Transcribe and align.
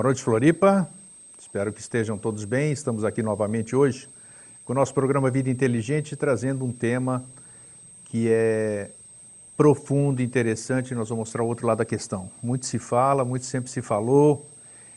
Boa 0.00 0.08
noite, 0.08 0.22
Floripa. 0.22 0.88
Espero 1.38 1.70
que 1.74 1.78
estejam 1.78 2.16
todos 2.16 2.46
bem. 2.46 2.72
Estamos 2.72 3.04
aqui 3.04 3.22
novamente 3.22 3.76
hoje 3.76 4.08
com 4.64 4.72
o 4.72 4.74
nosso 4.74 4.94
programa 4.94 5.30
Vida 5.30 5.50
Inteligente, 5.50 6.16
trazendo 6.16 6.64
um 6.64 6.72
tema 6.72 7.22
que 8.06 8.26
é 8.30 8.92
profundo, 9.58 10.22
interessante. 10.22 10.94
Nós 10.94 11.10
vamos 11.10 11.28
mostrar 11.28 11.42
o 11.42 11.46
outro 11.46 11.66
lado 11.66 11.76
da 11.76 11.84
questão. 11.84 12.30
Muito 12.42 12.64
se 12.64 12.78
fala, 12.78 13.26
muito 13.26 13.44
sempre 13.44 13.70
se 13.70 13.82
falou 13.82 14.48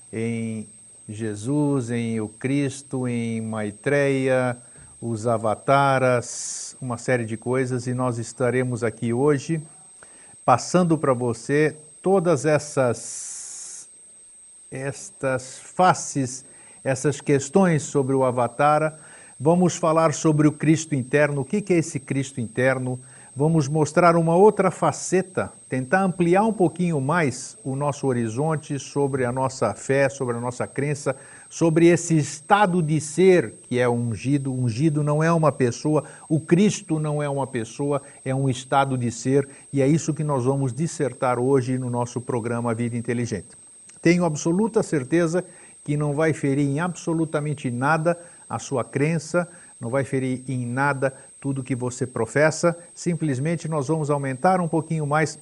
em 0.10 0.70
Jesus, 1.10 1.92
em 1.92 2.22
o 2.22 2.30
Cristo, 2.30 3.06
em 3.06 3.42
Maitreya, 3.42 4.56
os 5.02 5.28
avataras, 5.28 6.78
uma 6.82 6.98
série 6.98 7.26
de 7.26 7.36
coisas, 7.36 7.88
e 7.88 7.94
nós 7.94 8.20
estaremos 8.20 8.86
aqui 8.86 9.12
hoje 9.12 9.62
passando 10.46 10.98
para 10.98 11.14
você 11.14 11.76
todas 12.02 12.46
essas 12.46 13.33
estas 14.74 15.60
faces, 15.60 16.44
essas 16.84 17.22
questões 17.22 17.84
sobre 17.84 18.16
o 18.16 18.24
Avatara. 18.24 18.98
Vamos 19.40 19.76
falar 19.76 20.14
sobre 20.14 20.48
o 20.48 20.52
Cristo 20.52 20.96
interno, 20.96 21.42
o 21.42 21.46
que 21.46 21.64
é 21.74 21.78
esse 21.78 22.00
Cristo 22.00 22.42
interno. 22.42 23.00
Vamos 23.36 23.68
mostrar 23.68 24.16
uma 24.16 24.36
outra 24.36 24.70
faceta, 24.70 25.52
tentar 25.68 26.04
ampliar 26.04 26.44
um 26.44 26.54
pouquinho 26.54 27.02
mais 27.02 27.58
o 27.64 27.76
nosso 27.76 28.06
horizonte 28.06 28.78
sobre 28.78 29.26
a 29.26 29.32
nossa 29.32 29.74
fé, 29.74 30.08
sobre 30.08 30.38
a 30.38 30.40
nossa 30.40 30.68
crença, 30.68 31.16
sobre 31.50 31.88
esse 31.88 32.16
estado 32.16 32.82
de 32.82 33.02
ser 33.02 33.56
que 33.64 33.80
é 33.80 33.90
ungido. 33.90 34.54
Ungido 34.54 35.02
não 35.04 35.24
é 35.24 35.32
uma 35.32 35.52
pessoa, 35.52 36.04
o 36.30 36.40
Cristo 36.40 37.00
não 37.00 37.24
é 37.24 37.30
uma 37.30 37.48
pessoa, 37.48 38.04
é 38.24 38.36
um 38.36 38.48
estado 38.48 38.96
de 38.96 39.12
ser, 39.12 39.50
e 39.72 39.82
é 39.82 39.88
isso 39.88 40.14
que 40.14 40.24
nós 40.24 40.46
vamos 40.46 40.72
dissertar 40.72 41.40
hoje 41.40 41.78
no 41.80 41.90
nosso 41.90 42.22
programa 42.22 42.74
Vida 42.76 42.96
Inteligente. 42.96 43.63
Tenho 44.04 44.26
absoluta 44.26 44.84
certeza 44.84 45.46
que 45.82 45.96
não 45.96 46.14
vai 46.14 46.34
ferir 46.34 46.68
em 46.68 46.82
absolutamente 46.82 47.72
nada 47.72 48.20
a 48.50 48.60
sua 48.60 48.84
crença, 48.84 49.48
não 49.80 49.90
vai 49.90 50.04
ferir 50.04 50.44
em 50.46 50.66
nada 50.66 51.14
tudo 51.40 51.64
que 51.64 51.74
você 51.74 52.06
professa, 52.06 52.78
simplesmente 52.94 53.70
nós 53.70 53.88
vamos 53.88 54.10
aumentar 54.10 54.60
um 54.60 54.68
pouquinho 54.68 55.08
mais 55.08 55.40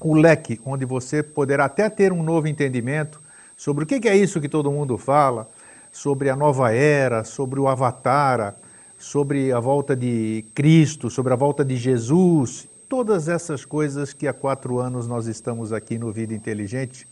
o 0.00 0.14
leque, 0.14 0.58
onde 0.64 0.86
você 0.86 1.22
poderá 1.22 1.66
até 1.66 1.90
ter 1.90 2.10
um 2.10 2.22
novo 2.22 2.48
entendimento 2.48 3.20
sobre 3.54 3.84
o 3.84 3.86
que 3.86 4.08
é 4.08 4.16
isso 4.16 4.40
que 4.40 4.48
todo 4.48 4.72
mundo 4.72 4.96
fala, 4.96 5.46
sobre 5.92 6.30
a 6.30 6.36
nova 6.36 6.72
era, 6.72 7.22
sobre 7.22 7.60
o 7.60 7.68
Avatar, 7.68 8.54
sobre 8.98 9.52
a 9.52 9.60
volta 9.60 9.94
de 9.94 10.42
Cristo, 10.54 11.10
sobre 11.10 11.34
a 11.34 11.36
volta 11.36 11.62
de 11.62 11.76
Jesus, 11.76 12.66
todas 12.88 13.28
essas 13.28 13.62
coisas 13.66 14.14
que 14.14 14.26
há 14.26 14.32
quatro 14.32 14.78
anos 14.78 15.06
nós 15.06 15.26
estamos 15.26 15.70
aqui 15.70 15.98
no 15.98 16.10
Vida 16.10 16.32
Inteligente 16.32 17.06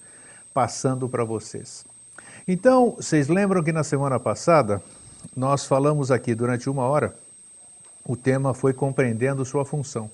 passando 0.53 1.09
para 1.09 1.25
vocês. 1.25 1.85
Então, 2.47 2.97
vocês 2.97 3.29
lembram 3.29 3.63
que 3.63 3.73
na 3.73 3.85
semana 3.85 4.19
passada 4.19 4.83
nós 5.37 5.65
falamos 5.65 6.11
aqui 6.11 6.35
durante 6.35 6.69
uma 6.69 6.83
hora, 6.83 7.15
o 8.05 8.17
tema 8.17 8.53
foi 8.53 8.73
compreendendo 8.73 9.45
sua 9.45 9.65
função. 9.65 10.11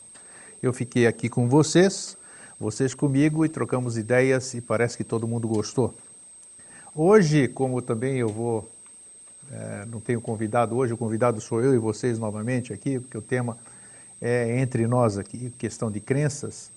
Eu 0.62 0.72
fiquei 0.72 1.06
aqui 1.06 1.28
com 1.28 1.48
vocês, 1.48 2.16
vocês 2.60 2.92
comigo 2.94 3.44
e 3.44 3.48
trocamos 3.48 3.96
ideias 3.96 4.52
e 4.54 4.60
parece 4.60 4.96
que 4.96 5.04
todo 5.04 5.26
mundo 5.26 5.48
gostou. 5.48 5.94
Hoje, 6.94 7.48
como 7.48 7.80
também 7.80 8.16
eu 8.16 8.28
vou, 8.28 8.68
é, 9.50 9.86
não 9.86 10.00
tenho 10.00 10.20
convidado 10.20 10.76
hoje, 10.76 10.92
o 10.92 10.96
convidado 10.96 11.40
sou 11.40 11.62
eu 11.62 11.74
e 11.74 11.78
vocês 11.78 12.18
novamente 12.18 12.72
aqui, 12.72 12.98
porque 12.98 13.16
o 13.16 13.22
tema 13.22 13.56
é 14.20 14.58
entre 14.60 14.86
nós 14.86 15.16
aqui, 15.16 15.50
questão 15.56 15.90
de 15.90 16.00
crenças 16.00 16.70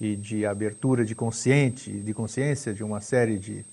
e 0.00 0.16
de 0.16 0.44
abertura 0.44 1.04
de 1.04 1.14
consciente, 1.14 1.90
de 1.90 2.14
consciência 2.14 2.74
de 2.74 2.82
uma 2.82 3.00
série 3.00 3.38
de 3.38 3.64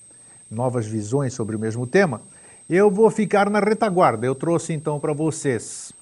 novas 0.50 0.86
visões 0.86 1.34
sobre 1.34 1.56
o 1.56 1.60
mesmo 1.60 1.88
tema, 1.88 2.22
eu 2.70 2.92
vou 2.92 3.10
ficar 3.10 3.50
na 3.50 3.60
retaguarda. 3.60 4.26
Eu 4.26 4.36
trouxe 4.36 4.74
então 4.74 5.00
para 5.00 5.14
vocês 5.14 5.94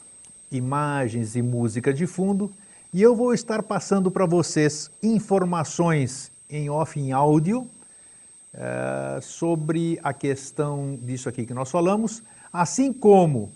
imagens 0.51 1.35
e 1.35 1.41
música 1.41 1.93
de 1.93 2.07
fundo 2.07 2.51
e 2.93 3.01
eu 3.01 3.15
vou 3.15 3.33
estar 3.33 3.61
passando 3.61 4.09
para 4.09 4.25
vocês 4.25 4.89
informações 5.01 6.31
em 6.49 6.69
off, 6.69 6.99
em 6.99 7.11
áudio, 7.11 7.67
uh, 8.53 9.21
sobre 9.21 9.99
a 10.03 10.11
questão 10.11 10.97
disso 11.01 11.29
aqui 11.29 11.45
que 11.45 11.53
nós 11.53 11.69
falamos, 11.69 12.23
assim 12.51 12.91
como, 12.91 13.51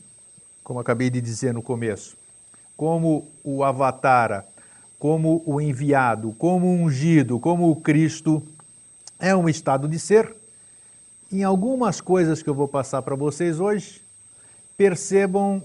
como 0.63 0.79
acabei 0.79 1.09
de 1.09 1.19
dizer 1.19 1.53
no 1.53 1.63
começo, 1.63 2.15
como 2.77 3.27
o 3.43 3.63
Avatara 3.63 4.45
como 5.03 5.43
o 5.45 5.59
enviado, 5.59 6.31
como 6.37 6.65
o 6.65 6.81
ungido, 6.81 7.37
como 7.37 7.69
o 7.69 7.75
Cristo, 7.75 8.41
é 9.19 9.35
um 9.35 9.49
estado 9.49 9.85
de 9.85 9.99
ser. 9.99 10.33
Em 11.29 11.43
algumas 11.43 11.99
coisas 11.99 12.41
que 12.41 12.49
eu 12.49 12.53
vou 12.53 12.69
passar 12.69 13.01
para 13.01 13.13
vocês 13.13 13.59
hoje, 13.59 14.01
percebam 14.77 15.61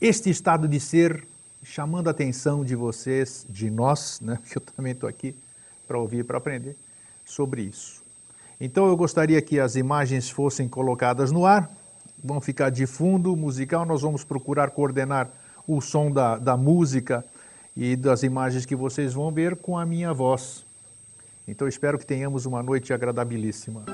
este 0.00 0.30
estado 0.30 0.68
de 0.68 0.78
ser 0.78 1.26
chamando 1.64 2.06
a 2.06 2.12
atenção 2.12 2.64
de 2.64 2.76
vocês, 2.76 3.44
de 3.48 3.72
nós, 3.72 4.20
né, 4.20 4.38
que 4.48 4.56
eu 4.56 4.62
também 4.62 4.92
estou 4.92 5.08
aqui 5.08 5.34
para 5.88 5.98
ouvir 5.98 6.20
e 6.20 6.22
para 6.22 6.38
aprender 6.38 6.76
sobre 7.24 7.62
isso. 7.62 8.04
Então 8.60 8.86
eu 8.86 8.96
gostaria 8.96 9.42
que 9.42 9.58
as 9.58 9.74
imagens 9.74 10.30
fossem 10.30 10.68
colocadas 10.68 11.32
no 11.32 11.44
ar, 11.44 11.68
vão 12.22 12.40
ficar 12.40 12.70
de 12.70 12.86
fundo 12.86 13.34
musical, 13.34 13.84
nós 13.84 14.02
vamos 14.02 14.22
procurar 14.22 14.70
coordenar 14.70 15.28
o 15.66 15.80
som 15.80 16.08
da, 16.08 16.38
da 16.38 16.56
música 16.56 17.24
e 17.76 17.94
das 17.94 18.22
imagens 18.22 18.64
que 18.64 18.74
vocês 18.74 19.12
vão 19.12 19.30
ver 19.30 19.56
com 19.56 19.76
a 19.76 19.84
minha 19.84 20.14
voz. 20.14 20.64
Então 21.46 21.68
espero 21.68 21.98
que 21.98 22.06
tenhamos 22.06 22.46
uma 22.46 22.62
noite 22.62 22.92
agradabilíssima. 22.92 23.84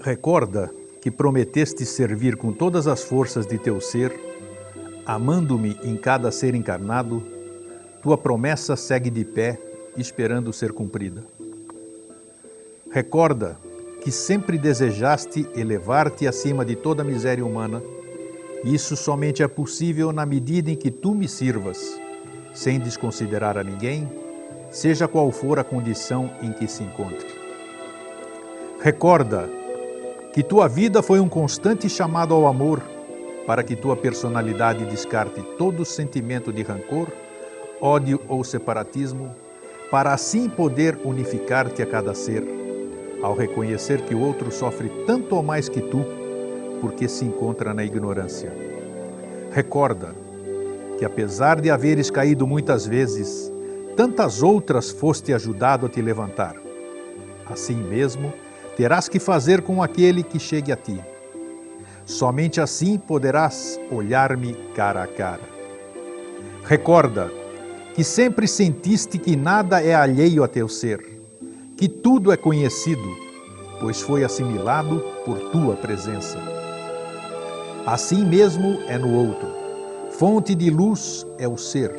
Recorda 0.00 0.70
que 1.04 1.10
prometeste 1.10 1.84
servir 1.84 2.34
com 2.34 2.50
todas 2.50 2.86
as 2.86 3.04
forças 3.04 3.46
de 3.46 3.58
teu 3.58 3.78
ser, 3.78 4.18
amando-me 5.04 5.78
em 5.84 5.98
cada 5.98 6.32
ser 6.32 6.54
encarnado, 6.54 7.22
tua 8.00 8.16
promessa 8.16 8.74
segue 8.74 9.10
de 9.10 9.22
pé, 9.22 9.60
esperando 9.98 10.50
ser 10.50 10.72
cumprida. 10.72 11.22
Recorda 12.90 13.58
que 14.00 14.10
sempre 14.10 14.56
desejaste 14.56 15.46
elevar-te 15.54 16.26
acima 16.26 16.64
de 16.64 16.74
toda 16.74 17.02
a 17.02 17.04
miséria 17.04 17.44
humana. 17.44 17.82
Isso 18.64 18.96
somente 18.96 19.42
é 19.42 19.46
possível 19.46 20.10
na 20.10 20.24
medida 20.24 20.70
em 20.70 20.74
que 20.74 20.90
tu 20.90 21.14
me 21.14 21.28
sirvas, 21.28 22.00
sem 22.54 22.80
desconsiderar 22.80 23.58
a 23.58 23.62
ninguém, 23.62 24.08
seja 24.70 25.06
qual 25.06 25.30
for 25.30 25.58
a 25.58 25.64
condição 25.64 26.30
em 26.40 26.50
que 26.50 26.66
se 26.66 26.82
encontre. 26.82 27.28
Recorda 28.80 29.63
que 30.34 30.42
tua 30.42 30.66
vida 30.66 31.00
foi 31.00 31.20
um 31.20 31.28
constante 31.28 31.88
chamado 31.88 32.34
ao 32.34 32.48
amor, 32.48 32.82
para 33.46 33.62
que 33.62 33.76
tua 33.76 33.96
personalidade 33.96 34.84
descarte 34.84 35.40
todo 35.56 35.84
sentimento 35.84 36.52
de 36.52 36.60
rancor, 36.60 37.06
ódio 37.80 38.20
ou 38.28 38.42
separatismo, 38.42 39.32
para 39.92 40.12
assim 40.12 40.48
poder 40.48 40.98
unificar-te 41.04 41.80
a 41.82 41.86
cada 41.86 42.12
ser, 42.14 42.42
ao 43.22 43.36
reconhecer 43.36 44.00
que 44.00 44.12
o 44.12 44.20
outro 44.20 44.50
sofre 44.50 44.88
tanto 45.06 45.36
ou 45.36 45.42
mais 45.44 45.68
que 45.68 45.80
tu, 45.80 46.04
porque 46.80 47.06
se 47.06 47.24
encontra 47.24 47.72
na 47.72 47.84
ignorância. 47.84 48.52
Recorda 49.52 50.16
que, 50.98 51.04
apesar 51.04 51.60
de 51.60 51.70
haveres 51.70 52.10
caído 52.10 52.44
muitas 52.44 52.84
vezes, 52.84 53.52
tantas 53.96 54.42
outras 54.42 54.90
foste 54.90 55.32
ajudado 55.32 55.86
a 55.86 55.88
te 55.88 56.02
levantar. 56.02 56.56
Assim 57.46 57.76
mesmo, 57.76 58.32
terás 58.76 59.08
que 59.08 59.18
fazer 59.18 59.62
com 59.62 59.82
aquele 59.82 60.22
que 60.22 60.38
chegue 60.38 60.72
a 60.72 60.76
ti. 60.76 61.00
Somente 62.04 62.60
assim 62.60 62.98
poderás 62.98 63.80
olhar-me 63.90 64.54
cara 64.74 65.02
a 65.02 65.06
cara. 65.06 65.54
Recorda 66.64 67.30
que 67.94 68.02
sempre 68.02 68.48
sentiste 68.48 69.18
que 69.18 69.36
nada 69.36 69.82
é 69.82 69.94
alheio 69.94 70.42
a 70.42 70.48
teu 70.48 70.68
ser, 70.68 71.20
que 71.76 71.88
tudo 71.88 72.32
é 72.32 72.36
conhecido, 72.36 73.16
pois 73.80 74.00
foi 74.00 74.24
assimilado 74.24 74.98
por 75.24 75.38
tua 75.50 75.76
presença. 75.76 76.38
Assim 77.86 78.24
mesmo 78.24 78.80
é 78.88 78.98
no 78.98 79.12
outro. 79.14 79.48
Fonte 80.10 80.54
de 80.54 80.70
luz 80.70 81.26
é 81.38 81.46
o 81.46 81.56
ser, 81.56 81.92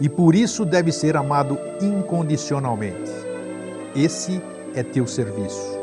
e 0.00 0.08
por 0.08 0.34
isso 0.34 0.64
deve 0.64 0.90
ser 0.90 1.16
amado 1.16 1.58
incondicionalmente. 1.80 3.12
Esse 3.94 4.42
é 4.74 4.82
teu 4.82 5.06
serviço. 5.06 5.73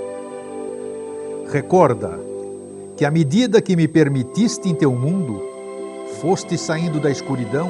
Recorda 1.51 2.17
que 2.95 3.03
à 3.03 3.11
medida 3.11 3.61
que 3.61 3.75
me 3.75 3.85
permitiste 3.85 4.69
em 4.69 4.73
teu 4.73 4.93
mundo, 4.93 5.41
foste 6.21 6.57
saindo 6.57 6.97
da 6.97 7.11
escuridão, 7.11 7.69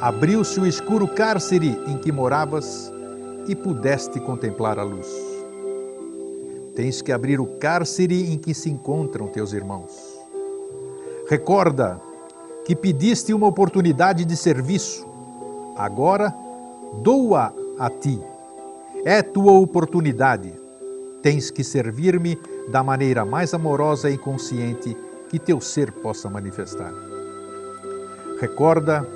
abriu-se 0.00 0.60
o 0.60 0.66
escuro 0.66 1.08
cárcere 1.08 1.76
em 1.88 1.98
que 1.98 2.12
moravas 2.12 2.92
e 3.48 3.56
pudeste 3.56 4.20
contemplar 4.20 4.78
a 4.78 4.84
luz. 4.84 5.08
Tens 6.76 7.02
que 7.02 7.10
abrir 7.10 7.40
o 7.40 7.58
cárcere 7.58 8.32
em 8.32 8.38
que 8.38 8.54
se 8.54 8.70
encontram 8.70 9.26
teus 9.26 9.52
irmãos. 9.52 9.90
Recorda 11.28 12.00
que 12.64 12.76
pediste 12.76 13.34
uma 13.34 13.48
oportunidade 13.48 14.24
de 14.24 14.36
serviço. 14.36 15.04
Agora, 15.76 16.32
doa 17.02 17.52
a 17.76 17.90
ti. 17.90 18.20
É 19.04 19.20
tua 19.20 19.50
oportunidade. 19.50 20.54
Tens 21.20 21.50
que 21.50 21.64
servir-me 21.64 22.38
da 22.68 22.82
maneira 22.82 23.24
mais 23.24 23.54
amorosa 23.54 24.10
e 24.10 24.18
consciente 24.18 24.96
que 25.28 25.38
teu 25.38 25.60
ser 25.60 25.90
possa 25.90 26.28
manifestar. 26.28 26.92
Recorda 28.40 29.06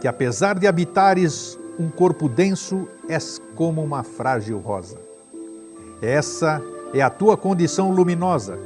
que, 0.00 0.08
apesar 0.08 0.58
de 0.58 0.66
habitares 0.66 1.58
um 1.78 1.88
corpo 1.90 2.28
denso, 2.28 2.88
és 3.08 3.40
como 3.54 3.82
uma 3.82 4.02
frágil 4.02 4.58
rosa. 4.58 4.98
Essa 6.00 6.62
é 6.94 7.02
a 7.02 7.10
tua 7.10 7.36
condição 7.36 7.90
luminosa, 7.90 8.58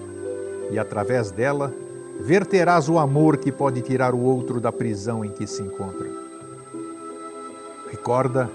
e 0.70 0.78
através 0.78 1.30
dela 1.30 1.74
verterás 2.20 2.88
o 2.88 2.98
amor 2.98 3.38
que 3.38 3.50
pode 3.50 3.80
tirar 3.80 4.14
o 4.14 4.20
outro 4.20 4.60
da 4.60 4.70
prisão 4.70 5.24
em 5.24 5.30
que 5.30 5.46
se 5.46 5.62
encontra. 5.62 6.08
Recorda 7.90 8.50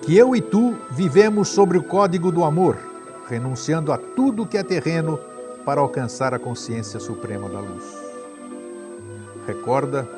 que 0.00 0.16
eu 0.16 0.34
e 0.34 0.40
tu 0.40 0.74
vivemos 0.90 1.48
sobre 1.48 1.76
o 1.76 1.82
código 1.82 2.30
do 2.32 2.44
amor, 2.44 2.78
renunciando 3.28 3.92
a 3.92 3.98
tudo 3.98 4.46
que 4.46 4.56
é 4.56 4.62
terreno 4.62 5.18
para 5.64 5.80
alcançar 5.80 6.32
a 6.32 6.38
consciência 6.38 6.98
suprema 6.98 7.48
da 7.48 7.60
luz. 7.60 7.84
Recorda 9.46 10.08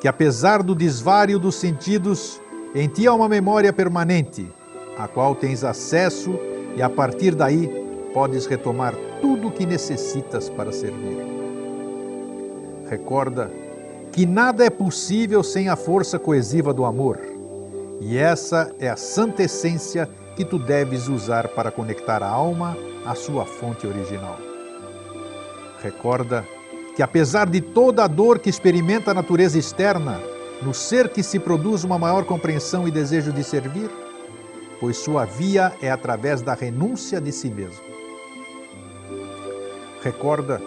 que, 0.00 0.08
apesar 0.08 0.62
do 0.62 0.74
desvário 0.74 1.38
dos 1.38 1.56
sentidos, 1.56 2.40
em 2.74 2.88
ti 2.88 3.06
há 3.06 3.12
uma 3.12 3.28
memória 3.28 3.72
permanente, 3.72 4.52
a 4.96 5.08
qual 5.08 5.34
tens 5.34 5.64
acesso 5.64 6.38
e 6.76 6.82
a 6.82 6.88
partir 6.88 7.34
daí 7.34 7.68
podes 8.12 8.46
retomar 8.46 8.94
tudo 9.20 9.48
o 9.48 9.50
que 9.50 9.66
necessitas 9.66 10.48
para 10.48 10.72
servir. 10.72 11.18
Recorda 12.88 13.50
que 14.12 14.24
nada 14.24 14.64
é 14.64 14.70
possível 14.70 15.42
sem 15.42 15.68
a 15.68 15.76
força 15.76 16.18
coesiva 16.18 16.72
do 16.72 16.84
amor, 16.84 17.18
e 18.00 18.16
essa 18.16 18.72
é 18.78 18.88
a 18.88 18.96
santa 18.96 19.42
essência 19.42 20.08
que 20.36 20.44
tu 20.44 20.58
deves 20.58 21.08
usar 21.08 21.48
para 21.48 21.70
conectar 21.70 22.22
a 22.22 22.28
alma 22.28 22.76
à 23.06 23.14
sua 23.14 23.46
fonte 23.46 23.86
original. 23.86 24.38
Recorda 25.82 26.46
que, 26.94 27.02
apesar 27.02 27.48
de 27.48 27.62
toda 27.62 28.04
a 28.04 28.06
dor 28.06 28.38
que 28.38 28.50
experimenta 28.50 29.10
a 29.10 29.14
natureza 29.14 29.58
externa, 29.58 30.20
no 30.62 30.74
ser 30.74 31.08
que 31.08 31.22
se 31.22 31.38
produz 31.38 31.84
uma 31.84 31.98
maior 31.98 32.24
compreensão 32.24 32.86
e 32.86 32.90
desejo 32.90 33.32
de 33.32 33.42
servir, 33.42 33.90
pois 34.78 34.98
sua 34.98 35.24
via 35.24 35.72
é 35.80 35.90
através 35.90 36.42
da 36.42 36.54
renúncia 36.54 37.18
de 37.18 37.32
si 37.32 37.48
mesmo. 37.48 37.84
Recorda 40.02 40.60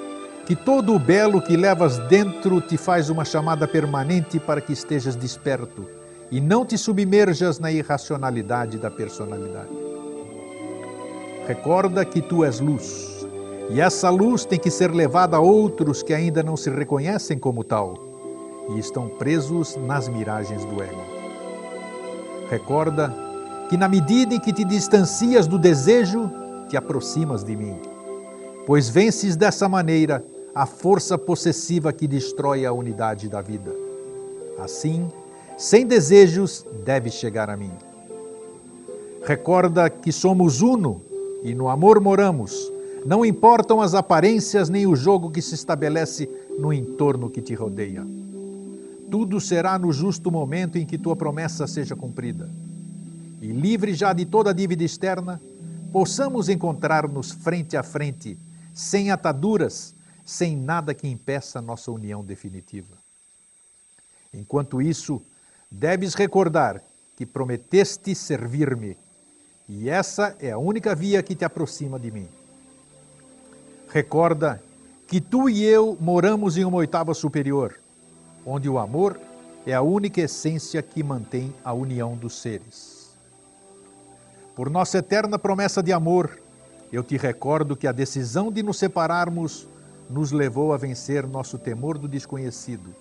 que 0.45 0.55
todo 0.55 0.95
o 0.95 0.99
belo 0.99 1.41
que 1.41 1.55
levas 1.55 1.99
dentro 2.09 2.59
te 2.59 2.75
faz 2.75 3.09
uma 3.09 3.23
chamada 3.23 3.67
permanente 3.67 4.39
para 4.39 4.61
que 4.61 4.73
estejas 4.73 5.15
desperto 5.15 5.98
e 6.31 6.39
não 6.39 6.65
te 6.65 6.77
submerjas 6.77 7.59
na 7.59 7.71
irracionalidade 7.71 8.77
da 8.77 8.91
personalidade. 8.91 9.69
Recorda 11.47 12.05
que 12.05 12.21
tu 12.21 12.43
és 12.43 12.59
luz 12.59 13.27
e 13.69 13.79
essa 13.79 14.09
luz 14.09 14.45
tem 14.45 14.59
que 14.59 14.71
ser 14.71 14.91
levada 14.91 15.37
a 15.37 15.39
outros 15.39 16.01
que 16.01 16.13
ainda 16.13 16.41
não 16.41 16.57
se 16.57 16.69
reconhecem 16.69 17.37
como 17.37 17.63
tal 17.63 17.95
e 18.69 18.79
estão 18.79 19.07
presos 19.07 19.75
nas 19.75 20.07
miragens 20.07 20.65
do 20.65 20.81
ego. 20.81 21.01
Recorda 22.49 23.13
que, 23.69 23.77
na 23.77 23.87
medida 23.87 24.33
em 24.33 24.39
que 24.39 24.51
te 24.51 24.63
distancias 24.63 25.45
do 25.45 25.59
desejo, 25.59 26.31
te 26.67 26.75
aproximas 26.75 27.43
de 27.43 27.55
mim, 27.55 27.79
pois 28.65 28.89
vences 28.89 29.35
dessa 29.35 29.69
maneira 29.69 30.23
a 30.53 30.65
força 30.65 31.17
possessiva 31.17 31.93
que 31.93 32.07
destrói 32.07 32.65
a 32.65 32.73
unidade 32.73 33.29
da 33.29 33.41
vida. 33.41 33.71
Assim, 34.59 35.07
sem 35.59 35.85
desejos, 35.85 36.65
deves 36.83 37.13
chegar 37.13 37.51
a 37.51 37.55
mim. 37.55 37.71
Recorda 39.23 39.87
que 39.91 40.11
somos 40.11 40.61
uno 40.61 41.03
e 41.43 41.53
no 41.53 41.69
amor 41.69 41.99
moramos 41.99 42.71
não 43.05 43.25
importam 43.25 43.81
as 43.81 43.93
aparências 43.93 44.69
nem 44.69 44.85
o 44.85 44.95
jogo 44.95 45.31
que 45.31 45.41
se 45.41 45.55
estabelece 45.55 46.29
no 46.57 46.73
entorno 46.73 47.29
que 47.29 47.41
te 47.41 47.53
rodeia. 47.53 48.05
Tudo 49.09 49.39
será 49.39 49.79
no 49.79 49.91
justo 49.91 50.31
momento 50.31 50.77
em 50.77 50.85
que 50.85 50.97
tua 50.97 51.15
promessa 51.15 51.65
seja 51.65 51.95
cumprida. 51.95 52.49
E 53.41 53.47
livre 53.47 53.93
já 53.93 54.11
de 54.11 54.25
toda 54.25 54.53
dívida 54.53 54.83
externa, 54.83 55.41
possamos 55.91 56.49
encontrar-nos 56.49 57.31
frente 57.31 57.77
a 57.77 57.83
frente, 57.83 58.37
sem 58.73 59.11
ataduras, 59.11 59.95
sem 60.25 60.55
nada 60.55 60.93
que 60.93 61.07
impeça 61.07 61.61
nossa 61.61 61.91
união 61.91 62.23
definitiva. 62.23 62.97
Enquanto 64.33 64.81
isso, 64.81 65.21
deves 65.69 66.13
recordar 66.13 66.81
que 67.15 67.25
prometeste 67.25 68.15
servir-me, 68.15 68.97
e 69.67 69.89
essa 69.89 70.35
é 70.39 70.51
a 70.51 70.57
única 70.57 70.95
via 70.95 71.21
que 71.21 71.35
te 71.35 71.45
aproxima 71.45 71.99
de 71.99 72.09
mim. 72.09 72.27
Recorda 73.89 74.61
que 75.07 75.19
tu 75.19 75.49
e 75.49 75.63
eu 75.63 75.97
moramos 75.99 76.57
em 76.57 76.63
uma 76.63 76.77
oitava 76.77 77.13
superior, 77.13 77.79
onde 78.45 78.69
o 78.69 78.79
amor 78.79 79.19
é 79.65 79.73
a 79.73 79.81
única 79.81 80.21
essência 80.21 80.81
que 80.81 81.03
mantém 81.03 81.53
a 81.63 81.73
união 81.73 82.15
dos 82.15 82.41
seres. 82.41 83.09
Por 84.55 84.69
nossa 84.69 84.97
eterna 84.97 85.37
promessa 85.37 85.83
de 85.83 85.93
amor, 85.93 86.39
eu 86.91 87.03
te 87.03 87.17
recordo 87.17 87.75
que 87.75 87.87
a 87.87 87.91
decisão 87.91 88.51
de 88.51 88.63
nos 88.63 88.77
separarmos 88.77 89.67
nos 90.09 90.31
levou 90.31 90.73
a 90.73 90.77
vencer 90.77 91.27
nosso 91.27 91.57
temor 91.57 91.97
do 91.97 92.07
desconhecido 92.07 92.95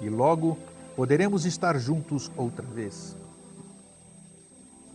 e 0.00 0.08
logo 0.08 0.58
poderemos 0.96 1.44
estar 1.46 1.78
juntos 1.78 2.30
outra 2.36 2.66
vez. 2.66 3.16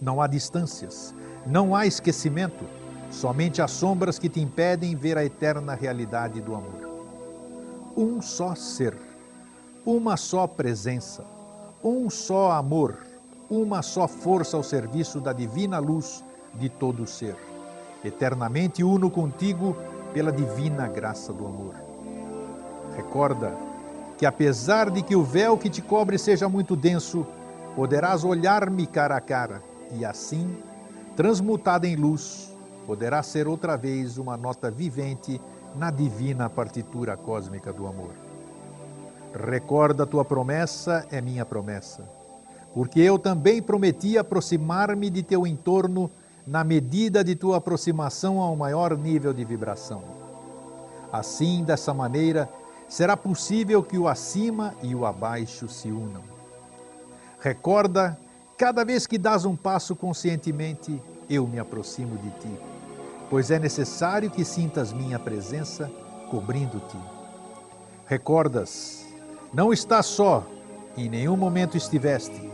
Não 0.01 0.21
há 0.21 0.27
distâncias, 0.27 1.13
não 1.45 1.75
há 1.75 1.85
esquecimento 1.85 2.65
somente 3.09 3.61
as 3.61 3.71
sombras 3.71 4.19
que 4.19 4.29
te 4.29 4.39
impedem 4.39 4.95
ver 4.95 5.17
a 5.17 5.23
eterna 5.23 5.73
realidade 5.73 6.41
do 6.41 6.53
amor. 6.53 6.89
Um 7.95 8.21
só 8.21 8.53
ser, 8.55 8.97
uma 9.85 10.17
só 10.17 10.45
presença, 10.45 11.23
um 11.83 12.09
só 12.09 12.51
amor, 12.51 12.97
uma 13.49 13.81
só 13.81 14.07
força 14.07 14.57
ao 14.57 14.63
serviço 14.63 15.21
da 15.21 15.31
divina 15.31 15.79
luz 15.79 16.23
de 16.55 16.67
todo 16.67 17.07
ser, 17.07 17.35
eternamente 18.03 18.83
uno 18.83 19.09
contigo 19.09 19.77
pela 20.13 20.31
divina 20.31 20.87
graça 20.87 21.31
do 21.31 21.45
amor. 21.45 21.75
Recorda 22.95 23.55
que, 24.17 24.25
apesar 24.25 24.89
de 24.89 25.01
que 25.01 25.15
o 25.15 25.23
véu 25.23 25.57
que 25.57 25.69
te 25.69 25.81
cobre 25.81 26.17
seja 26.17 26.47
muito 26.47 26.75
denso, 26.75 27.25
poderás 27.75 28.23
olhar-me 28.23 28.87
cara 28.87 29.17
a 29.17 29.21
cara 29.21 29.61
e 29.91 30.05
assim, 30.05 30.57
transmutada 31.15 31.87
em 31.87 31.95
luz, 31.95 32.53
poderá 32.85 33.21
ser 33.23 33.47
outra 33.47 33.75
vez 33.75 34.17
uma 34.17 34.37
nota 34.37 34.71
vivente 34.71 35.39
na 35.75 35.91
divina 35.91 36.49
partitura 36.49 37.17
cósmica 37.17 37.73
do 37.73 37.87
amor. 37.87 38.11
Recorda 39.33 40.05
tua 40.05 40.23
promessa 40.23 41.05
é 41.11 41.19
minha 41.19 41.45
promessa, 41.45 42.03
porque 42.73 43.01
eu 43.01 43.19
também 43.19 43.61
prometi 43.61 44.17
aproximar-me 44.17 45.09
de 45.09 45.23
teu 45.23 45.45
entorno 45.45 46.09
na 46.47 46.63
medida 46.63 47.23
de 47.23 47.35
tua 47.35 47.57
aproximação 47.57 48.41
a 48.41 48.49
um 48.49 48.55
maior 48.55 48.97
nível 48.97 49.33
de 49.33 49.43
vibração. 49.43 50.03
Assim, 51.11 51.63
dessa 51.63 51.93
maneira, 51.93 52.47
será 52.87 53.15
possível 53.17 53.81
que 53.83 53.97
o 53.97 54.07
acima 54.07 54.73
e 54.81 54.95
o 54.95 55.05
abaixo 55.05 55.67
se 55.67 55.89
unam. 55.89 56.23
Recorda, 57.39 58.17
cada 58.57 58.83
vez 58.83 59.05
que 59.05 59.17
dás 59.17 59.45
um 59.45 59.55
passo 59.55 59.95
conscientemente, 59.95 61.01
eu 61.29 61.47
me 61.47 61.59
aproximo 61.59 62.17
de 62.17 62.29
ti 62.39 62.75
pois 63.29 63.51
é 63.51 63.59
necessário 63.59 64.29
que 64.29 64.45
sintas 64.45 64.93
minha 64.93 65.19
presença 65.19 65.91
cobrindo-te. 66.29 66.97
Recordas, 68.05 69.05
não 69.53 69.73
estás 69.73 70.05
só, 70.05 70.43
em 70.95 71.09
nenhum 71.09 71.35
momento 71.35 71.75
estiveste. 71.75 72.49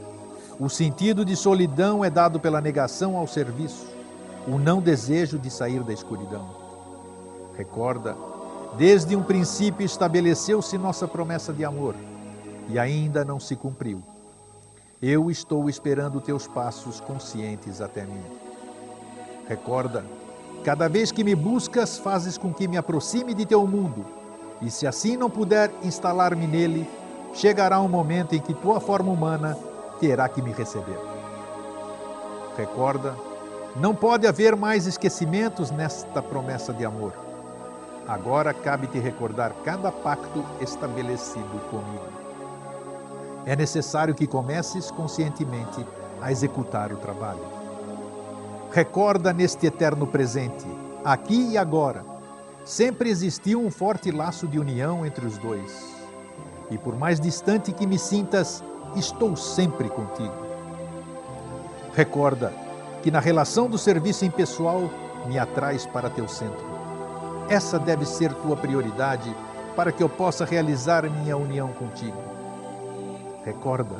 O 0.59 0.69
sentido 0.69 1.25
de 1.25 1.35
solidão 1.35 2.05
é 2.05 2.09
dado 2.09 2.39
pela 2.39 2.61
negação 2.61 3.17
ao 3.17 3.27
serviço, 3.27 3.87
o 4.47 4.57
não 4.57 4.81
desejo 4.81 5.37
de 5.37 5.49
sair 5.49 5.83
da 5.83 5.93
escuridão. 5.93 6.49
Recorda, 7.57 8.15
desde 8.77 9.15
um 9.15 9.23
princípio 9.23 9.85
estabeleceu-se 9.85 10.77
nossa 10.77 11.07
promessa 11.07 11.51
de 11.51 11.65
amor 11.65 11.95
e 12.69 12.79
ainda 12.79 13.25
não 13.25 13.39
se 13.39 13.55
cumpriu. 13.55 14.01
Eu 15.01 15.31
estou 15.31 15.69
esperando 15.69 16.21
teus 16.21 16.47
passos 16.47 16.99
conscientes 16.99 17.81
até 17.81 18.03
mim. 18.03 18.23
Recorda, 19.47 20.05
cada 20.63 20.87
vez 20.87 21.11
que 21.11 21.23
me 21.23 21.35
buscas, 21.35 21.97
fazes 21.97 22.37
com 22.37 22.53
que 22.53 22.67
me 22.67 22.77
aproxime 22.77 23.33
de 23.33 23.45
teu 23.45 23.65
mundo, 23.65 24.05
e 24.61 24.69
se 24.69 24.85
assim 24.85 25.17
não 25.17 25.29
puder 25.29 25.71
instalar-me 25.83 26.45
nele, 26.45 26.87
chegará 27.33 27.81
um 27.81 27.87
momento 27.87 28.35
em 28.35 28.39
que 28.39 28.53
tua 28.53 28.79
forma 28.79 29.11
humana 29.11 29.57
terá 29.99 30.29
que 30.29 30.41
me 30.41 30.51
receber. 30.51 30.99
Recorda, 32.55 33.15
não 33.75 33.95
pode 33.95 34.27
haver 34.27 34.55
mais 34.55 34.85
esquecimentos 34.85 35.71
nesta 35.71 36.21
promessa 36.21 36.71
de 36.71 36.85
amor. 36.85 37.30
Agora 38.07 38.53
cabe-te 38.53 38.99
recordar 38.99 39.53
cada 39.63 39.91
pacto 39.91 40.43
estabelecido 40.59 41.59
comigo. 41.69 42.21
É 43.45 43.55
necessário 43.55 44.13
que 44.13 44.27
comeces 44.27 44.91
conscientemente 44.91 45.85
a 46.21 46.31
executar 46.31 46.91
o 46.91 46.97
trabalho. 46.97 47.43
Recorda 48.71 49.33
neste 49.33 49.67
eterno 49.67 50.07
presente, 50.07 50.65
aqui 51.03 51.51
e 51.51 51.57
agora, 51.57 52.05
sempre 52.63 53.09
existiu 53.09 53.61
um 53.61 53.71
forte 53.71 54.11
laço 54.11 54.47
de 54.47 54.59
união 54.59 55.05
entre 55.05 55.25
os 55.25 55.37
dois. 55.37 55.95
E 56.69 56.77
por 56.77 56.95
mais 56.95 57.19
distante 57.19 57.73
que 57.73 57.85
me 57.85 57.99
sintas, 57.99 58.63
estou 58.95 59.35
sempre 59.35 59.89
contigo. 59.89 60.45
Recorda 61.93 62.53
que 63.03 63.11
na 63.11 63.19
relação 63.19 63.69
do 63.69 63.77
serviço 63.77 64.23
impessoal 64.23 64.89
me 65.27 65.37
atrais 65.37 65.85
para 65.85 66.09
teu 66.09 66.27
centro. 66.27 66.70
Essa 67.51 67.77
deve 67.77 68.05
ser 68.05 68.33
tua 68.35 68.55
prioridade 68.55 69.35
para 69.75 69.91
que 69.91 70.01
eu 70.01 70.07
possa 70.07 70.45
realizar 70.45 71.03
minha 71.03 71.35
união 71.35 71.67
contigo. 71.73 72.15
Recorda, 73.43 73.97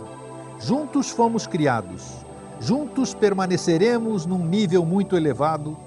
juntos 0.57 1.09
fomos 1.09 1.45
criados, 1.47 2.25
juntos 2.61 3.13
permaneceremos 3.13 4.25
num 4.25 4.37
nível 4.37 4.85
muito 4.85 5.17
elevado. 5.17 5.77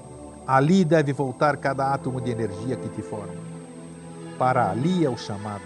Ali 0.46 0.84
deve 0.84 1.14
voltar 1.14 1.56
cada 1.56 1.90
átomo 1.94 2.20
de 2.20 2.30
energia 2.30 2.76
que 2.76 2.90
te 2.90 3.00
forma. 3.00 3.32
Para 4.38 4.70
ali 4.70 5.02
é 5.02 5.08
o 5.08 5.16
chamado, 5.16 5.64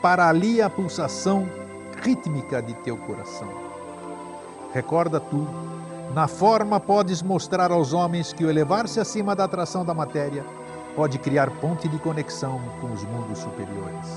para 0.00 0.28
ali 0.28 0.60
é 0.60 0.62
a 0.62 0.70
pulsação 0.70 1.48
rítmica 2.04 2.62
de 2.62 2.72
teu 2.84 2.96
coração. 2.98 3.48
Recorda 4.72 5.18
tu, 5.18 5.44
na 6.14 6.28
forma 6.28 6.78
podes 6.78 7.20
mostrar 7.20 7.72
aos 7.72 7.92
homens 7.92 8.32
que 8.32 8.44
o 8.44 8.48
elevar-se 8.48 9.00
acima 9.00 9.34
da 9.34 9.42
atração 9.42 9.84
da 9.84 9.92
matéria 9.92 10.44
pode 10.94 11.18
criar 11.18 11.50
ponte 11.50 11.88
de 11.88 11.98
conexão 11.98 12.60
com 12.80 12.92
os 12.92 13.02
mundos 13.04 13.38
superiores. 13.38 14.08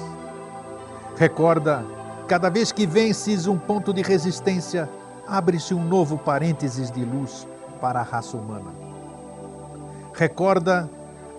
Recorda 1.18 1.86
Cada 2.28 2.50
vez 2.50 2.72
que 2.72 2.88
vences 2.88 3.46
um 3.46 3.58
ponto 3.58 3.94
de 3.94 4.02
resistência, 4.02 4.90
abre-se 5.28 5.76
um 5.76 5.84
novo 5.84 6.18
parênteses 6.18 6.90
de 6.90 7.06
luz 7.06 7.48
para 7.80 8.00
a 8.00 8.04
raça 8.04 8.36
humana. 8.36 8.74
Recorda, 10.12 10.90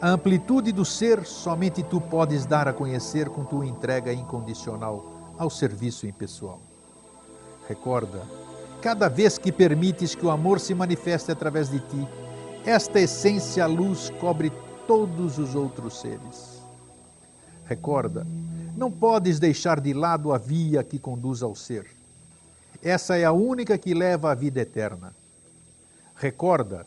a 0.01 0.11
amplitude 0.11 0.71
do 0.71 0.85
ser 0.85 1.25
somente 1.25 1.83
tu 1.83 2.01
podes 2.01 2.47
dar 2.47 2.69
a 2.69 2.73
conhecer 2.73 3.29
com 3.29 3.45
tua 3.45 3.67
entrega 3.67 4.13
incondicional 4.13 5.35
ao 5.37 5.51
serviço 5.51 6.07
impessoal. 6.07 6.61
Recorda, 7.69 8.23
cada 8.81 9.09
vez 9.09 9.39
que 9.39 9.51
permites 9.51 10.15
que 10.15 10.25
o 10.25 10.31
amor 10.31 10.61
se 10.61 10.73
manifeste 10.73 11.33
através 11.33 11.69
de 11.69 11.81
ti, 11.81 12.09
esta 12.65 13.01
essência 13.01 13.67
luz 13.67 14.13
cobre 14.21 14.53
todos 14.87 15.39
os 15.39 15.55
outros 15.55 16.01
seres. 16.01 16.63
Recorda, 17.67 18.27
não 18.77 18.91
podes 18.91 19.39
deixar 19.39 19.81
de 19.81 19.93
lado 19.93 20.33
a 20.33 20.39
via 20.39 20.85
que 20.85 20.99
conduz 20.99 21.43
ao 21.43 21.55
ser. 21.55 21.87
Essa 22.83 23.17
é 23.17 23.25
a 23.25 23.33
única 23.33 23.77
que 23.77 23.95
leva 23.95 24.31
à 24.31 24.35
vida 24.35 24.61
eterna. 24.61 25.15
Recorda, 26.15 26.87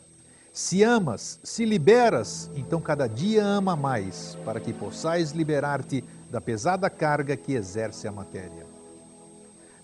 se 0.52 0.82
amas, 0.82 1.38
se 1.44 1.64
liberas, 1.64 2.50
então 2.54 2.80
cada 2.80 3.06
dia 3.06 3.44
ama 3.44 3.76
mais, 3.76 4.36
para 4.44 4.60
que 4.60 4.72
possais 4.72 5.32
liberar-te 5.32 6.02
da 6.30 6.40
pesada 6.40 6.88
carga 6.88 7.36
que 7.36 7.52
exerce 7.52 8.08
a 8.08 8.12
matéria. 8.12 8.66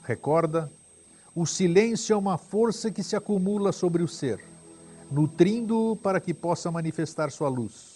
Recorda, 0.02 0.70
o 1.34 1.44
silêncio 1.44 2.14
é 2.14 2.16
uma 2.16 2.38
força 2.38 2.90
que 2.90 3.02
se 3.02 3.14
acumula 3.14 3.72
sobre 3.72 4.02
o 4.02 4.08
ser, 4.08 4.42
nutrindo-o 5.10 5.96
para 5.96 6.20
que 6.20 6.32
possa 6.32 6.70
manifestar 6.70 7.30
sua 7.30 7.48
luz. 7.48 7.95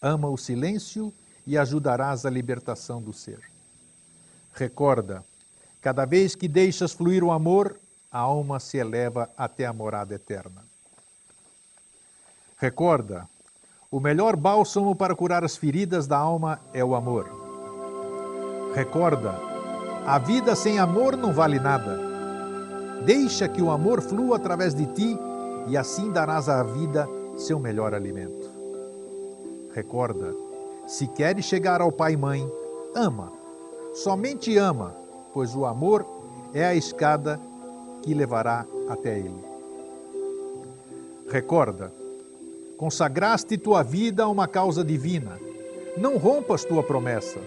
Ama 0.00 0.28
o 0.28 0.36
silêncio 0.36 1.12
e 1.46 1.56
ajudarás 1.56 2.24
à 2.24 2.30
libertação 2.30 3.02
do 3.02 3.12
ser. 3.12 3.40
Recorda, 4.52 5.24
cada 5.80 6.04
vez 6.04 6.34
que 6.34 6.48
deixas 6.48 6.92
fluir 6.92 7.24
o 7.24 7.30
amor, 7.30 7.78
a 8.10 8.18
alma 8.18 8.60
se 8.60 8.76
eleva 8.76 9.30
até 9.36 9.66
a 9.66 9.72
morada 9.72 10.14
eterna. 10.14 10.64
Recorda, 12.56 13.28
o 13.90 14.00
melhor 14.00 14.36
bálsamo 14.36 14.94
para 14.94 15.14
curar 15.14 15.44
as 15.44 15.56
feridas 15.56 16.06
da 16.06 16.18
alma 16.18 16.60
é 16.72 16.84
o 16.84 16.94
amor. 16.94 17.30
Recorda, 18.74 19.34
a 20.06 20.18
vida 20.18 20.54
sem 20.54 20.78
amor 20.78 21.16
não 21.16 21.32
vale 21.32 21.58
nada. 21.58 21.98
Deixa 23.04 23.48
que 23.48 23.62
o 23.62 23.70
amor 23.70 24.02
flua 24.02 24.36
através 24.36 24.74
de 24.74 24.86
ti 24.86 25.16
e 25.68 25.76
assim 25.76 26.12
darás 26.12 26.48
à 26.48 26.62
vida 26.62 27.08
seu 27.36 27.58
melhor 27.58 27.94
alimento. 27.94 28.37
Recorda, 29.78 30.34
se 30.88 31.06
queres 31.06 31.44
chegar 31.44 31.80
ao 31.80 31.92
pai 31.92 32.14
e 32.14 32.16
mãe, 32.16 32.52
ama. 32.96 33.32
Somente 33.94 34.56
ama, 34.58 34.92
pois 35.32 35.54
o 35.54 35.64
amor 35.64 36.04
é 36.52 36.64
a 36.64 36.74
escada 36.74 37.38
que 38.02 38.12
levará 38.12 38.66
até 38.88 39.20
ele. 39.20 39.40
Recorda, 41.30 41.92
consagraste 42.76 43.56
tua 43.56 43.84
vida 43.84 44.24
a 44.24 44.28
uma 44.28 44.48
causa 44.48 44.82
divina. 44.82 45.38
Não 45.96 46.16
rompas 46.16 46.64
tua 46.64 46.82
promessa, 46.82 47.38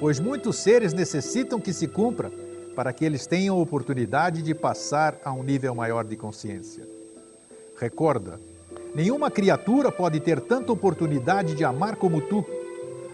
pois 0.00 0.18
muitos 0.18 0.56
seres 0.56 0.92
necessitam 0.92 1.60
que 1.60 1.72
se 1.72 1.86
cumpra 1.86 2.32
para 2.74 2.92
que 2.92 3.04
eles 3.04 3.28
tenham 3.28 3.62
oportunidade 3.62 4.42
de 4.42 4.56
passar 4.56 5.20
a 5.24 5.32
um 5.32 5.44
nível 5.44 5.72
maior 5.72 6.04
de 6.04 6.16
consciência. 6.16 6.84
Recorda, 7.78 8.40
nenhuma 8.96 9.30
criatura 9.30 9.92
pode 9.92 10.18
ter 10.18 10.40
tanta 10.40 10.72
oportunidade 10.72 11.54
de 11.54 11.64
amar 11.64 11.94
como 11.94 12.20
tu 12.20 12.44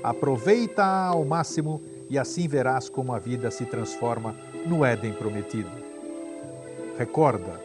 Aproveita 0.02 0.84
ao 0.84 1.24
máximo 1.24 1.80
e 2.10 2.18
assim 2.18 2.48
verás 2.48 2.88
como 2.88 3.14
a 3.14 3.20
vida 3.20 3.50
se 3.52 3.64
transforma 3.64 4.34
no 4.66 4.84
Éden 4.84 5.12
prometido. 5.12 5.70
Recorda, 6.98 7.60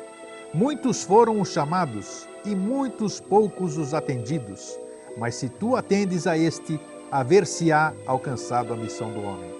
muitos 0.54 1.04
foram 1.04 1.42
os 1.42 1.50
chamados 1.50 2.28
e 2.46 2.54
muitos 2.56 3.20
poucos 3.20 3.76
os 3.78 3.94
atendidos, 3.94 4.80
mas 5.18 5.34
se 5.34 5.50
tu 5.50 5.76
atendes 5.76 6.28
a 6.28 6.38
este, 6.38 6.80
haver-se-á 7.12 7.92
alcançado 8.06 8.72
a 8.72 8.78
missão 8.78 9.12
do 9.12 9.24
homem. 9.24 9.52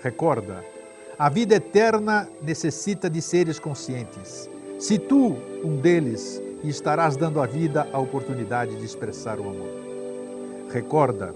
Recorda, 0.00 0.64
a 1.18 1.28
vida 1.28 1.56
eterna 1.56 2.26
necessita 2.40 3.10
de 3.10 3.20
seres 3.20 3.58
conscientes. 3.58 4.48
Se 4.78 4.98
tu, 4.98 5.36
um 5.62 5.76
deles, 5.76 6.42
estarás 6.68 7.16
dando 7.16 7.40
à 7.40 7.46
vida 7.46 7.86
a 7.92 7.98
oportunidade 7.98 8.76
de 8.76 8.84
expressar 8.84 9.38
o 9.38 9.48
amor. 9.48 9.70
Recorda, 10.70 11.34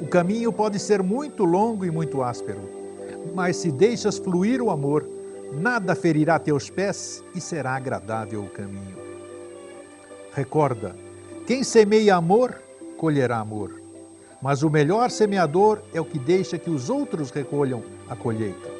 o 0.00 0.06
caminho 0.06 0.52
pode 0.52 0.78
ser 0.78 1.02
muito 1.02 1.44
longo 1.44 1.84
e 1.84 1.90
muito 1.90 2.22
áspero, 2.22 2.60
mas 3.34 3.56
se 3.56 3.72
deixas 3.72 4.18
fluir 4.18 4.60
o 4.62 4.70
amor, 4.70 5.08
nada 5.52 5.94
ferirá 5.94 6.38
teus 6.38 6.68
pés 6.70 7.24
e 7.34 7.40
será 7.40 7.76
agradável 7.76 8.42
o 8.42 8.50
caminho. 8.50 8.96
Recorda, 10.32 10.94
quem 11.46 11.62
semeia 11.62 12.16
amor, 12.16 12.60
colherá 12.96 13.38
amor. 13.38 13.80
Mas 14.42 14.62
o 14.62 14.70
melhor 14.70 15.10
semeador 15.10 15.80
é 15.94 16.00
o 16.00 16.04
que 16.04 16.18
deixa 16.18 16.58
que 16.58 16.70
os 16.70 16.90
outros 16.90 17.30
recolham 17.30 17.82
a 18.08 18.14
colheita. 18.14 18.70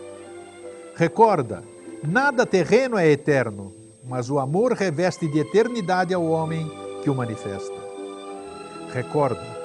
Recorda, 0.94 1.62
nada 2.06 2.44
terreno 2.44 2.99
é 2.99 3.08
eterno, 3.08 3.73
mas 4.08 4.30
o 4.30 4.38
amor 4.38 4.72
reveste 4.72 5.26
de 5.26 5.40
eternidade 5.40 6.14
ao 6.14 6.25
homem 6.25 6.70
que 7.02 7.10
o 7.10 7.14
manifesta. 7.14 7.75
Recorda, 8.92 9.56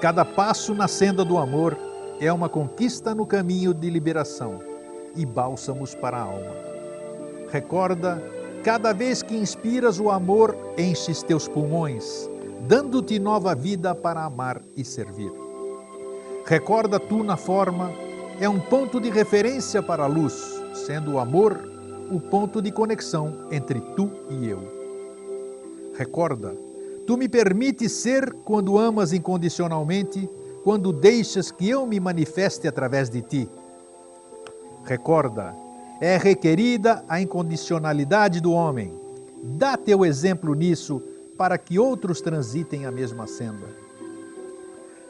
Cada 0.00 0.24
passo 0.24 0.74
na 0.74 0.86
senda 0.86 1.24
do 1.24 1.36
amor 1.36 1.76
é 2.20 2.32
uma 2.32 2.48
conquista 2.48 3.16
no 3.16 3.26
caminho 3.26 3.74
de 3.74 3.90
liberação 3.90 4.60
e 5.16 5.26
bálsamos 5.26 5.92
para 5.92 6.18
a 6.18 6.22
alma. 6.22 6.54
Recorda, 7.50 8.22
cada 8.62 8.92
vez 8.92 9.24
que 9.24 9.34
inspiras 9.34 9.98
o 9.98 10.08
amor, 10.08 10.56
enches 10.78 11.20
teus 11.24 11.48
pulmões, 11.48 12.30
dando-te 12.60 13.18
nova 13.18 13.56
vida 13.56 13.92
para 13.92 14.22
amar 14.22 14.62
e 14.76 14.84
servir. 14.84 15.32
Recorda 16.46 17.00
tu 17.00 17.24
na 17.24 17.36
forma, 17.36 17.90
é 18.40 18.48
um 18.48 18.60
ponto 18.60 19.00
de 19.00 19.10
referência 19.10 19.82
para 19.82 20.04
a 20.04 20.06
luz, 20.06 20.62
sendo 20.74 21.14
o 21.14 21.18
amor 21.18 21.58
o 22.10 22.18
ponto 22.18 22.62
de 22.62 22.72
conexão 22.72 23.46
entre 23.50 23.80
tu 23.80 24.10
e 24.30 24.48
eu. 24.48 24.78
Recorda, 25.94 26.56
tu 27.06 27.16
me 27.16 27.28
permites 27.28 27.92
ser 27.92 28.32
quando 28.44 28.78
amas 28.78 29.12
incondicionalmente, 29.12 30.28
quando 30.64 30.92
deixas 30.92 31.50
que 31.50 31.68
eu 31.68 31.86
me 31.86 32.00
manifeste 32.00 32.66
através 32.66 33.10
de 33.10 33.20
ti. 33.20 33.48
Recorda, 34.84 35.54
é 36.00 36.16
requerida 36.16 37.04
a 37.08 37.20
incondicionalidade 37.20 38.40
do 38.40 38.52
homem. 38.52 38.92
Dá 39.42 39.76
teu 39.76 40.04
exemplo 40.04 40.54
nisso 40.54 41.02
para 41.36 41.58
que 41.58 41.78
outros 41.78 42.20
transitem 42.20 42.86
a 42.86 42.90
mesma 42.90 43.26
senda. 43.26 43.66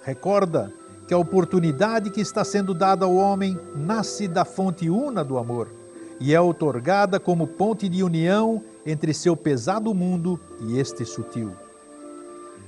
Recorda 0.03 0.73
que 1.07 1.15
a 1.15 1.19
oportunidade 1.19 2.11
que 2.11 2.21
está 2.21 2.45
sendo 2.45 2.75
dada 2.75 3.05
ao 3.05 3.15
homem 3.15 3.59
nasce 3.75 4.27
da 4.27 4.45
fonte 4.45 4.91
una 4.91 5.25
do 5.25 5.39
amor 5.39 5.78
e 6.21 6.35
é 6.35 6.41
otorgada 6.41 7.21
como 7.21 7.47
ponte 7.47 7.89
de 7.89 8.03
união 8.03 8.63
entre 8.85 9.15
seu 9.15 9.37
pesado 9.37 9.95
mundo 9.95 10.39
e 10.61 10.79
este 10.79 11.05
sutil. 11.05 11.53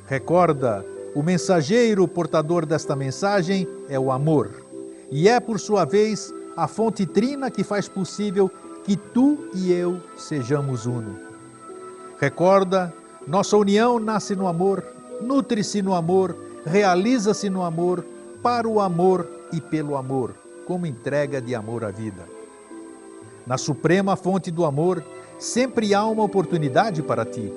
Recorda, 0.07 0.85
o 1.15 1.23
mensageiro 1.23 2.07
portador 2.07 2.65
desta 2.65 2.95
mensagem 2.95 3.67
é 3.89 3.99
o 3.99 4.13
amor, 4.13 4.51
e 5.11 5.29
é, 5.29 5.41
por 5.41 5.59
sua 5.59 5.85
vez, 5.85 6.33
a 6.57 6.69
fonte 6.69 7.05
trina 7.07 7.51
que 7.51 7.65
faz 7.65 7.89
possível 7.89 8.51
que 8.85 8.97
tu 8.97 9.51
e 9.55 9.73
eu 9.73 10.01
sejamos 10.17 10.87
uno. 10.87 11.17
Recorda, 12.21 12.93
nossa 13.27 13.57
união 13.57 13.99
nasce 13.99 14.37
no 14.37 14.47
amor, 14.47 14.85
nutre-se 15.21 15.83
no 15.83 15.95
amor, 15.95 16.37
realiza-se 16.65 17.51
no 17.51 17.63
amor, 17.63 18.05
para 18.43 18.69
o 18.69 18.81
amor 18.81 19.29
e 19.53 19.61
pelo 19.61 19.97
amor, 19.97 20.35
como 20.67 20.87
entrega 20.87 21.41
de 21.41 21.55
amor 21.55 21.85
à 21.85 21.91
vida. 21.91 22.40
Na 23.51 23.59
suprema 23.59 24.15
fonte 24.15 24.49
do 24.49 24.65
amor, 24.65 25.05
sempre 25.37 25.93
há 25.93 26.07
uma 26.07 26.23
oportunidade 26.23 27.03
para 27.03 27.25
ti. 27.25 27.53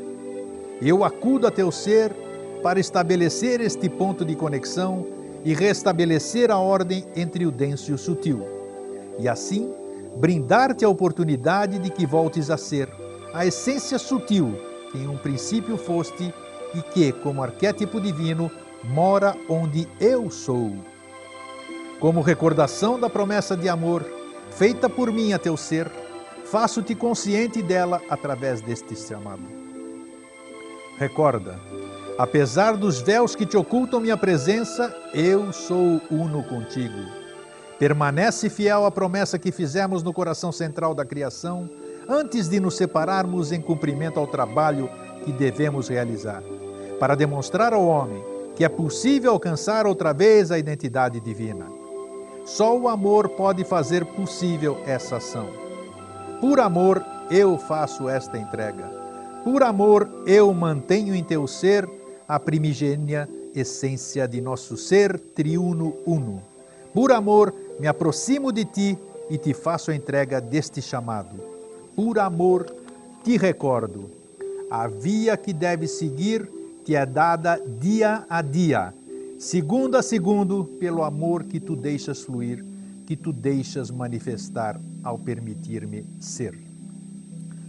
Eu 0.81 1.03
acudo 1.03 1.45
a 1.45 1.51
teu 1.51 1.71
ser 1.71 2.11
para 2.63 2.79
estabelecer 2.79 3.61
este 3.61 3.87
ponto 3.87 4.25
de 4.25 4.35
conexão 4.35 5.05
e 5.45 5.53
restabelecer 5.53 6.49
a 6.49 6.57
ordem 6.57 7.05
entre 7.15 7.45
o 7.45 7.51
denso 7.51 7.91
e 7.91 7.93
o 7.93 7.97
sutil. 7.99 8.43
E 9.19 9.29
assim, 9.29 9.71
brindar-te 10.17 10.83
a 10.83 10.89
oportunidade 10.89 11.77
de 11.77 11.91
que 11.91 12.07
voltes 12.07 12.49
a 12.49 12.57
ser 12.57 12.89
a 13.31 13.45
essência 13.45 13.99
sutil 13.99 14.51
que 14.91 14.97
em 14.97 15.07
um 15.07 15.17
princípio 15.17 15.77
foste 15.77 16.33
e 16.73 16.81
que, 16.91 17.11
como 17.11 17.43
arquétipo 17.43 18.01
divino, 18.01 18.49
mora 18.83 19.37
onde 19.47 19.87
eu 19.99 20.31
sou. 20.31 20.71
Como 21.99 22.19
recordação 22.19 22.99
da 22.99 23.11
promessa 23.11 23.55
de 23.55 23.69
amor 23.69 24.22
feita 24.57 24.89
por 24.89 25.11
mim 25.11 25.33
a 25.33 25.39
teu 25.39 25.57
ser, 25.57 25.91
faço-te 26.45 26.93
consciente 26.93 27.61
dela 27.61 28.01
através 28.09 28.61
deste 28.61 28.95
chamado. 28.95 29.43
Recorda, 30.97 31.59
apesar 32.17 32.77
dos 32.77 33.01
véus 33.01 33.35
que 33.35 33.45
te 33.45 33.57
ocultam 33.57 33.99
minha 33.99 34.15
presença, 34.15 34.95
eu 35.13 35.51
sou 35.51 35.99
uno 36.11 36.43
contigo. 36.43 36.99
Permanece 37.79 38.49
fiel 38.49 38.85
à 38.85 38.91
promessa 38.91 39.39
que 39.39 39.51
fizemos 39.51 40.03
no 40.03 40.13
coração 40.13 40.51
central 40.51 40.93
da 40.93 41.03
criação, 41.03 41.69
antes 42.07 42.47
de 42.47 42.59
nos 42.59 42.77
separarmos 42.77 43.51
em 43.51 43.59
cumprimento 43.59 44.19
ao 44.19 44.27
trabalho 44.27 44.89
que 45.25 45.31
devemos 45.31 45.87
realizar, 45.87 46.43
para 46.99 47.15
demonstrar 47.15 47.73
ao 47.73 47.85
homem 47.85 48.23
que 48.55 48.63
é 48.63 48.69
possível 48.69 49.31
alcançar 49.31 49.87
outra 49.87 50.13
vez 50.13 50.51
a 50.51 50.59
identidade 50.59 51.19
divina. 51.19 51.82
Só 52.45 52.77
o 52.77 52.87
amor 52.87 53.29
pode 53.29 53.63
fazer 53.63 54.05
possível 54.05 54.77
essa 54.85 55.17
ação. 55.17 55.47
Por 56.41 56.59
amor, 56.59 57.03
eu 57.29 57.57
faço 57.57 58.09
esta 58.09 58.37
entrega. 58.37 58.83
Por 59.43 59.63
amor, 59.63 60.09
eu 60.25 60.53
mantenho 60.53 61.15
em 61.15 61.23
teu 61.23 61.47
ser 61.47 61.89
a 62.27 62.39
primigênia 62.39 63.29
essência 63.55 64.27
de 64.27 64.41
nosso 64.41 64.75
ser 64.75 65.19
triuno 65.19 65.95
uno. 66.05 66.41
Por 66.93 67.11
amor, 67.11 67.53
me 67.79 67.87
aproximo 67.87 68.51
de 68.51 68.65
ti 68.65 68.97
e 69.29 69.37
te 69.37 69.53
faço 69.53 69.91
a 69.91 69.95
entrega 69.95 70.41
deste 70.41 70.81
chamado. 70.81 71.35
Por 71.95 72.19
amor, 72.19 72.65
te 73.23 73.37
recordo. 73.37 74.09
A 74.69 74.87
via 74.87 75.37
que 75.37 75.53
deve 75.53 75.87
seguir 75.87 76.49
te 76.83 76.95
é 76.95 77.05
dada 77.05 77.61
dia 77.79 78.25
a 78.29 78.41
dia, 78.41 78.93
segundo 79.43 79.97
a 79.97 80.01
segundo, 80.01 80.63
pelo 80.79 81.03
amor 81.03 81.43
que 81.43 81.59
tu 81.59 81.75
deixas 81.75 82.21
fluir, 82.21 82.63
que 83.05 83.17
tu 83.17 83.33
deixas 83.33 83.91
manifestar 83.91 84.79
ao 85.03 85.19
permitir-me 85.19 86.05
ser. 86.17 86.57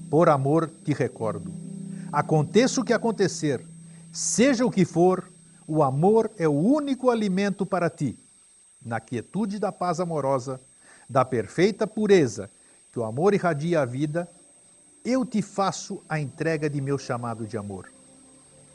Por 0.09 0.29
amor 0.29 0.71
te 0.85 0.93
recordo. 0.93 1.53
Aconteça 2.13 2.81
o 2.81 2.85
que 2.85 2.93
acontecer, 2.93 3.61
seja 4.13 4.65
o 4.65 4.71
que 4.71 4.85
for, 4.85 5.29
o 5.67 5.83
amor 5.83 6.31
é 6.39 6.47
o 6.47 6.53
único 6.53 7.11
alimento 7.11 7.67
para 7.67 7.91
ti. 7.91 8.17
Na 8.81 9.01
quietude 9.01 9.59
da 9.59 9.73
paz 9.73 9.99
amorosa, 9.99 10.61
da 11.11 11.25
perfeita 11.25 11.89
pureza 11.89 12.49
que 12.93 13.01
o 13.01 13.05
amor 13.05 13.35
irradia 13.35 13.81
a 13.81 13.85
vida, 13.85 14.29
eu 15.05 15.25
te 15.25 15.43
faço 15.43 16.01
a 16.09 16.21
entrega 16.21 16.71
de 16.71 16.81
meu 16.81 16.99
chamado 16.99 17.45
de 17.45 17.57
amor 17.57 17.93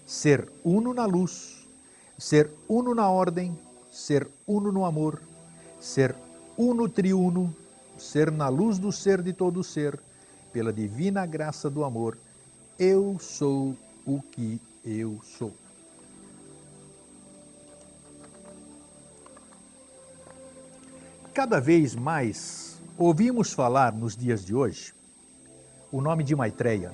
ser 0.10 0.52
uno 0.64 0.92
na 0.92 1.06
luz, 1.06 1.59
ser 2.20 2.52
uno 2.68 2.94
na 2.94 3.10
ordem, 3.10 3.58
ser 3.90 4.28
uno 4.46 4.72
no 4.72 4.86
amor, 4.86 5.22
ser 5.80 6.14
uno 6.58 6.90
triuno, 6.90 7.56
ser 7.98 8.30
na 8.30 8.50
luz 8.50 8.78
do 8.78 8.92
ser 8.92 9.22
de 9.22 9.32
todo 9.32 9.64
ser, 9.64 9.98
pela 10.52 10.74
divina 10.74 11.26
graça 11.26 11.70
do 11.70 11.84
amor, 11.84 12.18
eu 12.78 13.18
sou 13.20 13.76
o 14.06 14.22
que 14.22 14.60
eu 14.84 15.20
sou. 15.24 15.54
Cada 21.34 21.62
vez 21.62 21.96
mais 21.96 22.82
ouvimos 22.98 23.54
falar 23.54 23.94
nos 23.94 24.18
dias 24.18 24.44
de 24.44 24.54
hoje 24.54 24.94
o 25.90 26.02
nome 26.02 26.24
de 26.24 26.36
Maitreya 26.36 26.92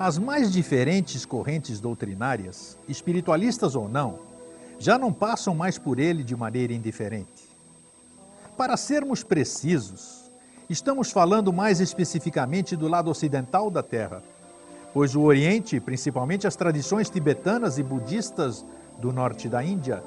as 0.00 0.16
mais 0.18 0.50
diferentes 0.50 1.26
correntes 1.26 1.78
doutrinárias, 1.78 2.78
espiritualistas 2.88 3.74
ou 3.74 3.86
não, 3.86 4.18
já 4.78 4.96
não 4.96 5.12
passam 5.12 5.54
mais 5.54 5.76
por 5.76 5.98
ele 5.98 6.24
de 6.24 6.34
maneira 6.34 6.72
indiferente. 6.72 7.50
Para 8.56 8.78
sermos 8.78 9.22
precisos, 9.22 10.30
estamos 10.70 11.10
falando 11.10 11.52
mais 11.52 11.80
especificamente 11.80 12.74
do 12.76 12.88
lado 12.88 13.10
ocidental 13.10 13.70
da 13.70 13.82
Terra, 13.82 14.22
pois 14.94 15.14
o 15.14 15.20
Oriente, 15.20 15.78
principalmente 15.78 16.46
as 16.46 16.56
tradições 16.56 17.10
tibetanas 17.10 17.76
e 17.76 17.82
budistas 17.82 18.64
do 19.02 19.12
norte 19.12 19.50
da 19.50 19.62
Índia, 19.62 20.02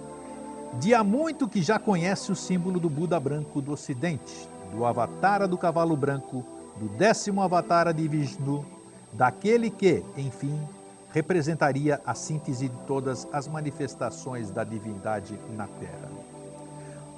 de 0.79 0.95
há 0.95 1.03
muito 1.03 1.47
que 1.47 1.62
já 1.62 1.77
conhece 1.77 2.32
o 2.32 2.36
símbolo 2.36 2.79
do 2.79 2.89
Buda 2.89 3.19
branco 3.19 3.62
do 3.62 3.73
Ocidente, 3.73 4.49
do 4.71 4.86
Avatara 4.86 5.47
do 5.47 5.56
cavalo 5.56 5.95
branco, 5.95 6.43
do 6.79 6.89
décimo 6.97 7.43
Avatara 7.43 7.93
de 7.93 8.08
Vishnu, 8.08 8.65
daquele 9.13 9.69
que, 9.69 10.04
enfim, 10.17 10.60
representaria 11.13 12.02
a 12.06 12.15
síntese 12.15 12.67
de 12.67 12.76
todas 12.88 13.28
as 13.32 13.47
manifestações 13.47 14.49
da 14.49 14.63
divindade 14.63 15.39
na 15.56 15.67
Terra. 15.67 16.10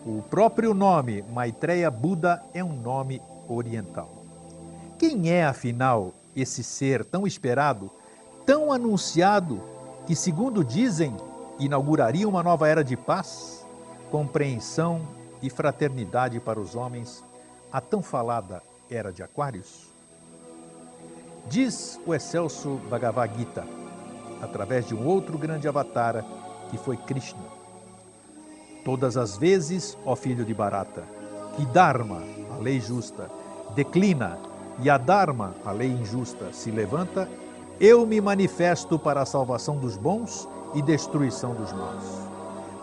O 0.05 0.21
próprio 0.21 0.73
nome 0.73 1.23
Maitreya 1.34 1.89
Buda 1.89 2.43
é 2.53 2.63
um 2.63 2.73
nome 2.73 3.21
oriental. 3.47 4.10
Quem 4.99 5.31
é, 5.31 5.45
afinal, 5.45 6.13
esse 6.36 6.63
ser 6.63 7.03
tão 7.03 7.25
esperado, 7.25 7.89
tão 8.45 8.71
anunciado, 8.71 9.62
que, 10.05 10.15
segundo 10.15 10.63
dizem, 10.63 11.15
inauguraria 11.58 12.27
uma 12.27 12.43
nova 12.43 12.67
era 12.67 12.84
de 12.84 12.95
paz, 12.95 13.65
compreensão 14.12 15.01
e 15.41 15.49
fraternidade 15.49 16.39
para 16.39 16.60
os 16.60 16.75
homens, 16.75 17.23
a 17.71 17.81
tão 17.81 18.01
falada 18.01 18.62
Era 18.89 19.12
de 19.12 19.23
Aquários? 19.23 19.94
Diz 21.47 21.99
o 22.05 22.13
excelso 22.13 22.81
Bhagavad 22.89 23.38
Gita, 23.38 23.63
através 24.41 24.88
de 24.88 24.95
um 24.95 25.05
outro 25.05 25.38
grande 25.38 25.67
avatara, 25.67 26.25
que 26.69 26.77
foi 26.77 26.97
Krishna. 26.97 27.43
Todas 28.84 29.15
as 29.15 29.38
vezes, 29.38 29.95
ó 30.05 30.15
filho 30.15 30.43
de 30.43 30.53
Bharata, 30.53 31.03
que 31.55 31.65
Dharma, 31.67 32.21
a 32.51 32.58
lei 32.58 32.79
justa, 32.79 33.29
declina 33.75 34.39
e 34.81 34.89
a 34.89 34.97
Dharma, 34.97 35.53
a 35.63 35.71
lei 35.71 35.89
injusta, 35.89 36.51
se 36.51 36.71
levanta, 36.71 37.29
eu 37.79 38.05
me 38.05 38.19
manifesto 38.19 38.97
para 38.97 39.21
a 39.21 39.25
salvação 39.25 39.77
dos 39.77 39.97
bons 39.97 40.47
e 40.73 40.81
destruição 40.81 41.53
dos 41.53 41.71
maus. 41.71 42.03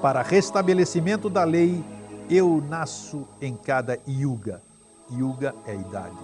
Para 0.01 0.23
restabelecimento 0.23 1.29
da 1.29 1.45
lei, 1.45 1.85
eu 2.31 2.63
nasço 2.69 3.27
em 3.41 3.55
cada 3.55 3.99
yuga. 4.09 4.63
Yuga 5.11 5.55
é 5.67 5.75
idade. 5.75 6.17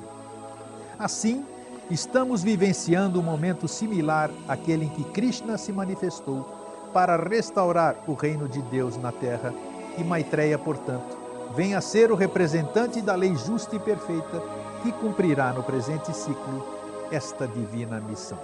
Assim, 0.98 1.44
Estamos 1.90 2.42
vivenciando 2.42 3.18
um 3.18 3.22
momento 3.22 3.66
similar 3.66 4.30
àquele 4.46 4.84
em 4.84 4.88
que 4.90 5.04
Krishna 5.04 5.56
se 5.56 5.72
manifestou 5.72 6.46
para 6.92 7.16
restaurar 7.16 7.96
o 8.06 8.12
reino 8.12 8.46
de 8.46 8.60
Deus 8.60 8.98
na 8.98 9.10
terra 9.10 9.54
e 9.96 10.04
Maitreya, 10.04 10.58
portanto, 10.58 11.16
venha 11.56 11.78
a 11.78 11.80
ser 11.80 12.12
o 12.12 12.14
representante 12.14 13.00
da 13.00 13.14
lei 13.14 13.34
justa 13.34 13.74
e 13.76 13.78
perfeita 13.78 14.42
que 14.82 14.92
cumprirá 14.92 15.50
no 15.54 15.62
presente 15.62 16.14
ciclo 16.14 16.62
esta 17.10 17.48
divina 17.48 17.98
missão. 18.00 18.38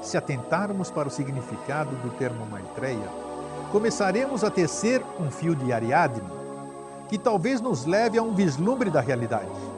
Se 0.00 0.16
atentarmos 0.16 0.88
para 0.88 1.08
o 1.08 1.10
significado 1.10 1.96
do 1.96 2.10
termo 2.10 2.46
Maitreya, 2.46 3.10
começaremos 3.72 4.44
a 4.44 4.50
tecer 4.52 5.02
um 5.18 5.32
fio 5.32 5.56
de 5.56 5.72
Ariadne 5.72 6.30
que 7.08 7.18
talvez 7.18 7.60
nos 7.60 7.84
leve 7.86 8.18
a 8.18 8.22
um 8.22 8.32
vislumbre 8.32 8.88
da 8.88 9.00
realidade. 9.00 9.75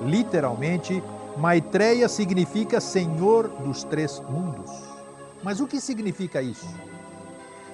Literalmente, 0.00 1.02
Maitreya 1.36 2.08
significa 2.08 2.80
Senhor 2.80 3.48
dos 3.48 3.84
Três 3.84 4.22
Mundos. 4.28 4.70
Mas 5.42 5.60
o 5.60 5.66
que 5.66 5.80
significa 5.80 6.40
isso? 6.42 6.68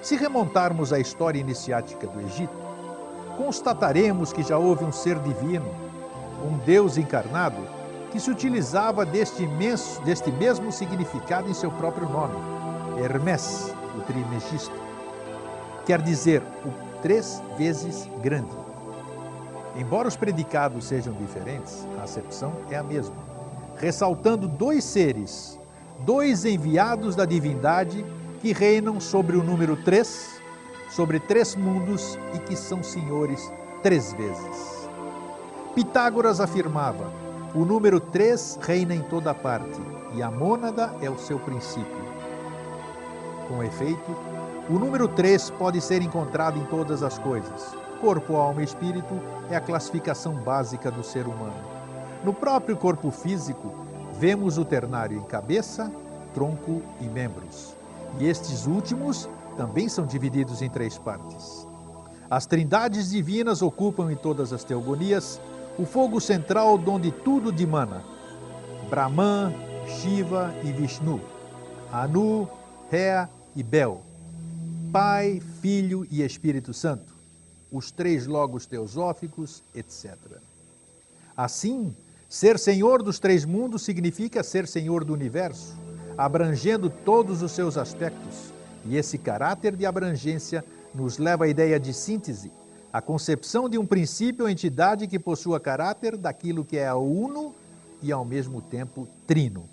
Se 0.01 0.15
remontarmos 0.15 0.91
à 0.91 0.99
história 0.99 1.39
iniciática 1.39 2.05
do 2.07 2.19
Egito, 2.21 2.53
constataremos 3.37 4.33
que 4.33 4.43
já 4.43 4.57
houve 4.57 4.83
um 4.83 4.91
ser 4.91 5.17
divino, 5.19 5.73
um 6.45 6.57
Deus 6.65 6.97
encarnado, 6.97 7.57
que 8.11 8.19
se 8.19 8.29
utilizava 8.29 9.05
deste, 9.05 9.43
imenso, 9.43 10.01
deste 10.01 10.31
mesmo 10.31 10.71
significado 10.71 11.49
em 11.49 11.53
seu 11.53 11.71
próprio 11.71 12.07
nome, 12.07 12.35
Hermès, 13.01 13.73
o 13.97 14.01
Trimegisto. 14.01 14.75
Quer 15.85 16.01
dizer, 16.01 16.43
o 16.63 17.01
três 17.01 17.41
vezes 17.57 18.07
grande. 18.21 18.62
Embora 19.75 20.07
os 20.07 20.15
predicados 20.15 20.85
sejam 20.85 21.13
diferentes, 21.13 21.87
a 21.99 22.03
acepção 22.03 22.53
é 22.69 22.75
a 22.75 22.83
mesma, 22.83 23.15
ressaltando 23.75 24.47
dois 24.47 24.83
seres, 24.83 25.59
dois 25.99 26.45
enviados 26.45 27.15
da 27.15 27.25
divindade 27.25 28.05
que 28.39 28.53
reinam 28.53 28.99
sobre 28.99 29.35
o 29.35 29.43
número 29.43 29.75
três, 29.75 30.39
sobre 30.89 31.19
três 31.19 31.55
mundos 31.55 32.19
e 32.35 32.39
que 32.39 32.55
são 32.55 32.83
senhores 32.83 33.51
três 33.81 34.13
vezes. 34.13 34.89
Pitágoras 35.73 36.39
afirmava: 36.39 37.11
o 37.55 37.65
número 37.65 37.99
três 37.99 38.59
reina 38.61 38.93
em 38.93 39.01
toda 39.01 39.33
parte 39.33 39.81
e 40.13 40.21
a 40.21 40.29
mônada 40.29 40.93
é 41.01 41.09
o 41.09 41.17
seu 41.17 41.39
princípio. 41.39 42.03
Com 43.47 43.63
efeito, 43.63 44.15
o 44.69 44.73
número 44.73 45.07
três 45.07 45.49
pode 45.49 45.81
ser 45.81 46.01
encontrado 46.01 46.59
em 46.59 46.65
todas 46.65 47.01
as 47.01 47.17
coisas, 47.17 47.75
corpo, 48.03 48.35
alma 48.35 48.59
e 48.59 48.65
espírito 48.65 49.17
é 49.49 49.55
a 49.55 49.61
classificação 49.61 50.33
básica 50.35 50.91
do 50.91 51.01
ser 51.01 51.25
humano. 51.25 51.55
No 52.21 52.33
próprio 52.33 52.75
corpo 52.75 53.09
físico, 53.09 53.73
vemos 54.19 54.57
o 54.57 54.65
ternário 54.65 55.17
em 55.17 55.23
cabeça, 55.23 55.89
tronco 56.33 56.81
e 56.99 57.05
membros. 57.05 57.77
E 58.19 58.25
estes 58.27 58.67
últimos 58.67 59.29
também 59.55 59.87
são 59.87 60.05
divididos 60.05 60.61
em 60.61 60.69
três 60.69 60.97
partes. 60.97 61.65
As 62.29 62.45
trindades 62.45 63.09
divinas 63.09 63.61
ocupam 63.61 64.11
em 64.11 64.17
todas 64.17 64.51
as 64.51 64.65
teogonias 64.65 65.39
o 65.79 65.85
fogo 65.85 66.19
central 66.19 66.77
donde 66.77 67.09
tudo 67.09 67.53
dimana. 67.53 68.03
Brahman, 68.89 69.55
Shiva 69.87 70.53
e 70.61 70.73
Vishnu, 70.73 71.21
Anu, 71.89 72.49
Rea 72.91 73.29
e 73.55 73.63
Bel, 73.63 74.01
Pai, 74.91 75.41
Filho 75.61 76.05
e 76.11 76.21
Espírito 76.21 76.73
Santo 76.73 77.12
os 77.73 77.89
três 77.89 78.27
logos 78.27 78.67
teosóficos, 78.67 79.63
etc. 79.73 80.15
Assim, 81.35 81.93
ser 82.29 82.59
senhor 82.59 83.01
dos 83.01 83.17
três 83.17 83.43
mundos 83.43 83.81
significa 83.81 84.43
ser 84.43 84.67
senhor 84.67 85.03
do 85.03 85.11
universo, 85.11 85.75
abrangendo 86.15 86.87
todos 86.89 87.41
os 87.41 87.51
seus 87.51 87.75
aspectos. 87.75 88.53
E 88.85 88.95
esse 88.95 89.17
caráter 89.17 89.75
de 89.75 89.87
abrangência 89.87 90.63
nos 90.93 91.17
leva 91.17 91.45
à 91.45 91.47
ideia 91.47 91.79
de 91.79 91.93
síntese, 91.93 92.51
a 92.91 93.01
concepção 93.01 93.67
de 93.67 93.79
um 93.79 93.87
princípio 93.87 94.45
ou 94.45 94.49
entidade 94.49 95.07
que 95.07 95.17
possua 95.17 95.59
caráter 95.59 96.15
daquilo 96.15 96.63
que 96.63 96.77
é 96.77 96.93
uno 96.93 97.55
e 98.03 98.11
ao 98.11 98.23
mesmo 98.23 98.61
tempo 98.61 99.07
trino. 99.25 99.67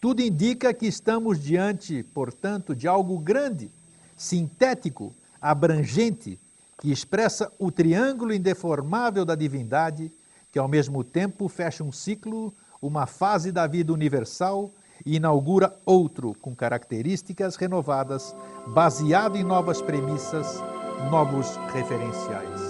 Tudo 0.00 0.22
indica 0.22 0.72
que 0.72 0.86
estamos 0.86 1.38
diante, 1.38 2.02
portanto, 2.14 2.74
de 2.74 2.88
algo 2.88 3.18
grande, 3.18 3.70
sintético, 4.16 5.12
abrangente, 5.40 6.38
que 6.86 6.92
expressa 6.92 7.50
o 7.58 7.72
triângulo 7.72 8.32
indeformável 8.32 9.24
da 9.24 9.34
divindade, 9.34 10.12
que 10.52 10.56
ao 10.56 10.68
mesmo 10.68 11.02
tempo 11.02 11.48
fecha 11.48 11.82
um 11.82 11.90
ciclo, 11.90 12.54
uma 12.80 13.06
fase 13.06 13.50
da 13.50 13.66
vida 13.66 13.92
universal 13.92 14.70
e 15.04 15.16
inaugura 15.16 15.76
outro 15.84 16.32
com 16.40 16.54
características 16.54 17.56
renovadas, 17.56 18.36
baseado 18.68 19.34
em 19.34 19.42
novas 19.42 19.82
premissas, 19.82 20.62
novos 21.10 21.56
referenciais. 21.72 22.60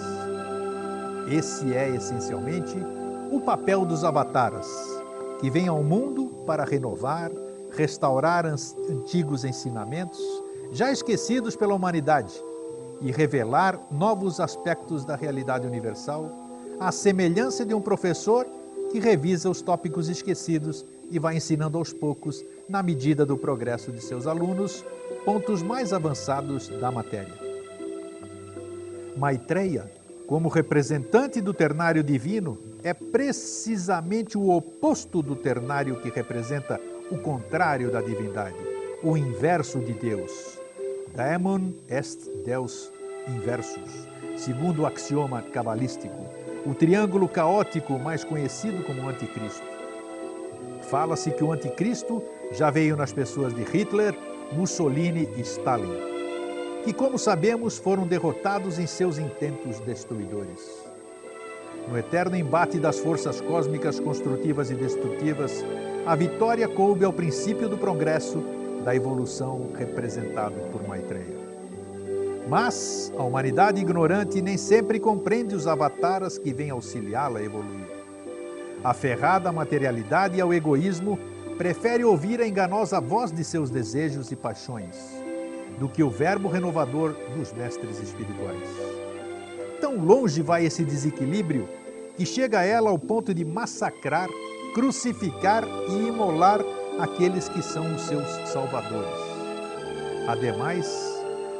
Esse 1.31 1.74
é 1.74 1.94
essencialmente 1.94 2.74
o 3.31 3.38
papel 3.38 3.85
dos 3.85 4.02
avataras, 4.02 4.66
que 5.42 5.50
vêm 5.50 5.68
ao 5.68 5.85
mundo 5.85 6.42
para 6.46 6.64
renovar, 6.64 7.31
restaurar 7.70 8.46
antigos 8.46 9.44
ensinamentos 9.44 10.18
já 10.72 10.90
esquecidos 10.90 11.55
pela 11.55 11.74
humanidade 11.74 12.33
e 13.00 13.11
revelar 13.11 13.78
novos 13.90 14.40
aspectos 14.40 15.04
da 15.04 15.16
realidade 15.16 15.66
universal, 15.66 16.30
à 16.78 16.90
semelhança 16.92 17.64
de 17.64 17.74
um 17.74 17.80
professor 17.80 18.46
que 18.90 18.98
revisa 18.98 19.50
os 19.50 19.62
tópicos 19.62 20.09
esquecidos 20.09 20.85
e 21.11 21.18
vai 21.18 21.37
ensinando 21.37 21.78
aos 21.78 21.92
poucos, 21.92 22.44
na 22.68 22.82
medida 22.82 23.24
do 23.24 23.37
progresso 23.37 23.92
de 23.92 24.00
seus 24.00 24.26
alunos, 24.26 24.85
pontos 25.24 25.62
mais 25.62 25.92
avançados 25.92 26.68
da 26.68 26.90
matéria. 26.90 27.35
Maitreya, 29.16 29.90
como 30.26 30.48
representante 30.48 31.40
do 31.40 31.54
ternário 31.54 32.02
divino, 32.02 32.59
é 32.82 32.92
precisamente 32.92 34.37
o 34.37 34.50
oposto 34.50 35.22
do 35.22 35.35
ternário 35.35 36.00
que 36.00 36.11
representa 36.11 36.80
o 37.11 37.18
contrário 37.18 37.90
da 37.90 38.00
divindade, 38.00 38.56
o 39.02 39.16
inverso 39.16 39.78
de 39.78 39.92
Deus. 39.92 40.56
Daemon 41.16 41.72
est 41.88 42.29
Deus 42.44 42.92
inversus, 43.26 44.07
segundo 44.37 44.83
o 44.83 44.87
axioma 44.87 45.40
cabalístico, 45.40 46.26
o 46.66 46.74
triângulo 46.74 47.26
caótico 47.26 47.98
mais 47.98 48.22
conhecido 48.22 48.85
como 48.85 49.09
anticristo. 49.09 49.66
Fala-se 50.83 51.31
que 51.31 51.42
o 51.42 51.52
anticristo 51.52 52.22
já 52.52 52.68
veio 52.68 52.98
nas 52.98 53.14
pessoas 53.14 53.55
de 53.55 53.62
Hitler, 53.62 54.14
Mussolini 54.52 55.26
e 55.38 55.40
Stalin, 55.40 55.96
que, 56.85 56.92
como 56.92 57.18
sabemos, 57.18 57.79
foram 57.79 58.07
derrotados 58.07 58.79
em 58.79 58.87
seus 58.87 59.16
intentos 59.16 59.81
destruidores. 59.81 60.85
No 61.88 61.96
eterno 61.96 62.37
embate 62.37 62.79
das 62.79 62.98
forças 62.98 63.40
cósmicas 63.40 63.98
construtivas 63.98 64.70
e 64.70 64.74
destrutivas, 64.74 65.64
a 66.05 66.14
vitória 66.14 66.68
coube 66.68 67.07
ao 67.07 67.12
princípio 67.12 67.70
do 67.70 67.79
progresso 67.79 68.56
da 68.87 68.94
evolução 68.94 69.72
representado 69.77 70.55
por 70.70 70.87
Maitreya. 70.87 71.37
Mas 72.49 73.12
a 73.18 73.22
humanidade 73.25 73.81
ignorante 73.81 74.40
nem 74.40 74.57
sempre 74.57 75.01
compreende 75.01 75.57
os 75.57 75.66
avataras 75.66 76.38
que 76.38 76.53
vêm 76.53 76.70
auxiliá-la 76.70 77.40
a 77.40 77.42
evoluir. 77.42 77.88
Aferrada 78.85 79.49
à 79.49 79.53
materialidade 79.53 80.37
e 80.37 80.40
ao 80.40 80.55
egoísmo, 80.55 81.18
prefere 81.59 82.05
ouvir 82.05 82.40
a 82.40 82.46
enganosa 82.46 83.01
voz 83.01 83.33
de 83.33 83.42
seus 83.42 83.70
desejos 83.70 84.31
e 84.31 84.37
paixões, 84.37 84.94
do 85.81 85.88
que 85.88 86.05
o 86.05 86.09
verbo 86.11 86.49
renovador 86.49 87.12
dos 87.37 87.53
mestres 87.53 88.01
espirituais. 88.01 88.68
Tão 89.81 89.99
longe 89.99 90.42
vai 90.42 90.64
esse 90.64 90.85
desequilíbrio 90.85 91.68
que 92.16 92.25
chega 92.25 92.62
ela 92.62 92.90
ao 92.90 92.99
ponto 93.01 93.35
de 93.35 93.44
massacrar, 93.44 94.29
crucificar 94.72 95.64
e 95.88 96.07
imolar 96.07 96.61
aqueles 96.98 97.48
que 97.48 97.62
são 97.62 97.94
os 97.94 98.02
seus 98.02 98.26
salvadores. 98.48 99.20
Ademais, 100.26 101.16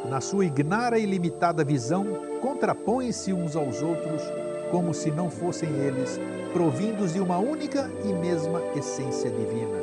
na 0.09 0.21
sua 0.21 0.47
ignara 0.47 0.99
e 0.99 1.07
limitada 1.07 1.65
visão, 1.65 2.07
contrapõem-se 2.41 3.33
uns 3.33 3.57
aos 3.57 3.83
outros 3.83 4.23
como 4.71 4.93
se 4.93 5.11
não 5.11 5.31
fossem 5.31 5.69
eles 5.69 6.21
provindos 6.53 7.13
de 7.13 7.21
uma 7.21 7.39
única 7.39 7.91
e 8.05 8.13
mesma 8.13 8.61
essência 8.77 9.31
divina, 9.31 9.79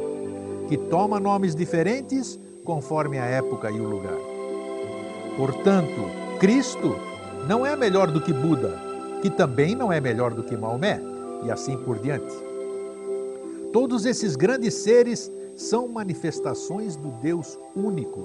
que 0.68 0.78
toma 0.78 1.20
nomes 1.20 1.56
diferentes 1.56 2.40
conforme 2.64 3.20
a 3.20 3.26
época 3.26 3.70
e 3.70 3.80
o 3.80 3.88
lugar. 3.88 4.18
Portanto, 5.38 6.10
Cristo 6.40 6.98
não 7.48 7.66
é 7.66 7.76
melhor 7.76 8.12
do 8.12 8.22
que 8.22 8.34
Buda, 8.34 8.78
que 9.22 9.30
também 9.30 9.76
não 9.76 9.92
é 9.92 10.00
melhor 10.00 10.34
do 10.34 10.44
que 10.44 10.56
Maomé, 10.56 11.00
e 11.44 11.52
assim 11.52 11.78
por 11.78 12.00
diante. 12.00 12.34
Todos 13.72 14.06
esses 14.06 14.36
grandes 14.36 14.74
seres 14.76 15.32
são 15.56 15.88
manifestações 15.88 16.96
do 16.96 17.10
Deus 17.22 17.58
único. 17.76 18.24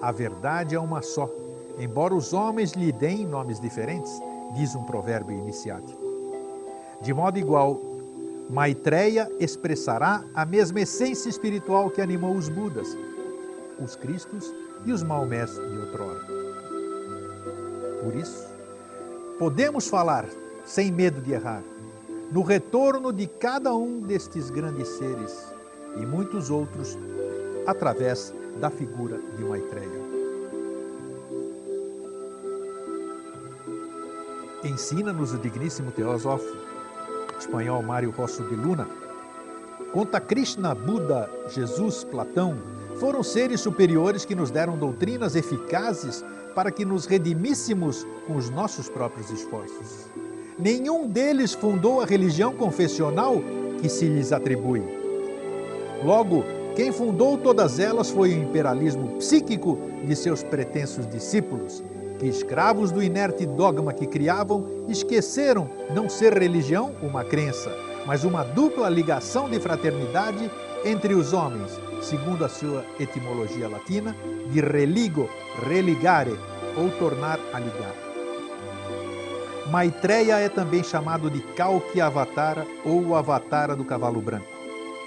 A 0.00 0.12
verdade 0.12 0.74
é 0.74 0.80
uma 0.80 1.02
só, 1.02 1.30
embora 1.78 2.14
os 2.14 2.32
homens 2.32 2.72
lhe 2.72 2.92
deem 2.92 3.26
nomes 3.26 3.60
diferentes, 3.60 4.12
diz 4.54 4.74
um 4.74 4.84
provérbio 4.84 5.36
iniciático. 5.36 6.02
De 7.00 7.12
modo 7.12 7.38
igual, 7.38 7.80
Maitreya 8.48 9.30
expressará 9.40 10.24
a 10.34 10.44
mesma 10.44 10.80
essência 10.80 11.28
espiritual 11.28 11.90
que 11.90 12.00
animou 12.00 12.34
os 12.34 12.48
Budas, 12.48 12.96
os 13.82 13.96
Cristos 13.96 14.52
e 14.84 14.92
os 14.92 15.02
Maomés 15.02 15.54
de 15.54 15.78
outrora. 15.78 16.20
Por 18.02 18.14
isso, 18.14 18.46
podemos 19.38 19.88
falar, 19.88 20.26
sem 20.64 20.92
medo 20.92 21.20
de 21.20 21.32
errar, 21.32 21.62
no 22.30 22.42
retorno 22.42 23.12
de 23.12 23.26
cada 23.26 23.74
um 23.74 24.00
destes 24.00 24.50
grandes 24.50 24.88
seres 24.88 25.53
e 25.96 26.06
muitos 26.06 26.50
outros 26.50 26.98
através 27.66 28.34
da 28.60 28.70
figura 28.70 29.18
de 29.36 29.44
Maitreya. 29.44 30.04
Ensina-nos 34.64 35.32
o 35.32 35.38
digníssimo 35.38 35.90
teósofo 35.90 36.56
espanhol 37.38 37.82
Mário 37.82 38.10
Rosso 38.10 38.42
de 38.44 38.54
Luna. 38.54 38.88
Conta 39.92 40.20
Krishna, 40.20 40.74
Buda, 40.74 41.30
Jesus, 41.48 42.04
Platão 42.04 42.56
foram 42.98 43.22
seres 43.22 43.60
superiores 43.60 44.24
que 44.24 44.34
nos 44.34 44.50
deram 44.50 44.78
doutrinas 44.78 45.36
eficazes 45.36 46.24
para 46.54 46.70
que 46.70 46.84
nos 46.84 47.06
redimíssemos 47.06 48.06
com 48.26 48.36
os 48.36 48.48
nossos 48.48 48.88
próprios 48.88 49.30
esforços. 49.30 50.08
Nenhum 50.58 51.08
deles 51.08 51.52
fundou 51.52 52.00
a 52.00 52.06
religião 52.06 52.54
confessional 52.54 53.36
que 53.80 53.88
se 53.88 54.06
lhes 54.06 54.32
atribui. 54.32 55.03
Logo, 56.04 56.44
quem 56.76 56.92
fundou 56.92 57.38
todas 57.38 57.78
elas 57.78 58.10
foi 58.10 58.34
o 58.34 58.42
imperialismo 58.42 59.16
psíquico 59.16 59.78
de 60.04 60.14
seus 60.14 60.42
pretensos 60.42 61.06
discípulos, 61.06 61.82
que, 62.18 62.26
escravos 62.26 62.92
do 62.92 63.02
inerte 63.02 63.46
dogma 63.46 63.92
que 63.92 64.06
criavam, 64.06 64.84
esqueceram 64.86 65.68
não 65.94 66.08
ser 66.08 66.36
religião 66.36 66.94
uma 67.02 67.24
crença, 67.24 67.72
mas 68.06 68.22
uma 68.22 68.44
dupla 68.44 68.90
ligação 68.90 69.48
de 69.48 69.58
fraternidade 69.58 70.50
entre 70.84 71.14
os 71.14 71.32
homens, 71.32 71.72
segundo 72.02 72.44
a 72.44 72.50
sua 72.50 72.84
etimologia 73.00 73.66
latina, 73.66 74.14
de 74.50 74.60
religo, 74.60 75.26
religare, 75.66 76.38
ou 76.76 76.90
tornar 76.98 77.40
a 77.52 77.58
ligar. 77.58 77.94
Maitreya 79.70 80.38
é 80.38 80.48
também 80.50 80.84
chamado 80.84 81.30
de 81.30 81.40
Kalki 81.40 82.00
Avatara 82.00 82.66
ou 82.84 83.16
Avatara 83.16 83.74
do 83.74 83.84
cavalo 83.84 84.20
branco. 84.20 84.53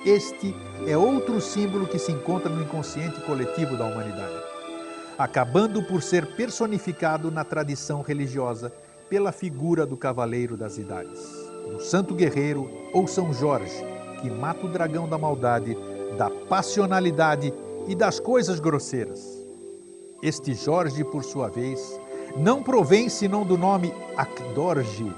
Este 0.06 0.56
é 0.86 0.98
outro 0.98 1.42
símbolo 1.42 1.88
que 1.88 2.00
se 2.00 2.12
encontra 2.12 2.50
no 2.50 2.62
inconsciente 2.62 3.20
coletivo 3.22 3.76
da 3.76 3.86
humanidade, 3.86 4.36
acabando 5.18 5.84
por 5.84 6.02
ser 6.02 6.36
personificado 6.36 7.32
na 7.32 7.44
tradição 7.44 8.02
religiosa 8.02 8.72
pela 9.10 9.32
figura 9.32 9.86
do 9.86 9.98
Cavaleiro 9.98 10.56
das 10.56 10.78
Idades, 10.78 11.22
do 11.72 11.82
Santo 11.82 12.14
Guerreiro 12.14 12.70
ou 12.94 13.08
São 13.08 13.34
Jorge, 13.34 13.84
que 14.22 14.30
mata 14.30 14.66
o 14.66 14.70
dragão 14.70 15.10
da 15.10 15.18
maldade, 15.18 15.76
da 16.18 16.30
passionalidade 16.30 17.54
e 17.88 17.96
das 17.96 18.20
coisas 18.20 18.60
grosseiras. 18.60 19.46
Este 20.22 20.54
Jorge, 20.54 21.04
por 21.04 21.24
sua 21.24 21.50
vez, 21.50 22.00
não 22.36 22.62
provém 22.62 23.10
senão 23.10 23.44
do 23.44 23.58
nome 23.58 23.94
Akdorji, 24.16 25.12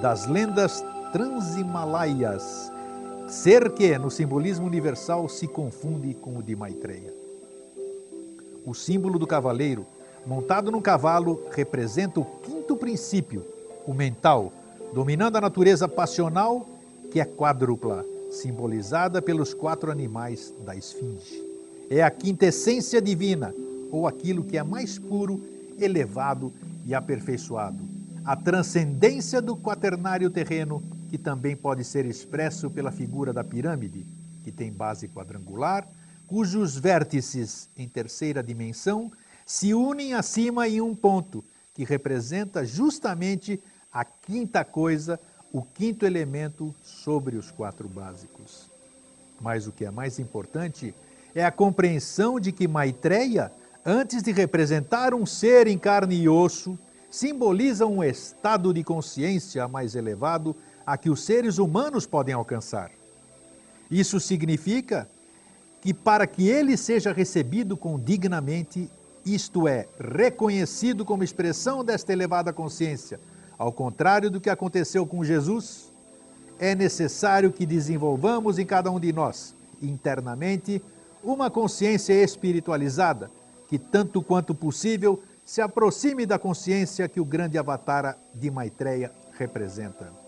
das 0.00 0.26
lendas 0.26 0.84
transhimalaias, 1.12 2.72
ser 3.30 3.70
que, 3.70 3.96
no 3.96 4.10
simbolismo 4.10 4.66
universal, 4.66 5.28
se 5.28 5.46
confunde 5.46 6.14
com 6.14 6.36
o 6.36 6.42
de 6.42 6.56
Maitreya. 6.56 7.14
O 8.66 8.74
símbolo 8.74 9.18
do 9.18 9.26
cavaleiro, 9.26 9.86
montado 10.26 10.70
num 10.70 10.82
cavalo, 10.82 11.40
representa 11.52 12.18
o 12.18 12.24
quinto 12.24 12.76
princípio, 12.76 13.44
o 13.86 13.94
mental, 13.94 14.52
dominando 14.92 15.36
a 15.36 15.40
natureza 15.40 15.86
passional, 15.86 16.66
que 17.12 17.20
é 17.20 17.24
quádrupla, 17.24 18.04
simbolizada 18.32 19.22
pelos 19.22 19.54
quatro 19.54 19.92
animais 19.92 20.52
da 20.64 20.74
esfinge. 20.74 21.40
É 21.88 22.02
a 22.02 22.10
quintessência 22.10 23.00
divina, 23.00 23.54
ou 23.92 24.08
aquilo 24.08 24.42
que 24.42 24.58
é 24.58 24.62
mais 24.62 24.98
puro, 24.98 25.40
elevado 25.78 26.52
e 26.84 26.94
aperfeiçoado. 26.94 27.78
A 28.24 28.34
transcendência 28.34 29.40
do 29.40 29.56
quaternário 29.56 30.28
terreno, 30.30 30.82
que 31.10 31.18
também 31.18 31.56
pode 31.56 31.82
ser 31.82 32.06
expresso 32.06 32.70
pela 32.70 32.92
figura 32.92 33.32
da 33.32 33.42
pirâmide, 33.42 34.06
que 34.44 34.52
tem 34.52 34.72
base 34.72 35.08
quadrangular, 35.08 35.86
cujos 36.28 36.78
vértices 36.78 37.68
em 37.76 37.88
terceira 37.88 38.40
dimensão 38.40 39.10
se 39.44 39.74
unem 39.74 40.14
acima 40.14 40.68
em 40.68 40.80
um 40.80 40.94
ponto, 40.94 41.44
que 41.74 41.82
representa 41.82 42.64
justamente 42.64 43.60
a 43.92 44.04
quinta 44.04 44.64
coisa, 44.64 45.18
o 45.52 45.62
quinto 45.62 46.06
elemento 46.06 46.72
sobre 46.84 47.36
os 47.36 47.50
quatro 47.50 47.88
básicos. 47.88 48.70
Mas 49.40 49.66
o 49.66 49.72
que 49.72 49.84
é 49.84 49.90
mais 49.90 50.20
importante 50.20 50.94
é 51.34 51.44
a 51.44 51.50
compreensão 51.50 52.38
de 52.38 52.52
que 52.52 52.68
Maitreya, 52.68 53.50
antes 53.84 54.22
de 54.22 54.30
representar 54.30 55.12
um 55.12 55.26
ser 55.26 55.66
em 55.66 55.76
carne 55.76 56.14
e 56.22 56.28
osso, 56.28 56.78
simboliza 57.10 57.84
um 57.84 58.04
estado 58.04 58.72
de 58.72 58.84
consciência 58.84 59.66
mais 59.66 59.96
elevado 59.96 60.54
a 60.86 60.96
que 60.96 61.10
os 61.10 61.22
seres 61.24 61.58
humanos 61.58 62.06
podem 62.06 62.34
alcançar. 62.34 62.90
Isso 63.90 64.20
significa 64.20 65.08
que 65.80 65.94
para 65.94 66.26
que 66.26 66.48
ele 66.48 66.76
seja 66.76 67.12
recebido 67.12 67.76
com 67.76 67.98
dignamente, 67.98 68.90
isto 69.24 69.66
é, 69.66 69.86
reconhecido 69.98 71.04
como 71.04 71.24
expressão 71.24 71.84
desta 71.84 72.12
elevada 72.12 72.52
consciência, 72.52 73.18
ao 73.58 73.72
contrário 73.72 74.30
do 74.30 74.40
que 74.40 74.50
aconteceu 74.50 75.06
com 75.06 75.24
Jesus, 75.24 75.90
é 76.58 76.74
necessário 76.74 77.50
que 77.50 77.64
desenvolvamos 77.64 78.58
em 78.58 78.66
cada 78.66 78.90
um 78.90 79.00
de 79.00 79.12
nós, 79.12 79.54
internamente, 79.80 80.82
uma 81.22 81.50
consciência 81.50 82.12
espiritualizada, 82.12 83.30
que 83.68 83.78
tanto 83.78 84.22
quanto 84.22 84.54
possível 84.54 85.22
se 85.44 85.60
aproxime 85.60 86.26
da 86.26 86.38
consciência 86.38 87.08
que 87.08 87.20
o 87.20 87.24
grande 87.24 87.58
avatara 87.58 88.16
de 88.34 88.50
Maitreya 88.50 89.10
representa. 89.38 90.19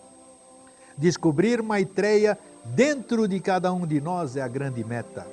Descobrir 0.96 1.62
Maitreya 1.62 2.38
dentro 2.64 3.26
de 3.26 3.40
cada 3.40 3.72
um 3.72 3.86
de 3.86 4.00
nós 4.00 4.36
é 4.36 4.42
a 4.42 4.48
grande 4.48 4.84
meta, 4.84 5.26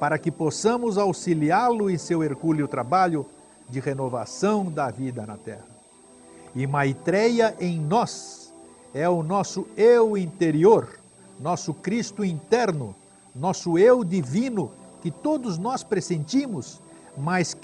para 0.00 0.18
que 0.18 0.30
possamos 0.30 0.98
auxiliá-lo 0.98 1.90
em 1.90 1.98
seu 1.98 2.22
hercúleo 2.22 2.66
trabalho 2.66 3.26
de 3.68 3.80
renovação 3.80 4.70
da 4.70 4.90
vida 4.90 5.24
na 5.26 5.36
Terra. 5.36 5.66
E 6.54 6.66
Maitreya 6.66 7.54
em 7.60 7.80
nós 7.80 8.52
é 8.94 9.08
o 9.08 9.22
nosso 9.22 9.66
eu 9.76 10.16
interior, 10.16 10.88
nosso 11.40 11.72
Cristo 11.72 12.24
interno, 12.24 12.94
nosso 13.34 13.78
eu 13.78 14.04
divino 14.04 14.70
que 15.00 15.10
todos 15.10 15.56
nós 15.58 15.82
pressentimos, 15.82 16.80
mas 17.16 17.56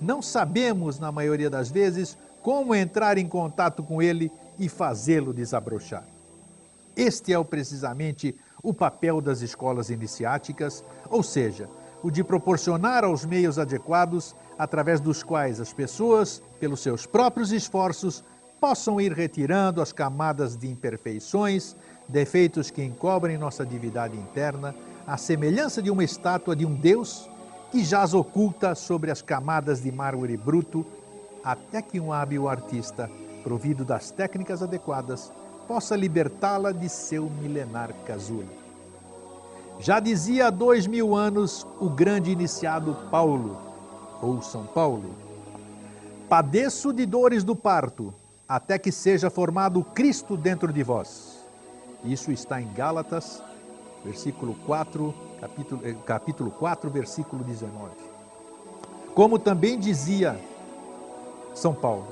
não 0.00 0.20
sabemos, 0.20 0.98
na 0.98 1.12
maioria 1.12 1.48
das 1.48 1.70
vezes, 1.70 2.18
como 2.42 2.74
entrar 2.74 3.16
em 3.16 3.26
contato 3.26 3.82
com 3.82 4.02
ele 4.02 4.30
e 4.58 4.68
fazê-lo 4.68 5.32
desabrochar. 5.32 6.04
Este 6.96 7.32
é 7.32 7.44
precisamente 7.44 8.34
o 8.62 8.72
papel 8.72 9.20
das 9.20 9.40
escolas 9.40 9.90
iniciáticas, 9.90 10.84
ou 11.08 11.22
seja, 11.22 11.68
o 12.02 12.10
de 12.10 12.22
proporcionar 12.22 13.04
aos 13.04 13.24
meios 13.24 13.58
adequados 13.58 14.34
através 14.58 15.00
dos 15.00 15.22
quais 15.22 15.60
as 15.60 15.72
pessoas, 15.72 16.42
pelos 16.60 16.80
seus 16.80 17.06
próprios 17.06 17.52
esforços, 17.52 18.24
possam 18.60 19.00
ir 19.00 19.12
retirando 19.12 19.82
as 19.82 19.92
camadas 19.92 20.56
de 20.56 20.68
imperfeições, 20.68 21.74
defeitos 22.08 22.70
que 22.70 22.82
encobrem 22.82 23.36
nossa 23.36 23.66
divindade 23.66 24.16
interna, 24.16 24.74
à 25.06 25.16
semelhança 25.16 25.82
de 25.82 25.90
uma 25.90 26.04
estátua 26.04 26.54
de 26.54 26.64
um 26.64 26.74
Deus 26.74 27.28
que 27.72 27.82
jaz 27.82 28.14
oculta 28.14 28.74
sobre 28.74 29.10
as 29.10 29.22
camadas 29.22 29.82
de 29.82 29.90
mármore 29.90 30.36
bruto, 30.36 30.86
até 31.42 31.82
que 31.82 31.98
um 31.98 32.12
hábil 32.12 32.48
artista, 32.48 33.10
provido 33.42 33.84
das 33.84 34.10
técnicas 34.10 34.62
adequadas, 34.62 35.32
possa 35.66 35.96
libertá-la 35.96 36.72
de 36.72 36.88
seu 36.88 37.30
milenar 37.40 37.92
casulo. 38.06 38.48
Já 39.78 39.98
dizia 39.98 40.46
há 40.46 40.50
dois 40.50 40.86
mil 40.86 41.14
anos 41.14 41.66
o 41.80 41.88
grande 41.88 42.30
iniciado 42.30 42.96
Paulo, 43.10 43.58
ou 44.20 44.40
São 44.40 44.64
Paulo, 44.64 45.14
padeço 46.28 46.92
de 46.92 47.04
dores 47.04 47.42
do 47.42 47.56
parto, 47.56 48.14
até 48.48 48.78
que 48.78 48.92
seja 48.92 49.30
formado 49.30 49.82
Cristo 49.82 50.36
dentro 50.36 50.72
de 50.72 50.82
vós. 50.82 51.44
Isso 52.04 52.30
está 52.30 52.60
em 52.60 52.72
Gálatas, 52.72 53.42
versículo 54.04 54.54
4, 54.66 55.14
capítulo, 55.40 55.80
eh, 55.84 55.94
capítulo 56.04 56.50
4, 56.50 56.90
versículo 56.90 57.44
19. 57.44 57.90
Como 59.14 59.38
também 59.38 59.78
dizia 59.78 60.38
São 61.54 61.74
Paulo, 61.74 62.06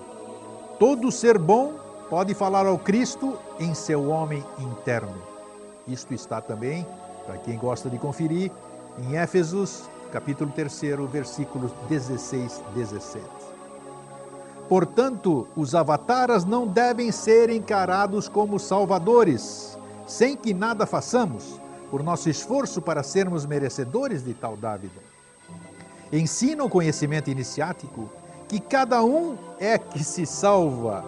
todo 0.78 1.10
ser 1.10 1.38
bom 1.38 1.74
pode 2.10 2.34
falar 2.34 2.66
ao 2.66 2.76
Cristo 2.76 3.38
em 3.60 3.72
seu 3.72 4.10
homem 4.10 4.44
interno. 4.58 5.22
Isto 5.86 6.12
está 6.12 6.40
também, 6.40 6.84
para 7.24 7.38
quem 7.38 7.56
gosta 7.56 7.88
de 7.88 7.98
conferir, 7.98 8.50
em 8.98 9.16
Éfesos, 9.16 9.88
capítulo 10.10 10.50
3, 10.50 10.82
versículos 11.08 11.70
16, 11.88 12.60
17. 12.74 13.24
Portanto, 14.68 15.46
os 15.54 15.72
avataras 15.72 16.44
não 16.44 16.66
devem 16.66 17.12
ser 17.12 17.48
encarados 17.48 18.28
como 18.28 18.58
salvadores, 18.58 19.78
sem 20.04 20.36
que 20.36 20.52
nada 20.52 20.86
façamos, 20.86 21.60
por 21.92 22.02
nosso 22.02 22.28
esforço 22.28 22.82
para 22.82 23.04
sermos 23.04 23.46
merecedores 23.46 24.24
de 24.24 24.34
tal 24.34 24.56
dávida. 24.56 25.00
Ensina 26.12 26.64
o 26.64 26.68
conhecimento 26.68 27.30
iniciático 27.30 28.10
que 28.48 28.58
cada 28.58 29.02
um 29.04 29.36
é 29.60 29.78
que 29.78 30.02
se 30.02 30.26
salva, 30.26 31.04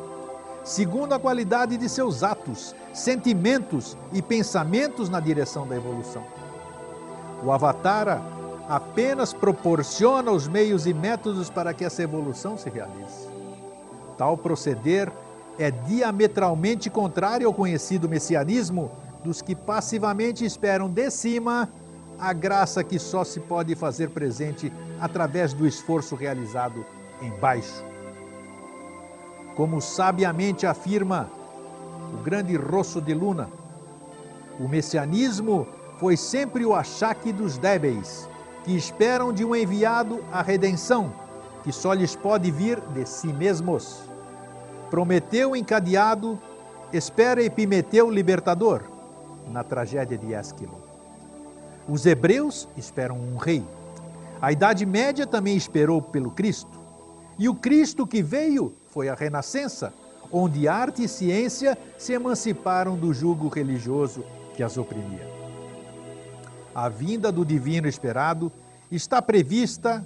segundo 0.64 1.12
a 1.12 1.18
qualidade 1.18 1.76
de 1.76 1.88
seus 1.88 2.22
atos, 2.22 2.74
sentimentos 2.92 3.96
e 4.12 4.22
pensamentos 4.22 5.08
na 5.08 5.20
direção 5.20 5.66
da 5.66 5.76
evolução. 5.76 6.24
O 7.44 7.50
Avatara 7.50 8.22
apenas 8.68 9.32
proporciona 9.32 10.30
os 10.30 10.46
meios 10.46 10.86
e 10.86 10.94
métodos 10.94 11.50
para 11.50 11.74
que 11.74 11.84
essa 11.84 12.02
evolução 12.02 12.56
se 12.56 12.70
realize. 12.70 13.28
Tal 14.16 14.36
proceder 14.36 15.10
é 15.58 15.70
diametralmente 15.70 16.88
contrário 16.88 17.46
ao 17.46 17.52
conhecido 17.52 18.08
messianismo 18.08 18.90
dos 19.24 19.42
que 19.42 19.54
passivamente 19.54 20.44
esperam 20.44 20.88
de 20.88 21.10
cima 21.10 21.68
a 22.18 22.32
graça 22.32 22.84
que 22.84 22.98
só 22.98 23.24
se 23.24 23.40
pode 23.40 23.74
fazer 23.74 24.10
presente 24.10 24.72
através 25.00 25.52
do 25.52 25.66
esforço 25.66 26.14
realizado 26.14 26.84
embaixo. 27.20 27.91
Como 29.54 29.80
sabiamente 29.80 30.66
afirma 30.66 31.30
o 32.12 32.22
grande 32.22 32.56
Rosso 32.56 33.00
de 33.00 33.12
Luna, 33.12 33.48
o 34.58 34.68
messianismo 34.68 35.66
foi 35.98 36.16
sempre 36.16 36.64
o 36.64 36.74
achaque 36.74 37.32
dos 37.32 37.58
débeis, 37.58 38.28
que 38.64 38.76
esperam 38.76 39.32
de 39.32 39.44
um 39.44 39.54
enviado 39.54 40.24
a 40.32 40.42
redenção, 40.42 41.12
que 41.62 41.72
só 41.72 41.92
lhes 41.92 42.16
pode 42.16 42.50
vir 42.50 42.80
de 42.94 43.06
si 43.06 43.28
mesmos. 43.28 44.02
Prometeu 44.90 45.54
encadeado, 45.54 46.38
espera 46.92 47.42
Epimeteu 47.42 48.10
libertador, 48.10 48.82
na 49.50 49.62
tragédia 49.64 50.16
de 50.16 50.32
Ésquilo. 50.32 50.76
Os 51.88 52.06
hebreus 52.06 52.68
esperam 52.76 53.16
um 53.16 53.36
rei. 53.36 53.64
A 54.40 54.52
Idade 54.52 54.86
Média 54.86 55.26
também 55.26 55.56
esperou 55.56 56.00
pelo 56.00 56.30
Cristo. 56.30 56.80
E 57.38 57.48
o 57.48 57.54
Cristo 57.54 58.06
que 58.06 58.22
veio 58.22 58.74
foi 58.92 59.08
a 59.08 59.14
Renascença, 59.14 59.92
onde 60.30 60.68
arte 60.68 61.04
e 61.04 61.08
ciência 61.08 61.76
se 61.98 62.12
emanciparam 62.12 62.94
do 62.96 63.12
jugo 63.12 63.48
religioso 63.48 64.22
que 64.54 64.62
as 64.62 64.76
oprimia. 64.76 65.26
A 66.74 66.88
vinda 66.90 67.32
do 67.32 67.44
divino 67.44 67.88
esperado 67.88 68.52
está 68.90 69.20
prevista 69.22 70.04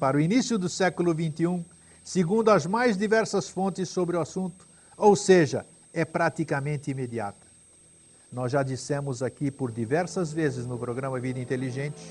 para 0.00 0.16
o 0.16 0.20
início 0.20 0.58
do 0.58 0.68
século 0.68 1.12
XXI, 1.12 1.64
segundo 2.02 2.50
as 2.50 2.66
mais 2.66 2.96
diversas 2.96 3.48
fontes 3.48 3.88
sobre 3.88 4.16
o 4.16 4.20
assunto, 4.20 4.66
ou 4.96 5.14
seja, 5.14 5.64
é 5.94 6.04
praticamente 6.04 6.90
imediata. 6.90 7.46
Nós 8.32 8.50
já 8.50 8.64
dissemos 8.64 9.22
aqui 9.22 9.50
por 9.50 9.70
diversas 9.70 10.32
vezes 10.32 10.66
no 10.66 10.76
programa 10.76 11.20
Vida 11.20 11.38
Inteligente 11.38 12.02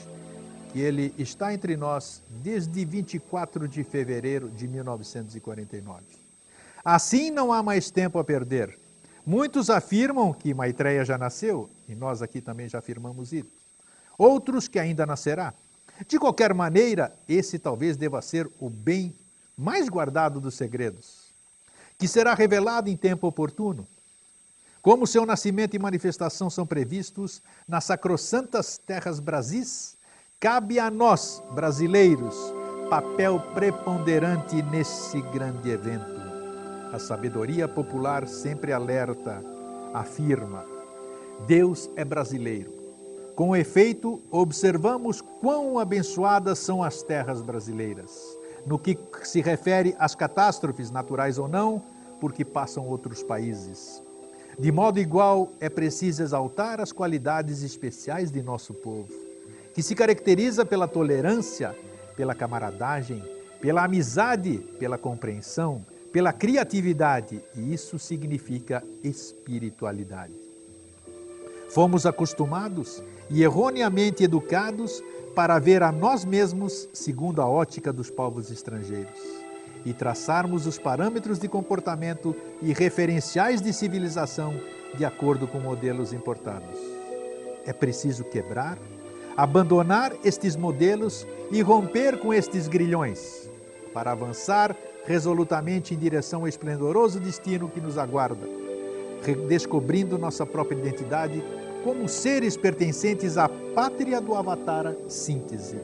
que 0.75 0.81
ele 0.81 1.15
está 1.17 1.53
entre 1.53 1.77
nós 1.77 2.21
desde 2.43 2.83
24 2.83 3.65
de 3.65 3.81
fevereiro 3.81 4.49
de 4.49 4.67
1949. 4.67 6.03
Assim 6.83 7.31
não 7.31 7.53
há 7.53 7.63
mais 7.63 7.89
tempo 7.89 8.19
a 8.19 8.25
perder. 8.25 8.77
Muitos 9.25 9.69
afirmam 9.69 10.33
que 10.33 10.53
Maitreya 10.53 11.05
já 11.05 11.17
nasceu, 11.17 11.69
e 11.87 11.95
nós 11.95 12.21
aqui 12.21 12.41
também 12.41 12.67
já 12.67 12.79
afirmamos 12.79 13.31
isso. 13.31 13.47
Outros 14.17 14.67
que 14.67 14.77
ainda 14.77 15.05
nascerá. 15.05 15.53
De 16.09 16.19
qualquer 16.19 16.53
maneira, 16.53 17.15
esse 17.25 17.57
talvez 17.57 17.95
deva 17.95 18.21
ser 18.21 18.45
o 18.59 18.69
bem 18.69 19.15
mais 19.57 19.87
guardado 19.87 20.41
dos 20.41 20.55
segredos, 20.55 21.31
que 21.97 22.05
será 22.05 22.33
revelado 22.33 22.89
em 22.89 22.97
tempo 22.97 23.27
oportuno. 23.27 23.87
Como 24.81 25.07
seu 25.07 25.25
nascimento 25.25 25.73
e 25.73 25.79
manifestação 25.79 26.49
são 26.49 26.67
previstos 26.67 27.41
nas 27.65 27.85
sacrossantas 27.85 28.77
terras 28.77 29.21
brasis, 29.21 29.94
cabe 30.39 30.79
a 30.79 30.91
nós, 30.91 31.41
brasileiros, 31.53 32.35
papel 32.89 33.39
preponderante 33.53 34.61
nesse 34.61 35.21
grande 35.21 35.69
evento. 35.69 36.21
A 36.93 36.99
sabedoria 36.99 37.67
popular 37.67 38.27
sempre 38.27 38.71
alerta, 38.71 39.43
afirma: 39.93 40.63
Deus 41.47 41.89
é 41.95 42.05
brasileiro. 42.05 42.71
Com 43.35 43.55
efeito, 43.55 44.21
observamos 44.31 45.19
quão 45.19 45.77
abençoadas 45.77 46.59
são 46.59 46.83
as 46.83 47.01
terras 47.01 47.41
brasileiras, 47.41 48.37
no 48.65 48.79
que 48.79 48.97
se 49.23 49.41
refere 49.41 49.95
às 49.99 50.15
catástrofes 50.15 50.89
naturais 50.89 51.37
ou 51.37 51.47
não, 51.47 51.81
porque 52.21 52.45
passam 52.45 52.87
outros 52.87 53.23
países. 53.23 54.01
De 54.57 54.71
modo 54.71 54.99
igual, 54.99 55.51
é 55.59 55.67
preciso 55.67 56.23
exaltar 56.23 56.79
as 56.79 56.93
qualidades 56.93 57.61
especiais 57.61 58.31
de 58.31 58.41
nosso 58.41 58.73
povo, 58.73 59.11
que 59.75 59.83
se 59.83 59.93
caracteriza 59.93 60.65
pela 60.65 60.87
tolerância, 60.87 61.75
pela 62.15 62.33
camaradagem, 62.33 63.21
pela 63.59 63.83
amizade, 63.83 64.59
pela 64.79 64.97
compreensão, 64.97 65.85
pela 66.13 66.31
criatividade, 66.31 67.43
e 67.53 67.73
isso 67.73 67.99
significa 67.99 68.81
espiritualidade. 69.03 70.33
Fomos 71.69 72.05
acostumados 72.05 73.03
e 73.29 73.43
erroneamente 73.43 74.23
educados 74.23 75.03
para 75.35 75.59
ver 75.59 75.83
a 75.83 75.91
nós 75.91 76.23
mesmos 76.23 76.87
segundo 76.93 77.41
a 77.41 77.47
ótica 77.47 77.91
dos 77.91 78.09
povos 78.09 78.49
estrangeiros 78.49 79.19
e 79.85 79.93
traçarmos 79.93 80.65
os 80.65 80.79
parâmetros 80.79 81.37
de 81.37 81.49
comportamento 81.49 82.33
e 82.61 82.71
referenciais 82.71 83.61
de 83.61 83.73
civilização 83.73 84.57
de 84.95 85.03
acordo 85.03 85.47
com 85.47 85.59
modelos 85.59 86.13
importados. 86.13 86.79
É 87.65 87.73
preciso 87.73 88.23
quebrar, 88.23 88.77
abandonar 89.35 90.13
estes 90.23 90.55
modelos 90.55 91.27
e 91.51 91.61
romper 91.61 92.17
com 92.19 92.33
estes 92.33 92.67
grilhões 92.67 93.49
para 93.93 94.11
avançar 94.11 94.75
resolutamente 95.05 95.93
em 95.93 95.97
direção 95.97 96.41
ao 96.41 96.47
esplendoroso 96.47 97.19
destino 97.19 97.69
que 97.69 97.79
nos 97.79 97.97
aguarda, 97.97 98.47
redescobrindo 99.23 100.17
nossa 100.17 100.45
própria 100.45 100.77
identidade 100.77 101.43
como 101.83 102.09
seres 102.09 102.57
pertencentes 102.57 103.37
à 103.37 103.47
pátria 103.47 104.19
do 104.19 104.33
Avatara 104.33 104.97
síntese. 105.07 105.77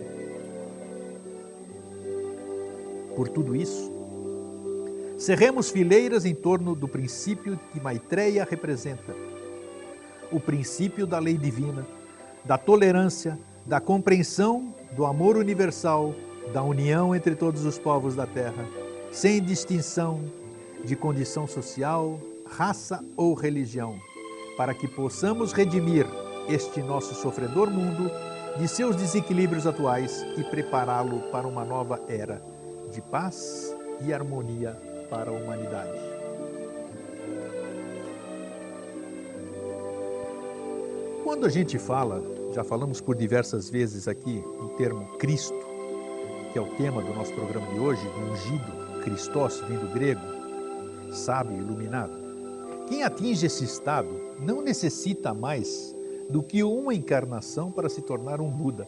Por 3.15 3.27
tudo 3.27 3.55
isso, 3.55 3.91
cerremos 5.17 5.69
fileiras 5.69 6.25
em 6.25 6.33
torno 6.33 6.73
do 6.73 6.87
princípio 6.87 7.59
que 7.71 7.79
Maitreya 7.79 8.47
representa, 8.49 9.13
o 10.31 10.39
princípio 10.39 11.05
da 11.05 11.19
lei 11.19 11.37
divina, 11.37 11.85
da 12.45 12.57
tolerância, 12.57 13.37
da 13.65 13.79
compreensão, 13.79 14.73
do 14.95 15.05
amor 15.05 15.37
universal, 15.37 16.13
da 16.53 16.63
união 16.63 17.15
entre 17.15 17.35
todos 17.35 17.65
os 17.65 17.77
povos 17.77 18.15
da 18.15 18.25
Terra, 18.25 18.65
sem 19.11 19.41
distinção 19.41 20.21
de 20.83 20.95
condição 20.95 21.47
social, 21.47 22.19
raça 22.45 23.03
ou 23.15 23.33
religião, 23.33 23.95
para 24.57 24.73
que 24.73 24.87
possamos 24.87 25.53
redimir 25.53 26.05
este 26.47 26.81
nosso 26.81 27.13
sofredor 27.15 27.69
mundo 27.69 28.11
de 28.57 28.67
seus 28.67 28.95
desequilíbrios 28.95 29.65
atuais 29.65 30.25
e 30.37 30.43
prepará-lo 30.43 31.19
para 31.31 31.47
uma 31.47 31.63
nova 31.63 32.01
era 32.07 32.41
de 32.91 33.01
paz 33.01 33.75
e 34.01 34.13
harmonia 34.13 34.77
para 35.09 35.29
a 35.29 35.33
humanidade. 35.33 36.10
Quando 41.31 41.45
a 41.45 41.49
gente 41.49 41.79
fala, 41.79 42.21
já 42.53 42.61
falamos 42.61 42.99
por 42.99 43.15
diversas 43.15 43.69
vezes 43.69 44.05
aqui, 44.05 44.43
o 44.59 44.67
termo 44.75 45.07
Cristo, 45.17 45.57
que 46.51 46.59
é 46.59 46.61
o 46.61 46.67
tema 46.75 47.01
do 47.01 47.13
nosso 47.13 47.33
programa 47.33 47.65
de 47.67 47.79
hoje, 47.79 48.03
do 48.03 48.33
ungido, 48.33 49.01
Christos 49.01 49.61
vem 49.61 49.77
do 49.77 49.87
grego, 49.93 50.19
sábio, 51.09 51.55
iluminado. 51.55 52.11
Quem 52.89 53.01
atinge 53.03 53.45
esse 53.45 53.63
estado 53.63 54.09
não 54.41 54.61
necessita 54.61 55.33
mais 55.33 55.95
do 56.29 56.43
que 56.43 56.65
uma 56.65 56.93
encarnação 56.93 57.71
para 57.71 57.87
se 57.87 58.01
tornar 58.01 58.41
um 58.41 58.49
Buda. 58.49 58.85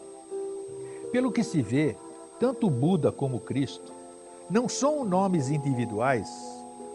Pelo 1.10 1.32
que 1.32 1.42
se 1.42 1.62
vê, 1.62 1.96
tanto 2.38 2.68
Buda 2.68 3.10
como 3.10 3.40
Cristo 3.40 3.90
não 4.50 4.68
são 4.68 5.02
nomes 5.02 5.48
individuais, 5.48 6.28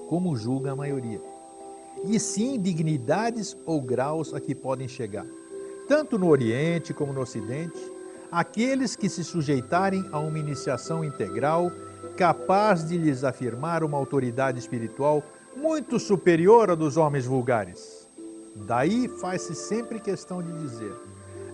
como 0.08 0.36
julga 0.36 0.74
a 0.74 0.76
maioria, 0.76 1.20
e 2.06 2.20
sim 2.20 2.60
dignidades 2.60 3.58
ou 3.66 3.82
graus 3.82 4.32
a 4.32 4.40
que 4.40 4.54
podem 4.54 4.88
chegar, 4.88 5.26
tanto 5.90 6.20
no 6.20 6.30
Oriente 6.30 6.94
como 6.94 7.12
no 7.12 7.22
Ocidente, 7.22 7.80
aqueles 8.32 8.96
que 8.96 9.10
se 9.10 9.24
sujeitarem 9.24 10.08
a 10.12 10.20
uma 10.20 10.38
iniciação 10.38 11.04
integral 11.04 11.72
capaz 12.16 12.88
de 12.88 12.96
lhes 12.96 13.24
afirmar 13.24 13.84
uma 13.84 13.98
autoridade 13.98 14.60
espiritual 14.60 15.24
muito 15.58 16.00
superior 16.00 16.70
à 16.70 16.76
dos 16.76 16.96
homens 16.96 17.26
vulgares. 17.26 18.08
Daí 18.56 19.08
faz-se 19.08 19.56
sempre 19.56 20.00
questão 20.00 20.44
de 20.44 20.52
dizer 20.60 20.94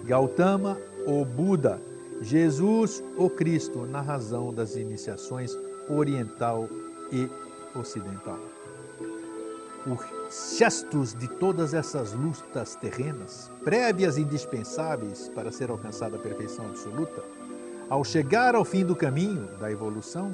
Gautama 0.04 0.78
ou 1.06 1.24
Buda, 1.24 1.82
Jesus 2.22 3.02
ou 3.16 3.30
Cristo, 3.30 3.86
na 3.86 4.02
razão 4.02 4.54
das 4.54 4.76
iniciações 4.76 5.58
oriental 5.88 6.68
e 7.12 7.30
ocidental. 7.74 8.55
Os 9.86 10.58
gestos 10.58 11.14
de 11.14 11.28
todas 11.28 11.74
essas 11.74 12.14
lutas 12.14 12.76
terrenas, 12.76 13.52
prévias 13.64 14.18
e 14.18 14.22
indispensáveis 14.22 15.30
para 15.30 15.52
ser 15.52 15.70
alcançada 15.70 16.18
a 16.18 16.20
perfeição 16.20 16.66
absoluta, 16.66 17.24
ao 17.88 18.04
chegar 18.04 18.56
ao 18.56 18.66
fim 18.66 18.84
do 18.84 18.96
caminho 18.96 19.48
da 19.60 19.72
evolução, 19.72 20.34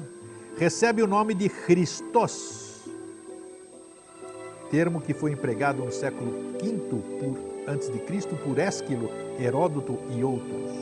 recebe 0.56 1.02
o 1.02 1.06
nome 1.06 1.34
de 1.34 1.50
Christos, 1.50 2.80
termo 4.70 5.02
que 5.02 5.12
foi 5.12 5.32
empregado 5.32 5.84
no 5.84 5.92
século 5.92 6.32
V 6.58 6.72
por, 6.88 7.70
antes 7.70 7.92
de 7.92 7.98
Cristo 7.98 8.34
por 8.36 8.58
Ésquilo, 8.58 9.10
Heródoto 9.38 9.98
e 10.16 10.24
outros. 10.24 10.72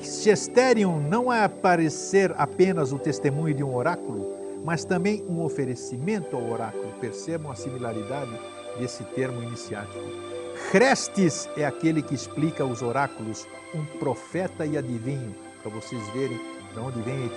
Chesterion 0.00 1.00
não 1.00 1.32
é 1.32 1.42
aparecer 1.42 2.32
apenas 2.38 2.92
o 2.92 2.98
testemunho 2.98 3.52
de 3.52 3.64
um 3.64 3.74
oráculo, 3.74 4.35
mas 4.66 4.84
também 4.84 5.24
um 5.28 5.40
oferecimento 5.44 6.34
ao 6.34 6.50
oráculo. 6.50 6.92
Percebam 7.00 7.52
a 7.52 7.54
similaridade 7.54 8.32
desse 8.76 9.04
termo 9.04 9.40
iniciático. 9.40 10.04
Chrestes 10.70 11.48
é 11.56 11.64
aquele 11.64 12.02
que 12.02 12.16
explica 12.16 12.64
os 12.64 12.82
oráculos, 12.82 13.46
um 13.72 13.84
profeta 13.98 14.66
e 14.66 14.76
adivinho, 14.76 15.36
para 15.62 15.70
vocês 15.70 16.02
verem 16.08 16.40
de 16.72 16.80
onde 16.80 17.00
vem 17.02 17.30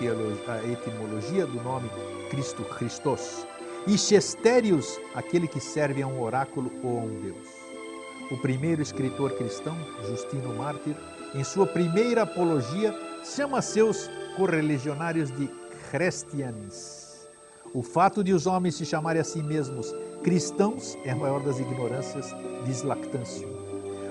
a 0.48 0.72
etimologia 0.72 1.46
do 1.46 1.62
nome 1.62 1.88
Cristo 2.32 2.64
Christos. 2.64 3.46
E 3.86 3.96
Chesterius, 3.96 5.00
aquele 5.14 5.48
que 5.48 5.60
serve 5.60 6.02
a 6.02 6.08
um 6.08 6.20
oráculo 6.22 6.72
ou 6.84 6.98
a 6.98 7.02
um 7.04 7.22
Deus. 7.22 7.48
O 8.32 8.38
primeiro 8.38 8.82
escritor 8.82 9.32
cristão, 9.38 9.78
Justino 10.08 10.56
Mártir, 10.56 10.96
em 11.36 11.44
sua 11.44 11.68
primeira 11.68 12.24
apologia, 12.24 12.94
chama 13.24 13.62
seus 13.62 14.10
correligionários 14.36 15.32
de 15.32 15.48
Christians. 15.92 17.09
O 17.74 17.84
fato 17.84 18.24
de 18.24 18.34
os 18.34 18.48
homens 18.48 18.76
se 18.76 18.86
chamarem 18.86 19.22
a 19.22 19.24
si 19.24 19.44
mesmos 19.44 19.94
cristãos 20.24 20.98
é 21.04 21.12
a 21.12 21.16
maior 21.16 21.42
das 21.42 21.60
ignorâncias, 21.60 22.36
diz 22.66 22.82
Lactâncio. 22.82 23.48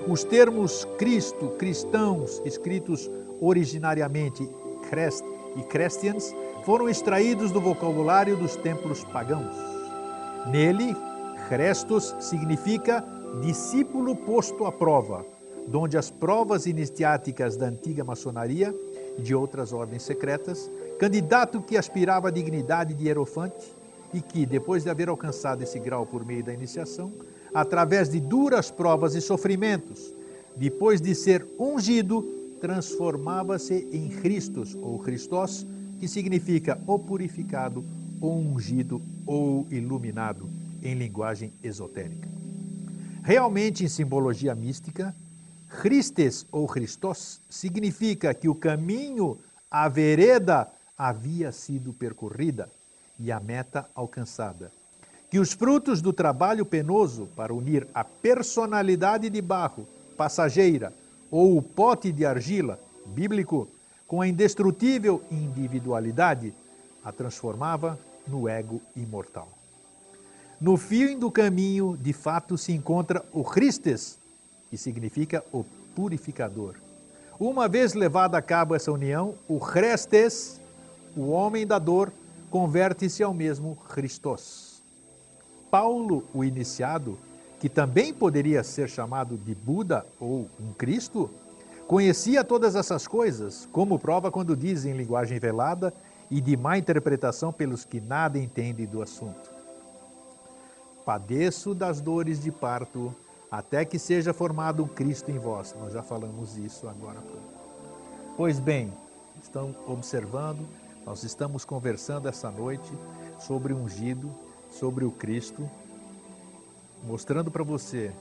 Os 0.09 0.23
termos 0.25 0.87
Cristo, 0.97 1.49
cristãos, 1.59 2.41
escritos 2.45 3.11
originariamente 3.41 4.49
Crest 4.89 5.25
e 5.57 5.63
Christians, 5.65 6.35
foram 6.65 6.89
extraídos 6.89 7.51
do 7.51 7.61
vocabulário 7.61 8.37
dos 8.37 8.57
templos 8.57 9.05
pagãos. 9.05 9.55
Nele, 10.51 10.97
Christos 11.49 12.15
significa 12.21 13.05
discípulo 13.41 14.15
posto 14.15 14.67
à 14.67 14.73
prova, 14.73 15.27
donde 15.67 15.99
as 15.99 16.11
provas 16.11 16.67
iniciáticas 16.67 17.57
da 17.57 17.67
antiga 17.67 18.05
maçonaria 18.05 18.75
e 19.19 19.23
de 19.23 19.35
outras 19.35 19.73
ordens 19.73 20.03
secretas, 20.03 20.71
candidato 20.99 21.63
que 21.63 21.77
aspirava 21.77 22.29
à 22.29 22.31
dignidade 22.31 22.93
de 22.93 23.05
hierofante 23.05 23.73
e 24.13 24.21
que, 24.21 24.45
depois 24.45 24.83
de 24.83 24.91
haver 24.91 25.09
alcançado 25.09 25.63
esse 25.63 25.79
grau 25.79 26.05
por 26.05 26.25
meio 26.25 26.43
da 26.43 26.53
iniciação, 26.53 27.13
através 27.55 28.09
de 28.09 28.21
duras 28.21 28.71
provas 28.71 29.15
e 29.15 29.21
sofrimentos, 29.21 30.13
depois 30.57 31.01
de 31.01 31.15
ser 31.15 31.47
ungido, 31.59 32.23
transformava-se 32.61 33.87
em 33.93 34.09
Christos 34.09 34.75
ou 34.75 34.99
Christos, 34.99 35.67
que 36.01 36.09
significa 36.09 36.79
ou 36.87 36.99
purificado, 36.99 37.85
ou 38.21 38.37
ungido, 38.37 39.01
ou 39.25 39.67
iluminado, 39.71 40.49
em 40.83 40.95
linguagem 40.95 41.53
esotérica. 41.63 42.29
Realmente, 43.23 43.85
em 43.85 43.89
simbologia 43.89 44.55
mística, 44.55 45.15
Christes 45.81 46.47
ou 46.51 46.67
Christos 46.67 47.41
significa 47.49 48.33
que 48.33 48.49
o 48.49 48.55
caminho, 48.55 49.39
a 49.71 49.89
vereda, 49.89 50.69
havia 50.99 51.53
sido 51.53 51.93
percorrida 51.93 52.69
e 53.19 53.31
a 53.31 53.39
meta 53.39 53.89
alcançada. 53.95 54.73
Que 55.31 55.39
os 55.39 55.53
frutos 55.53 56.03
do 56.03 56.13
trabalho 56.13 56.67
penoso 56.67 57.29
para 57.37 57.55
unir 57.55 57.87
a 57.95 58.03
personalidade 58.03 59.31
de 59.31 59.41
barro, 59.41 59.87
passageira, 60.17 60.93
ou 61.31 61.57
o 61.57 61.63
pote 61.63 62.11
de 62.11 62.27
argila, 62.27 62.81
bíblico, 63.07 63.69
com 64.07 64.21
a 64.21 64.27
indestrutível 64.27 65.23
individualidade, 65.31 66.53
a 67.05 67.13
transformava 67.13 67.99
no 68.27 68.49
ego 68.49 68.81
imortal. 68.97 69.49
No 70.61 70.77
fim 70.77 71.19
do 71.19 71.31
caminho, 71.31 71.97
de 71.97 72.13
fato, 72.13 72.59
se 72.59 72.73
encontra 72.73 73.25
o 73.33 73.45
Christes, 73.45 74.19
que 74.71 74.77
significa 74.77 75.45
o 75.53 75.65
purificador. 75.95 76.75
Uma 77.39 77.69
vez 77.69 77.95
levada 77.95 78.37
a 78.37 78.43
cabo 78.43 78.75
essa 78.75 78.91
união, 78.91 79.35
o 79.47 79.61
Chrestes, 79.61 80.61
o 81.19 81.31
homem 81.31 81.66
da 81.66 81.81
dor, 81.81 82.12
converte-se 82.49 83.25
ao 83.25 83.35
mesmo 83.35 83.77
Christos. 83.89 84.81
Paulo, 85.69 86.23
o 86.33 86.45
iniciado, 86.45 87.19
que 87.59 87.69
também 87.69 88.14
poderia 88.14 88.62
ser 88.62 88.89
chamado 88.89 89.37
de 89.37 89.53
Buda 89.53 90.07
ou 90.21 90.49
um 90.61 90.73
Cristo, 90.73 91.29
conhecia 91.89 92.45
todas 92.45 92.77
essas 92.77 93.09
coisas, 93.09 93.69
como 93.73 93.99
prova 93.99 94.31
quando 94.31 94.57
diz 94.57 94.85
em 94.85 94.93
linguagem 94.93 95.41
velada 95.41 95.93
e 96.31 96.41
de 96.41 96.57
má 96.57 96.79
interpretação 96.79 97.53
pelos 97.53 97.85
que 97.85 98.01
nada 98.01 98.39
entendem 98.39 98.87
do 98.87 99.03
assunto. 99.03 99.51
Padeço 101.05 101.75
das 101.75 102.01
dores 102.01 102.41
de 102.41 102.53
parto 102.53 103.12
até 103.51 103.85
que 103.85 103.99
seja 103.99 104.33
formado 104.33 104.85
um 104.85 104.89
Cristo 104.89 105.33
em 105.33 105.39
vós. 105.39 105.75
Nós 105.81 105.93
já 105.93 106.03
falamos 106.03 106.57
isso 106.57 106.87
agora. 106.87 107.19
Pois 108.37 108.61
bem, 108.61 108.93
estão 109.43 109.75
observando, 109.87 110.64
nós 111.09 111.25
estamos 111.25 111.65
conversando 111.65 112.29
essa 112.29 112.51
noite 112.51 112.93
sobre 113.39 113.73
o 113.73 113.79
ungido, 113.79 114.31
sobre 114.71 115.07
o 115.07 115.11
Cristo, 115.11 115.67
mostrando 117.03 117.51
para 117.51 117.65
você 117.65 118.13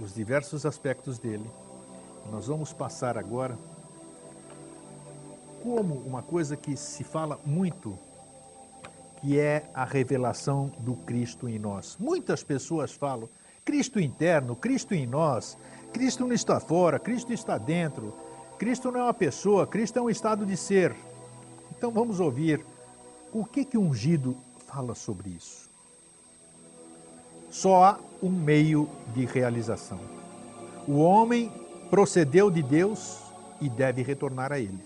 os 0.00 0.14
diversos 0.14 0.64
aspectos 0.64 1.18
dele. 1.18 1.44
Nós 2.32 2.46
vamos 2.46 2.72
passar 2.72 3.18
agora 3.18 3.58
como 5.62 5.96
uma 5.96 6.22
coisa 6.22 6.56
que 6.56 6.78
se 6.78 7.04
fala 7.04 7.38
muito, 7.44 7.98
que 9.20 9.38
é 9.38 9.68
a 9.74 9.84
revelação 9.84 10.72
do 10.78 10.94
Cristo 10.94 11.46
em 11.46 11.58
nós. 11.58 11.98
Muitas 12.00 12.42
pessoas 12.42 12.90
falam 12.90 13.28
Cristo 13.66 14.00
interno, 14.00 14.56
Cristo 14.56 14.94
em 14.94 15.06
nós, 15.06 15.58
Cristo 15.92 16.26
não 16.26 16.32
está 16.32 16.58
fora, 16.58 16.98
Cristo 16.98 17.34
está 17.34 17.58
dentro. 17.58 18.14
Cristo 18.56 18.90
não 18.90 19.00
é 19.00 19.02
uma 19.02 19.14
pessoa, 19.14 19.66
Cristo 19.66 19.98
é 19.98 20.02
um 20.02 20.08
estado 20.08 20.46
de 20.46 20.56
ser. 20.56 20.96
Então 21.80 21.90
vamos 21.90 22.20
ouvir 22.20 22.62
o 23.32 23.42
que 23.42 23.64
que 23.64 23.78
o 23.78 23.80
ungido 23.80 24.36
fala 24.66 24.94
sobre 24.94 25.30
isso. 25.30 25.70
Só 27.48 27.82
há 27.82 27.98
um 28.22 28.28
meio 28.28 28.86
de 29.14 29.24
realização. 29.24 29.98
O 30.86 30.98
homem 30.98 31.50
procedeu 31.88 32.50
de 32.50 32.62
Deus 32.62 33.22
e 33.62 33.68
deve 33.70 34.02
retornar 34.02 34.52
a 34.52 34.60
ele. 34.60 34.78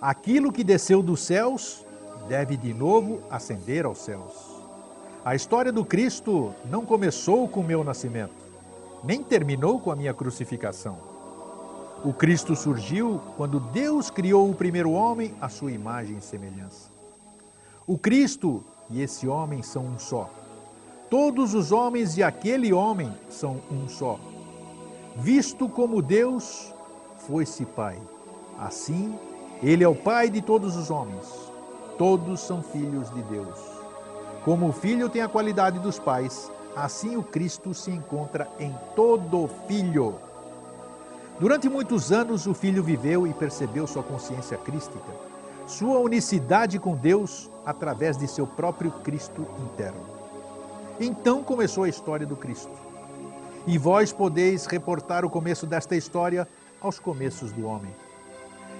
Aquilo 0.00 0.50
que 0.50 0.64
desceu 0.64 1.04
dos 1.04 1.20
céus 1.20 1.86
deve 2.28 2.56
de 2.56 2.74
novo 2.74 3.22
ascender 3.30 3.86
aos 3.86 3.98
céus. 3.98 4.32
A 5.24 5.36
história 5.36 5.70
do 5.70 5.84
Cristo 5.84 6.52
não 6.68 6.84
começou 6.84 7.46
com 7.46 7.60
o 7.60 7.64
meu 7.64 7.84
nascimento, 7.84 8.44
nem 9.04 9.22
terminou 9.22 9.78
com 9.78 9.92
a 9.92 9.96
minha 9.96 10.12
crucificação. 10.12 10.98
O 12.04 12.12
Cristo 12.12 12.54
surgiu 12.54 13.20
quando 13.36 13.58
Deus 13.58 14.08
criou 14.08 14.48
o 14.48 14.54
primeiro 14.54 14.92
homem 14.92 15.34
à 15.40 15.48
sua 15.48 15.72
imagem 15.72 16.18
e 16.18 16.22
semelhança. 16.22 16.90
O 17.86 17.98
Cristo 17.98 18.62
e 18.88 19.02
esse 19.02 19.26
homem 19.26 19.62
são 19.62 19.84
um 19.84 19.98
só. 19.98 20.30
Todos 21.10 21.54
os 21.54 21.72
homens 21.72 22.16
e 22.16 22.22
aquele 22.22 22.72
homem 22.72 23.12
são 23.28 23.60
um 23.70 23.88
só. 23.88 24.20
Visto 25.16 25.68
como 25.68 26.00
Deus 26.00 26.72
foi-se 27.26 27.64
Pai, 27.64 27.98
assim 28.58 29.18
ele 29.60 29.82
é 29.82 29.88
o 29.88 29.94
Pai 29.94 30.30
de 30.30 30.40
todos 30.40 30.76
os 30.76 30.90
homens. 30.90 31.26
Todos 31.98 32.38
são 32.40 32.62
filhos 32.62 33.12
de 33.12 33.22
Deus. 33.22 33.58
Como 34.44 34.68
o 34.68 34.72
filho 34.72 35.08
tem 35.08 35.20
a 35.20 35.28
qualidade 35.28 35.80
dos 35.80 35.98
pais, 35.98 36.48
assim 36.76 37.16
o 37.16 37.24
Cristo 37.24 37.74
se 37.74 37.90
encontra 37.90 38.48
em 38.60 38.72
todo 38.94 39.50
filho. 39.66 40.14
Durante 41.38 41.68
muitos 41.68 42.10
anos, 42.10 42.46
o 42.46 42.54
filho 42.54 42.82
viveu 42.82 43.26
e 43.26 43.32
percebeu 43.32 43.86
sua 43.86 44.02
consciência 44.02 44.56
crística, 44.58 45.12
sua 45.66 45.98
unicidade 45.98 46.78
com 46.78 46.96
Deus 46.96 47.50
através 47.64 48.16
de 48.16 48.26
seu 48.26 48.46
próprio 48.46 48.90
Cristo 48.90 49.46
interno. 49.60 50.00
Então 50.98 51.44
começou 51.44 51.84
a 51.84 51.88
história 51.88 52.26
do 52.26 52.36
Cristo. 52.36 52.72
E 53.66 53.78
vós 53.78 54.12
podeis 54.12 54.66
reportar 54.66 55.24
o 55.24 55.30
começo 55.30 55.66
desta 55.66 55.94
história 55.94 56.48
aos 56.80 56.98
começos 56.98 57.52
do 57.52 57.66
homem 57.66 57.92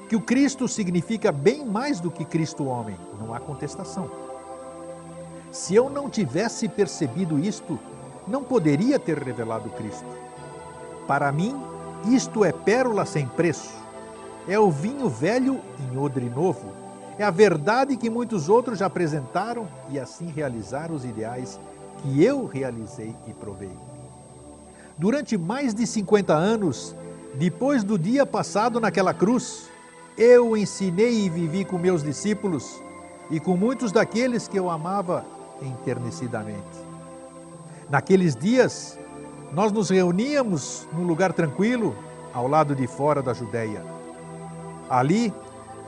que 0.09 0.17
o 0.17 0.21
Cristo 0.21 0.67
significa 0.67 1.31
bem 1.31 1.65
mais 1.65 2.01
do 2.01 2.11
que 2.11 2.25
Cristo 2.25 2.67
homem, 2.67 2.97
não 3.21 3.35
há 3.35 3.39
contestação. 3.39 4.11
Se 5.53 5.75
eu 5.75 5.91
não 5.91 6.09
tivesse 6.09 6.67
percebido 6.67 7.39
isto, 7.39 7.79
não 8.27 8.43
poderia 8.43 8.99
ter 8.99 9.19
revelado 9.19 9.69
Cristo. 9.71 10.07
Para 11.07 11.31
mim, 11.31 11.61
isto 12.07 12.45
é 12.45 12.53
pérola 12.53 13.05
sem 13.05 13.27
preço. 13.27 13.73
É 14.47 14.59
o 14.59 14.71
vinho 14.71 15.09
velho 15.09 15.61
em 15.81 15.99
odre 15.99 16.29
novo. 16.29 16.73
É 17.19 17.25
a 17.25 17.31
verdade 17.31 17.97
que 17.97 18.09
muitos 18.09 18.49
outros 18.49 18.79
já 18.79 18.87
apresentaram 18.87 19.69
e 19.91 19.99
assim 19.99 20.27
realizaram 20.27 20.95
os 20.95 21.05
ideais 21.05 21.59
que 21.99 22.23
eu 22.23 22.47
realizei 22.47 23.15
e 23.27 23.33
provei. 23.33 23.73
Durante 24.97 25.37
mais 25.37 25.75
de 25.75 25.87
50 25.87 26.33
anos, 26.33 26.95
depois 27.35 27.85
do 27.85 27.99
dia 27.99 28.25
passado 28.25 28.81
naquela 28.81 29.13
cruz, 29.13 29.69
eu 30.17 30.57
ensinei 30.57 31.25
e 31.25 31.29
vivi 31.29 31.65
com 31.65 31.79
meus 31.79 32.03
discípulos 32.03 32.83
e 33.31 33.39
com 33.39 33.57
muitos 33.57 33.93
daqueles 33.93 34.49
que 34.49 34.59
eu 34.59 34.69
amava 34.69 35.25
enternecidamente. 35.63 36.89
Naqueles 37.89 38.35
dias, 38.35 38.98
nós 39.53 39.73
nos 39.73 39.91
reuníamos 39.91 40.87
num 40.93 41.05
lugar 41.05 41.33
tranquilo, 41.33 41.97
ao 42.33 42.47
lado 42.47 42.75
de 42.75 42.87
fora 42.87 43.23
da 43.23 43.33
Judéia. 43.33 43.83
Ali, 44.89 45.33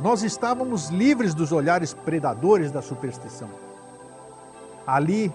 nós 0.00 0.22
estávamos 0.22 0.88
livres 0.88 1.34
dos 1.34 1.52
olhares 1.52 1.92
predadores 1.92 2.72
da 2.72 2.80
superstição. 2.80 3.48
Ali, 4.86 5.32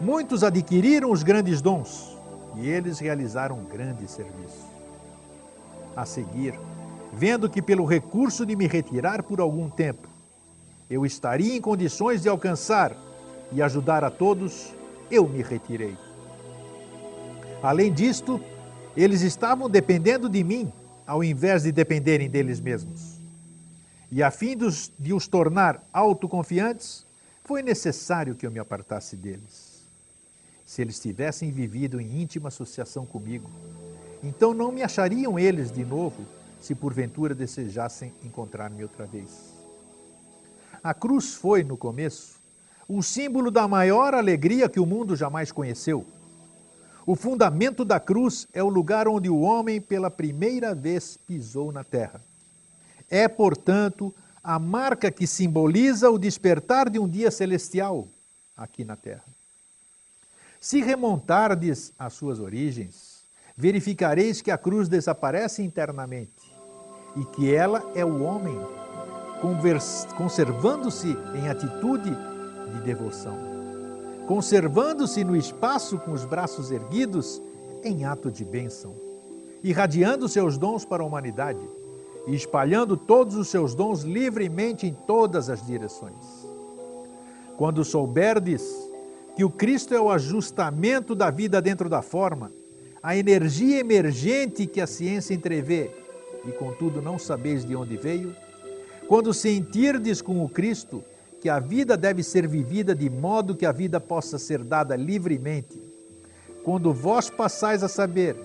muitos 0.00 0.44
adquiriram 0.44 1.10
os 1.10 1.22
grandes 1.22 1.62
dons 1.62 2.16
e 2.56 2.68
eles 2.68 2.98
realizaram 2.98 3.56
um 3.56 3.64
grande 3.64 4.06
serviço. 4.06 4.70
A 5.96 6.04
seguir, 6.04 6.58
vendo 7.12 7.48
que 7.48 7.62
pelo 7.62 7.86
recurso 7.86 8.44
de 8.44 8.54
me 8.54 8.66
retirar 8.66 9.22
por 9.22 9.40
algum 9.40 9.70
tempo, 9.70 10.08
eu 10.90 11.06
estaria 11.06 11.56
em 11.56 11.60
condições 11.60 12.22
de 12.22 12.28
alcançar 12.28 12.94
e 13.50 13.62
ajudar 13.62 14.04
a 14.04 14.10
todos, 14.10 14.74
eu 15.10 15.26
me 15.26 15.42
retirei. 15.42 15.96
Além 17.62 17.92
disto, 17.92 18.40
eles 18.96 19.22
estavam 19.22 19.70
dependendo 19.70 20.28
de 20.28 20.42
mim, 20.42 20.72
ao 21.06 21.22
invés 21.22 21.62
de 21.62 21.70
dependerem 21.70 22.28
deles 22.28 22.60
mesmos. 22.60 23.20
E 24.10 24.22
a 24.22 24.30
fim 24.30 24.56
de 24.98 25.14
os 25.14 25.28
tornar 25.28 25.82
autoconfiantes, 25.92 27.06
foi 27.44 27.62
necessário 27.62 28.34
que 28.34 28.46
eu 28.46 28.50
me 28.50 28.58
apartasse 28.58 29.16
deles. 29.16 29.88
Se 30.64 30.82
eles 30.82 30.98
tivessem 30.98 31.50
vivido 31.50 32.00
em 32.00 32.20
íntima 32.20 32.48
associação 32.48 33.06
comigo, 33.06 33.48
então 34.22 34.52
não 34.52 34.72
me 34.72 34.82
achariam 34.82 35.38
eles 35.38 35.70
de 35.70 35.84
novo, 35.84 36.24
se 36.60 36.74
porventura 36.74 37.34
desejassem 37.34 38.12
encontrar-me 38.22 38.82
outra 38.82 39.04
vez. 39.04 39.52
A 40.82 40.92
cruz 40.92 41.34
foi, 41.34 41.62
no 41.62 41.76
começo, 41.76 42.40
um 42.88 43.00
símbolo 43.02 43.50
da 43.50 43.68
maior 43.68 44.14
alegria 44.14 44.68
que 44.68 44.80
o 44.80 44.86
mundo 44.86 45.14
jamais 45.16 45.52
conheceu. 45.52 46.04
O 47.04 47.16
fundamento 47.16 47.84
da 47.84 47.98
cruz 47.98 48.46
é 48.52 48.62
o 48.62 48.68
lugar 48.68 49.08
onde 49.08 49.28
o 49.28 49.40
homem 49.40 49.80
pela 49.80 50.10
primeira 50.10 50.74
vez 50.74 51.18
pisou 51.26 51.72
na 51.72 51.82
terra. 51.82 52.20
É, 53.10 53.26
portanto, 53.26 54.14
a 54.42 54.58
marca 54.58 55.10
que 55.10 55.26
simboliza 55.26 56.10
o 56.10 56.18
despertar 56.18 56.88
de 56.88 56.98
um 56.98 57.08
dia 57.08 57.30
celestial 57.30 58.08
aqui 58.56 58.84
na 58.84 58.96
terra. 58.96 59.24
Se 60.60 60.80
remontardes 60.80 61.92
às 61.98 62.12
suas 62.12 62.38
origens, 62.38 63.22
verificareis 63.56 64.40
que 64.40 64.50
a 64.50 64.56
cruz 64.56 64.88
desaparece 64.88 65.62
internamente 65.62 66.52
e 67.16 67.24
que 67.24 67.52
ela 67.52 67.90
é 67.94 68.04
o 68.04 68.22
homem 68.22 68.56
conservando-se 70.16 71.16
em 71.34 71.48
atitude 71.48 72.10
de 72.10 72.80
devoção, 72.82 73.36
conservando-se 74.26 75.24
no 75.24 75.36
espaço 75.36 75.98
com 75.98 76.12
os 76.12 76.24
braços 76.24 76.70
erguidos 76.70 77.42
em 77.82 78.04
ato 78.04 78.30
de 78.30 78.44
bênção, 78.44 78.94
irradiando 79.62 80.28
seus 80.28 80.56
dons 80.56 80.84
para 80.84 81.02
a 81.02 81.06
humanidade 81.06 81.60
e 82.26 82.34
espalhando 82.34 82.96
todos 82.96 83.36
os 83.36 83.48
seus 83.48 83.74
dons 83.74 84.02
livremente 84.02 84.86
em 84.86 84.94
todas 85.06 85.50
as 85.50 85.64
direções. 85.66 86.46
Quando 87.56 87.84
souberdes 87.84 88.62
que 89.34 89.44
o 89.44 89.50
Cristo 89.50 89.94
é 89.94 90.00
o 90.00 90.10
ajustamento 90.10 91.14
da 91.14 91.30
vida 91.30 91.60
dentro 91.60 91.88
da 91.88 92.02
forma, 92.02 92.52
a 93.02 93.16
energia 93.16 93.80
emergente 93.80 94.66
que 94.66 94.80
a 94.80 94.86
ciência 94.86 95.34
entrevê, 95.34 95.90
e 96.46 96.52
contudo 96.52 97.02
não 97.02 97.18
sabeis 97.18 97.64
de 97.64 97.74
onde 97.74 97.96
veio, 97.96 98.34
quando 99.08 99.34
sentirdes 99.34 100.22
com 100.22 100.44
o 100.44 100.48
Cristo 100.48 101.02
que 101.42 101.48
a 101.48 101.58
vida 101.58 101.96
deve 101.96 102.22
ser 102.22 102.46
vivida 102.46 102.94
de 102.94 103.10
modo 103.10 103.56
que 103.56 103.66
a 103.66 103.72
vida 103.72 104.00
possa 104.00 104.38
ser 104.38 104.62
dada 104.62 104.94
livremente, 104.94 105.82
quando 106.62 106.92
vós 106.92 107.28
passais 107.28 107.82
a 107.82 107.88
saber 107.88 108.36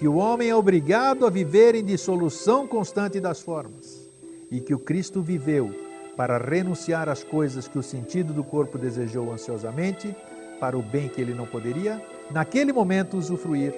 que 0.00 0.08
o 0.08 0.16
homem 0.16 0.50
é 0.50 0.56
obrigado 0.56 1.24
a 1.24 1.30
viver 1.30 1.76
em 1.76 1.84
dissolução 1.84 2.66
constante 2.66 3.20
das 3.20 3.40
formas 3.40 4.10
e 4.50 4.60
que 4.60 4.74
o 4.74 4.80
Cristo 4.80 5.22
viveu 5.22 5.72
para 6.16 6.38
renunciar 6.38 7.08
às 7.08 7.22
coisas 7.22 7.68
que 7.68 7.78
o 7.78 7.84
sentido 7.84 8.32
do 8.32 8.42
corpo 8.42 8.76
desejou 8.76 9.32
ansiosamente, 9.32 10.12
para 10.58 10.76
o 10.76 10.82
bem 10.82 11.08
que 11.08 11.20
ele 11.20 11.32
não 11.32 11.46
poderia, 11.46 12.04
naquele 12.32 12.72
momento 12.72 13.16
usufruir, 13.16 13.72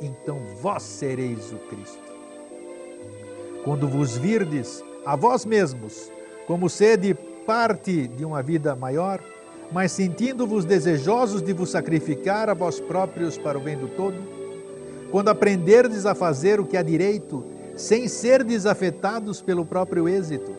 então 0.00 0.40
vós 0.62 0.84
sereis 0.84 1.52
o 1.52 1.58
Cristo. 1.68 2.10
Quando 3.62 3.86
vos 3.86 4.16
virdes 4.16 4.82
a 5.04 5.14
vós 5.14 5.44
mesmos 5.44 6.10
como 6.46 6.70
sede 6.70 7.14
parte 7.46 8.06
de 8.08 8.24
uma 8.24 8.42
vida 8.42 8.74
maior, 8.76 9.20
mas 9.72 9.92
sentindo-vos 9.92 10.64
desejosos 10.64 11.42
de 11.42 11.52
vos 11.52 11.70
sacrificar 11.70 12.48
a 12.48 12.54
vós 12.54 12.80
próprios 12.80 13.38
para 13.38 13.58
o 13.58 13.60
bem 13.60 13.76
do 13.76 13.88
todo, 13.88 14.16
quando 15.10 15.28
aprenderdes 15.28 16.06
a 16.06 16.14
fazer 16.14 16.60
o 16.60 16.66
que 16.66 16.76
há 16.76 16.82
direito, 16.82 17.44
sem 17.76 18.08
ser 18.08 18.44
desafetados 18.44 19.40
pelo 19.40 19.64
próprio 19.64 20.08
êxito, 20.08 20.54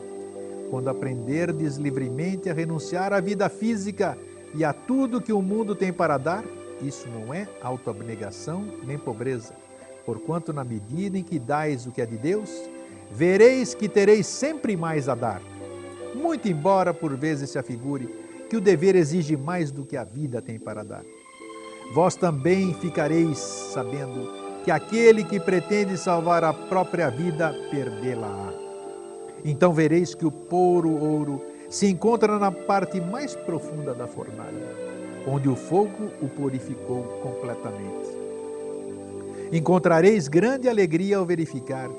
quando 0.70 0.90
aprenderdes 0.90 1.76
livremente 1.76 2.50
a 2.50 2.54
renunciar 2.54 3.14
à 3.14 3.20
vida 3.20 3.50
física 3.50 4.18
e 4.56 4.64
a 4.64 4.74
tudo 4.74 5.22
que 5.22 5.34
o 5.34 5.42
mundo 5.42 5.76
tem 5.76 5.92
para 5.92 6.18
dar, 6.18 6.44
isso 6.82 7.08
não 7.10 7.34
é 7.34 7.48
autoabnegação 7.62 8.66
nem 8.86 8.98
pobreza, 8.98 9.54
porquanto 10.06 10.52
na 10.52 10.64
medida 10.64 11.18
em 11.18 11.24
que 11.24 11.38
dais 11.38 11.86
o 11.86 11.92
que 11.92 12.02
é 12.02 12.06
de 12.06 12.18
Deus, 12.18 12.50
vereis 13.12 13.74
que 13.76 13.88
tereis 13.88 14.26
sempre 14.26 14.76
mais 14.76 15.08
a 15.08 15.16
dar. 15.16 15.42
Muito 16.14 16.48
embora 16.48 16.94
por 16.94 17.16
vezes 17.16 17.50
se 17.50 17.60
afigure 17.60 18.08
que 18.50 18.58
o 18.58 18.62
dever 18.62 18.96
exige 18.96 19.38
mais 19.38 19.72
do 19.72 19.86
que 19.86 19.96
a 19.96 20.04
vida 20.04 20.42
tem 20.42 20.60
para 20.60 20.84
dar. 20.84 21.04
Vós 21.94 22.16
também 22.16 22.74
ficareis 22.74 23.38
sabendo 23.38 24.30
que 24.64 24.72
aquele 24.72 25.24
que 25.24 25.40
pretende 25.40 25.98
salvar 25.98 26.44
a 26.44 26.54
própria 26.54 27.10
vida, 27.10 27.54
perdê-la-á. 27.70 28.54
Então 29.44 29.74
vereis 29.74 30.14
que 30.14 30.26
o 30.26 30.32
puro 30.32 30.92
ouro 30.92 31.42
se 31.70 31.88
encontra 31.88 32.38
na 32.38 32.52
parte 32.52 33.00
mais 33.00 33.36
profunda 33.36 33.94
da 33.94 34.06
fornalha, 34.06 34.76
onde 35.26 35.50
o 35.50 35.56
fogo 35.56 36.12
o 36.22 36.28
purificou 36.28 37.04
completamente. 37.24 38.10
Encontrareis 39.52 40.28
grande 40.28 40.70
alegria 40.70 41.18
ao 41.18 41.26
verificar 41.26 41.90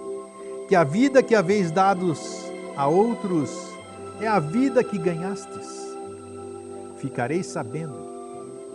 que 0.69 0.77
a 0.77 0.85
vida 0.85 1.23
que 1.23 1.35
haveis 1.35 1.71
dados 1.71 2.51
a 2.77 2.87
outros 2.87 3.72
é 4.21 4.27
a 4.27 4.39
vida 4.39 4.83
que 4.85 4.99
ganhastes. 4.99 5.97
Ficareis 6.97 7.47
sabendo 7.47 7.97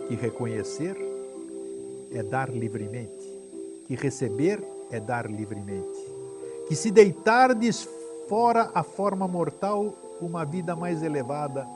que 0.06 0.14
reconhecer 0.14 0.96
é 2.12 2.22
dar 2.22 2.50
livremente, 2.50 3.38
que 3.86 3.94
receber 3.94 4.62
é 4.90 4.98
dar 4.98 5.30
livremente, 5.30 5.98
que 6.66 6.74
se 6.74 6.90
deitardes 6.90 7.88
fora 8.28 8.70
a 8.74 8.82
forma 8.82 9.26
mortal, 9.26 9.94
uma 10.20 10.44
vida 10.44 10.74
mais 10.74 11.02
elevada 11.02 11.66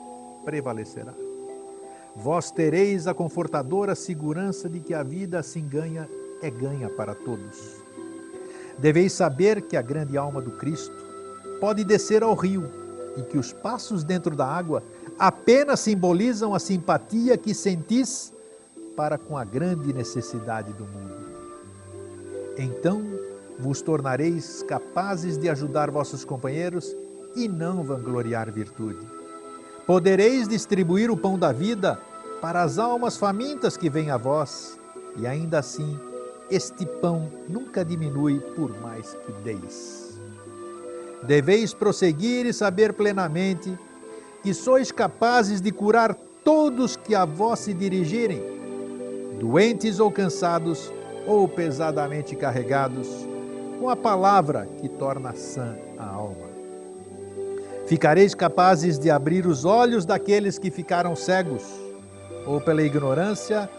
prevalecerá. 0.43 1.13
Vós 2.15 2.51
tereis 2.51 3.07
a 3.07 3.13
confortadora 3.13 3.95
segurança 3.95 4.69
de 4.69 4.79
que 4.79 4.93
a 4.93 5.01
vida 5.01 5.39
assim 5.39 5.67
ganha 5.67 6.07
é 6.41 6.49
ganha 6.49 6.89
para 6.89 7.15
todos 7.15 7.83
Deveis 8.77 9.13
saber 9.13 9.61
que 9.61 9.77
a 9.77 9.81
grande 9.81 10.17
alma 10.17 10.41
do 10.41 10.51
Cristo 10.51 10.95
pode 11.59 11.83
descer 11.83 12.23
ao 12.23 12.33
rio 12.33 12.69
e 13.17 13.21
que 13.21 13.37
os 13.37 13.53
passos 13.53 14.03
dentro 14.03 14.35
da 14.35 14.45
água 14.45 14.83
apenas 15.17 15.79
simbolizam 15.79 16.53
a 16.53 16.59
simpatia 16.59 17.37
que 17.37 17.53
sentis 17.53 18.33
para 18.95 19.17
com 19.17 19.37
a 19.37 19.43
grande 19.43 19.93
necessidade 19.93 20.73
do 20.73 20.85
mundo. 20.85 21.15
Então 22.57 23.03
vos 23.59 23.81
tornareis 23.81 24.63
capazes 24.63 25.37
de 25.37 25.49
ajudar 25.49 25.89
vossos 25.91 26.25
companheiros 26.25 26.95
e 27.35 27.47
não 27.47 27.83
vangloriar 27.83 28.51
virtude. 28.51 29.05
Podereis 29.85 30.47
distribuir 30.47 31.11
o 31.11 31.17
pão 31.17 31.37
da 31.37 31.51
vida 31.51 31.99
para 32.41 32.63
as 32.63 32.77
almas 32.77 33.17
famintas 33.17 33.77
que 33.77 33.89
vêm 33.89 34.11
a 34.11 34.17
vós, 34.17 34.79
e 35.15 35.25
ainda 35.27 35.59
assim 35.59 35.99
este 36.49 36.85
pão 36.85 37.31
nunca 37.47 37.83
diminui 37.83 38.39
por 38.39 38.79
mais 38.81 39.13
que 39.25 39.31
deis. 39.43 40.02
Deveis 41.25 41.73
prosseguir 41.73 42.45
e 42.45 42.53
saber 42.53 42.93
plenamente 42.93 43.77
que 44.41 44.53
sois 44.53 44.91
capazes 44.91 45.61
de 45.61 45.71
curar 45.71 46.13
todos 46.43 46.97
que 46.97 47.15
a 47.15 47.23
vós 47.23 47.59
se 47.59 47.73
dirigirem, 47.73 48.43
doentes 49.39 49.99
ou 49.99 50.11
cansados 50.11 50.91
ou 51.25 51.47
pesadamente 51.47 52.35
carregados, 52.35 53.07
com 53.79 53.89
a 53.89 53.95
palavra 53.95 54.67
que 54.81 54.89
torna 54.89 55.33
sã 55.33 55.77
a 55.97 56.05
alma. 56.05 56.51
Ficareis 57.87 58.35
capazes 58.35 58.99
de 58.99 59.09
abrir 59.09 59.45
os 59.45 59.63
olhos 59.63 60.05
daqueles 60.05 60.57
que 60.57 60.69
ficaram 60.69 61.15
cegos, 61.15 61.63
ou 62.45 62.59
pela 62.59 62.81
ignorância, 62.81 63.69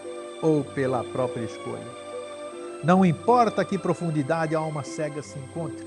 ou 0.43 0.65
pela 0.65 1.05
própria 1.05 1.45
escolha. 1.45 2.05
Não 2.83 3.05
importa 3.05 3.65
que 3.65 3.79
profundidade 3.79 4.55
a 4.55 4.59
alma 4.59 4.83
cega 4.83 5.23
se 5.23 5.39
encontre, 5.39 5.87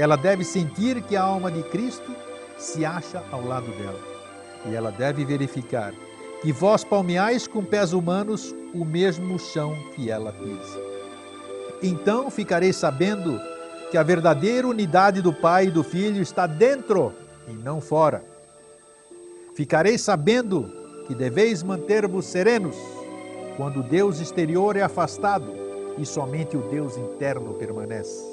ela 0.00 0.16
deve 0.16 0.44
sentir 0.44 1.02
que 1.02 1.16
a 1.16 1.22
alma 1.22 1.50
de 1.50 1.62
Cristo 1.64 2.14
se 2.56 2.84
acha 2.84 3.22
ao 3.30 3.44
lado 3.44 3.70
dela. 3.72 4.00
E 4.66 4.74
ela 4.74 4.90
deve 4.90 5.24
verificar 5.24 5.92
que 6.40 6.52
vós 6.52 6.82
palmeais 6.82 7.46
com 7.46 7.62
pés 7.64 7.92
humanos 7.92 8.54
o 8.72 8.84
mesmo 8.84 9.38
chão 9.38 9.76
que 9.94 10.10
ela 10.10 10.32
pisa. 10.32 10.80
Então 11.82 12.30
ficareis 12.30 12.76
sabendo 12.76 13.38
que 13.90 13.98
a 13.98 14.02
verdadeira 14.02 14.68
unidade 14.68 15.20
do 15.20 15.32
Pai 15.32 15.66
e 15.66 15.70
do 15.70 15.82
Filho 15.82 16.22
está 16.22 16.46
dentro 16.46 17.12
e 17.48 17.52
não 17.52 17.80
fora. 17.80 18.24
Ficareis 19.54 20.00
sabendo 20.00 20.70
que 21.06 21.14
deveis 21.14 21.62
manter-vos 21.62 22.24
serenos 22.24 22.76
quando 23.56 23.80
o 23.80 23.82
Deus 23.82 24.20
exterior 24.20 24.76
é 24.76 24.82
afastado 24.82 25.52
e 25.98 26.06
somente 26.06 26.56
o 26.56 26.62
Deus 26.70 26.96
interno 26.96 27.54
permanece. 27.54 28.29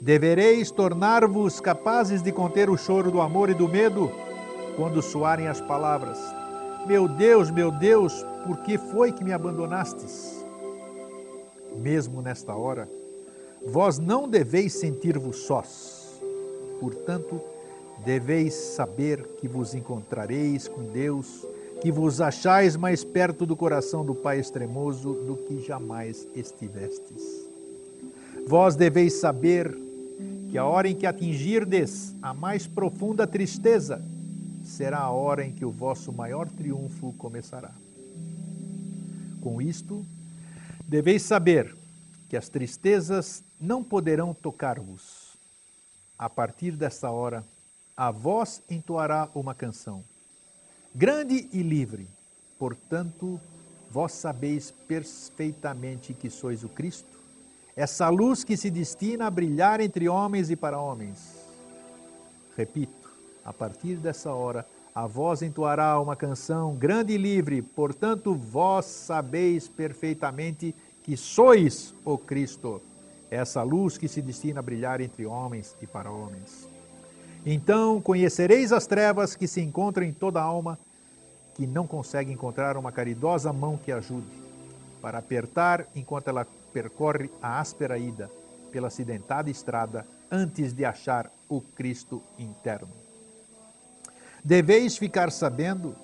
Devereis 0.00 0.70
tornar-vos 0.70 1.60
capazes 1.60 2.22
de 2.22 2.30
conter 2.30 2.70
o 2.70 2.76
choro 2.76 3.10
do 3.10 3.20
amor 3.20 3.50
e 3.50 3.54
do 3.54 3.68
medo 3.68 4.10
quando 4.76 5.02
soarem 5.02 5.48
as 5.48 5.60
palavras: 5.60 6.18
Meu 6.86 7.08
Deus, 7.08 7.50
meu 7.50 7.72
Deus, 7.72 8.24
por 8.46 8.58
que 8.58 8.78
foi 8.78 9.10
que 9.10 9.24
me 9.24 9.32
abandonastes? 9.32 10.46
Mesmo 11.76 12.22
nesta 12.22 12.54
hora, 12.54 12.88
vós 13.66 13.98
não 13.98 14.28
deveis 14.28 14.74
sentir-vos 14.74 15.38
sós. 15.38 16.22
Portanto, 16.80 17.40
deveis 18.04 18.54
saber 18.54 19.26
que 19.38 19.48
vos 19.48 19.74
encontrareis 19.74 20.68
com 20.68 20.84
Deus 20.84 21.44
que 21.80 21.92
vos 21.92 22.20
achais 22.20 22.76
mais 22.76 23.04
perto 23.04 23.46
do 23.46 23.56
coração 23.56 24.04
do 24.04 24.14
Pai 24.14 24.38
extremoso 24.38 25.12
do 25.12 25.36
que 25.36 25.60
jamais 25.60 26.26
estivestes. 26.34 27.48
Vós 28.46 28.74
deveis 28.74 29.14
saber 29.14 29.87
que 30.50 30.56
a 30.56 30.64
hora 30.64 30.88
em 30.88 30.94
que 30.94 31.06
atingirdes 31.06 32.16
a 32.22 32.32
mais 32.32 32.66
profunda 32.66 33.26
tristeza 33.26 34.02
será 34.64 34.98
a 34.98 35.10
hora 35.10 35.44
em 35.44 35.52
que 35.52 35.64
o 35.64 35.70
vosso 35.70 36.12
maior 36.12 36.50
triunfo 36.50 37.12
começará. 37.14 37.72
Com 39.40 39.60
isto, 39.60 40.04
deveis 40.86 41.22
saber 41.22 41.74
que 42.28 42.36
as 42.36 42.48
tristezas 42.48 43.42
não 43.60 43.82
poderão 43.82 44.34
tocar-vos. 44.34 45.38
A 46.18 46.28
partir 46.28 46.72
desta 46.72 47.10
hora, 47.10 47.44
a 47.96 48.10
voz 48.10 48.62
entoará 48.68 49.28
uma 49.34 49.54
canção 49.54 50.04
grande 50.94 51.48
e 51.52 51.62
livre. 51.62 52.08
Portanto, 52.58 53.40
vós 53.90 54.12
sabeis 54.12 54.72
perfeitamente 54.86 56.12
que 56.12 56.28
sois 56.28 56.64
o 56.64 56.68
Cristo, 56.68 57.17
essa 57.78 58.08
luz 58.08 58.42
que 58.42 58.56
se 58.56 58.70
destina 58.70 59.28
a 59.28 59.30
brilhar 59.30 59.80
entre 59.80 60.08
homens 60.08 60.50
e 60.50 60.56
para 60.56 60.80
homens. 60.80 61.32
Repito, 62.56 63.08
a 63.44 63.52
partir 63.52 63.94
dessa 63.94 64.32
hora, 64.32 64.66
a 64.92 65.06
voz 65.06 65.42
entoará 65.42 66.00
uma 66.00 66.16
canção 66.16 66.74
grande 66.74 67.12
e 67.12 67.16
livre, 67.16 67.62
portanto, 67.62 68.34
vós 68.34 68.84
sabeis 68.84 69.68
perfeitamente 69.68 70.74
que 71.04 71.16
sois 71.16 71.94
o 72.04 72.18
Cristo, 72.18 72.82
essa 73.30 73.62
luz 73.62 73.96
que 73.96 74.08
se 74.08 74.20
destina 74.20 74.58
a 74.58 74.62
brilhar 74.62 75.00
entre 75.00 75.24
homens 75.24 75.76
e 75.80 75.86
para 75.86 76.10
homens. 76.10 76.68
Então 77.46 78.00
conhecereis 78.00 78.72
as 78.72 78.88
trevas 78.88 79.36
que 79.36 79.46
se 79.46 79.60
encontram 79.60 80.04
em 80.04 80.12
toda 80.12 80.42
alma, 80.42 80.76
que 81.54 81.64
não 81.64 81.86
consegue 81.86 82.32
encontrar 82.32 82.76
uma 82.76 82.90
caridosa 82.90 83.52
mão 83.52 83.76
que 83.76 83.92
ajude, 83.92 84.26
para 85.00 85.18
apertar 85.18 85.86
enquanto 85.94 86.26
ela 86.26 86.44
percorre 86.72 87.30
a 87.40 87.60
áspera 87.60 87.98
ida 87.98 88.30
pela 88.70 88.88
acidentada 88.88 89.50
estrada 89.50 90.06
antes 90.30 90.72
de 90.72 90.84
achar 90.84 91.30
o 91.48 91.60
Cristo 91.60 92.22
interno. 92.38 92.90
Deveis 94.44 94.96
ficar 94.96 95.32
sabendo 95.32 95.96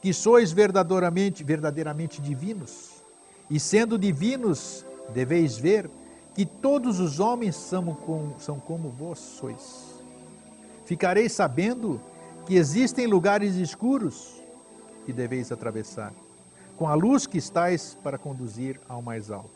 que 0.00 0.12
sois 0.12 0.52
verdadeiramente, 0.52 1.44
verdadeiramente 1.44 2.20
divinos, 2.20 3.02
e 3.48 3.60
sendo 3.60 3.98
divinos, 3.98 4.84
deveis 5.12 5.56
ver 5.56 5.88
que 6.34 6.44
todos 6.44 7.00
os 7.00 7.20
homens 7.20 7.56
são 7.56 7.94
como, 7.94 8.38
são 8.38 8.58
como 8.58 8.90
vós 8.90 9.18
sois. 9.18 10.02
Ficareis 10.84 11.32
sabendo 11.32 12.00
que 12.44 12.56
existem 12.56 13.06
lugares 13.06 13.54
escuros 13.54 14.42
que 15.04 15.12
deveis 15.12 15.50
atravessar, 15.50 16.12
com 16.76 16.88
a 16.88 16.94
luz 16.94 17.26
que 17.26 17.38
estáis 17.38 17.96
para 18.02 18.18
conduzir 18.18 18.78
ao 18.88 19.00
mais 19.00 19.30
alto. 19.30 19.55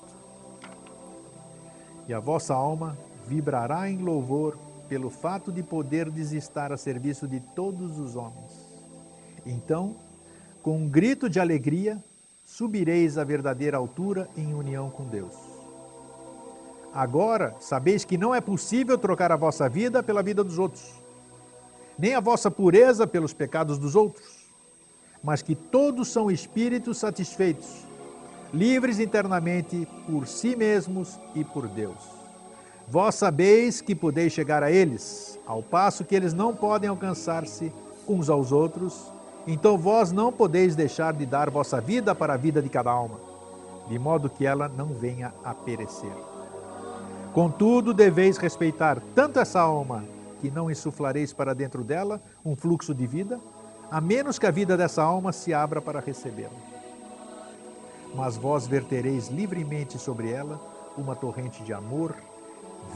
E 2.11 2.13
a 2.13 2.19
vossa 2.19 2.53
alma 2.53 2.99
vibrará 3.25 3.89
em 3.89 3.99
louvor 3.99 4.59
pelo 4.89 5.11
fato 5.11 5.53
de 5.53 5.63
poderdes 5.63 6.33
estar 6.33 6.73
a 6.73 6.77
serviço 6.77 7.29
de 7.29 7.39
todos 7.39 8.01
os 8.01 8.17
homens. 8.17 8.67
Então, 9.47 9.95
com 10.61 10.77
um 10.77 10.89
grito 10.89 11.31
de 11.31 11.39
alegria, 11.39 12.03
subireis 12.45 13.17
à 13.17 13.23
verdadeira 13.23 13.77
altura 13.77 14.29
em 14.37 14.53
união 14.53 14.91
com 14.91 15.05
Deus. 15.05 15.37
Agora 16.93 17.55
sabeis 17.61 18.05
que 18.05 18.19
não 18.19 18.35
é 18.35 18.41
possível 18.41 18.99
trocar 18.99 19.31
a 19.31 19.37
vossa 19.37 19.69
vida 19.69 20.03
pela 20.03 20.21
vida 20.21 20.43
dos 20.43 20.59
outros 20.59 20.99
nem 21.97 22.17
a 22.17 22.21
vossa 22.21 22.51
pureza 22.51 23.07
pelos 23.07 23.33
pecados 23.33 23.79
dos 23.79 23.95
outros, 23.95 24.49
mas 25.23 25.43
que 25.43 25.55
todos 25.55 26.09
são 26.09 26.29
espíritos 26.29 26.99
satisfeitos, 26.99 27.85
livres 28.53 28.99
internamente 28.99 29.87
por 30.07 30.27
si 30.27 30.57
mesmos 30.57 31.19
e 31.35 31.45
por 31.45 31.69
Deus. 31.69 32.21
Vós 32.89 33.15
sabeis 33.15 33.81
que 33.81 33.95
podeis 33.95 34.33
chegar 34.33 34.63
a 34.63 34.71
eles, 34.71 35.39
ao 35.47 35.63
passo 35.63 36.05
que 36.05 36.15
eles 36.15 36.35
não 36.35 36.55
podem 36.55 36.91
alcançar-se 36.91 37.73
uns 38.09 38.29
aos 38.29 38.51
outros, 38.51 39.13
então 39.47 39.79
vós 39.79 40.11
não 40.11 40.33
podeis 40.33 40.75
deixar 40.75 41.13
de 41.13 41.25
dar 41.25 41.51
vossa 41.51 41.81
vida 41.81 42.15
para 42.15 42.35
a 42.35 42.37
vida 42.37 42.61
de 42.61 42.69
cada 42.69 42.91
alma, 42.91 43.21
de 43.89 43.99
modo 43.99 44.29
que 44.29 44.45
ela 44.45 44.69
não 44.69 44.87
venha 44.87 45.33
a 45.45 45.55
perecer. 45.55 46.13
Contudo, 47.33 47.95
deveis 47.95 48.37
respeitar 48.37 49.01
tanto 49.15 49.39
essa 49.39 49.61
alma 49.61 50.05
que 50.41 50.51
não 50.51 50.71
insuflareis 50.71 51.33
para 51.33 51.55
dentro 51.55 51.85
dela 51.85 52.21
um 52.45 52.57
fluxo 52.57 52.93
de 52.93 53.07
vida, 53.07 53.39
a 53.89 54.01
menos 54.01 54.39
que 54.39 54.47
a 54.47 54.51
vida 54.51 54.77
dessa 54.77 55.03
alma 55.03 55.31
se 55.31 55.55
abra 55.55 55.81
para 55.81 56.01
recebê-la. 56.01 56.70
Mas 58.15 58.37
vós 58.37 58.67
vertereis 58.67 59.29
livremente 59.29 59.99
sobre 59.99 60.31
ela 60.31 60.61
uma 60.97 61.15
torrente 61.15 61.63
de 61.63 61.73
amor, 61.73 62.15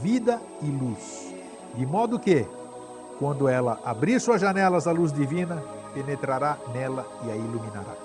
vida 0.01 0.41
e 0.61 0.65
luz, 0.65 1.33
de 1.75 1.85
modo 1.85 2.19
que, 2.19 2.45
quando 3.19 3.47
ela 3.47 3.79
abrir 3.83 4.19
suas 4.19 4.41
janelas 4.41 4.87
à 4.87 4.91
luz 4.91 5.13
divina, 5.13 5.63
penetrará 5.93 6.57
nela 6.73 7.07
e 7.25 7.31
a 7.31 7.35
iluminará. 7.35 7.95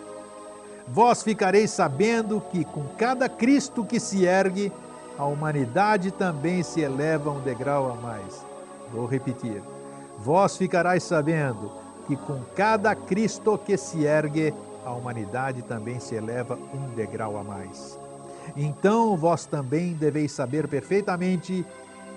Vós 0.86 1.22
ficareis 1.22 1.70
sabendo 1.70 2.40
que 2.50 2.64
com 2.64 2.84
cada 2.96 3.28
Cristo 3.28 3.84
que 3.84 3.98
se 3.98 4.24
ergue, 4.24 4.72
a 5.18 5.24
humanidade 5.24 6.10
também 6.10 6.62
se 6.62 6.80
eleva 6.80 7.30
um 7.30 7.40
degrau 7.40 7.92
a 7.92 7.94
mais 7.94 8.50
Vou 8.92 9.06
repetir. 9.06 9.62
Vós 10.18 10.56
ficarais 10.56 11.02
sabendo 11.02 11.70
que 12.06 12.16
com 12.16 12.40
cada 12.54 12.94
Cristo 12.94 13.56
que 13.56 13.76
se 13.76 14.04
ergue, 14.04 14.52
a 14.84 14.92
humanidade 14.92 15.62
também 15.62 16.00
se 16.00 16.14
eleva 16.14 16.58
um 16.74 16.94
degrau 16.94 17.38
a 17.38 17.44
mais. 17.44 17.98
Então 18.56 19.16
vós 19.16 19.46
também 19.46 19.92
deveis 19.92 20.32
saber 20.32 20.68
perfeitamente 20.68 21.64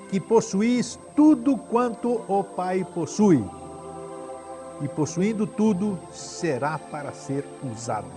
que 0.09 0.19
possuís 0.19 0.99
tudo 1.15 1.57
quanto 1.57 2.21
o 2.27 2.43
Pai 2.43 2.85
possui. 2.93 3.43
E 4.81 4.87
possuindo 4.87 5.45
tudo, 5.45 5.99
será 6.11 6.77
para 6.77 7.11
ser 7.11 7.45
usado. 7.71 8.07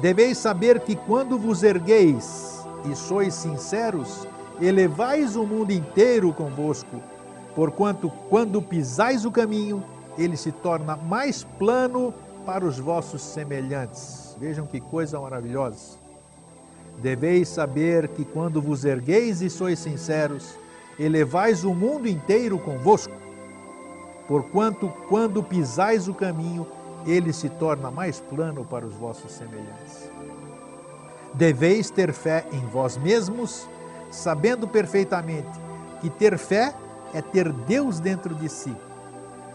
Deveis 0.00 0.38
saber 0.38 0.80
que 0.80 0.94
quando 0.94 1.38
vos 1.38 1.62
ergueis 1.62 2.64
e 2.90 2.94
sois 2.94 3.34
sinceros, 3.34 4.26
elevais 4.60 5.36
o 5.36 5.44
mundo 5.44 5.72
inteiro 5.72 6.32
convosco 6.32 7.00
Porquanto, 7.58 8.08
quando 8.30 8.62
pisais 8.62 9.24
o 9.24 9.32
caminho, 9.32 9.82
ele 10.16 10.36
se 10.36 10.52
torna 10.52 10.94
mais 10.94 11.42
plano 11.58 12.14
para 12.44 12.64
os 12.64 12.78
vossos 12.78 13.22
semelhantes. 13.22 14.36
Vejam 14.38 14.66
que 14.66 14.80
coisa 14.80 15.20
maravilhosa. 15.20 15.98
Deveis 16.98 17.48
saber 17.48 18.08
que 18.08 18.24
quando 18.24 18.60
vos 18.60 18.84
ergueis 18.84 19.40
e 19.40 19.48
sois 19.48 19.78
sinceros, 19.78 20.56
elevais 20.98 21.64
o 21.64 21.74
mundo 21.74 22.08
inteiro 22.08 22.58
convosco. 22.58 23.14
Porquanto, 24.26 24.88
quando 25.08 25.42
pisais 25.42 26.08
o 26.08 26.14
caminho, 26.14 26.66
ele 27.06 27.32
se 27.32 27.48
torna 27.48 27.90
mais 27.90 28.20
plano 28.20 28.64
para 28.64 28.84
os 28.84 28.94
vossos 28.94 29.32
semelhantes. 29.32 30.10
Deveis 31.34 31.90
ter 31.90 32.12
fé 32.12 32.44
em 32.52 32.60
vós 32.66 32.96
mesmos, 32.96 33.68
sabendo 34.10 34.66
perfeitamente 34.66 35.48
que 36.00 36.10
ter 36.10 36.36
fé 36.38 36.74
é 37.14 37.22
ter 37.22 37.52
Deus 37.52 38.00
dentro 38.00 38.34
de 38.34 38.48
si. 38.48 38.74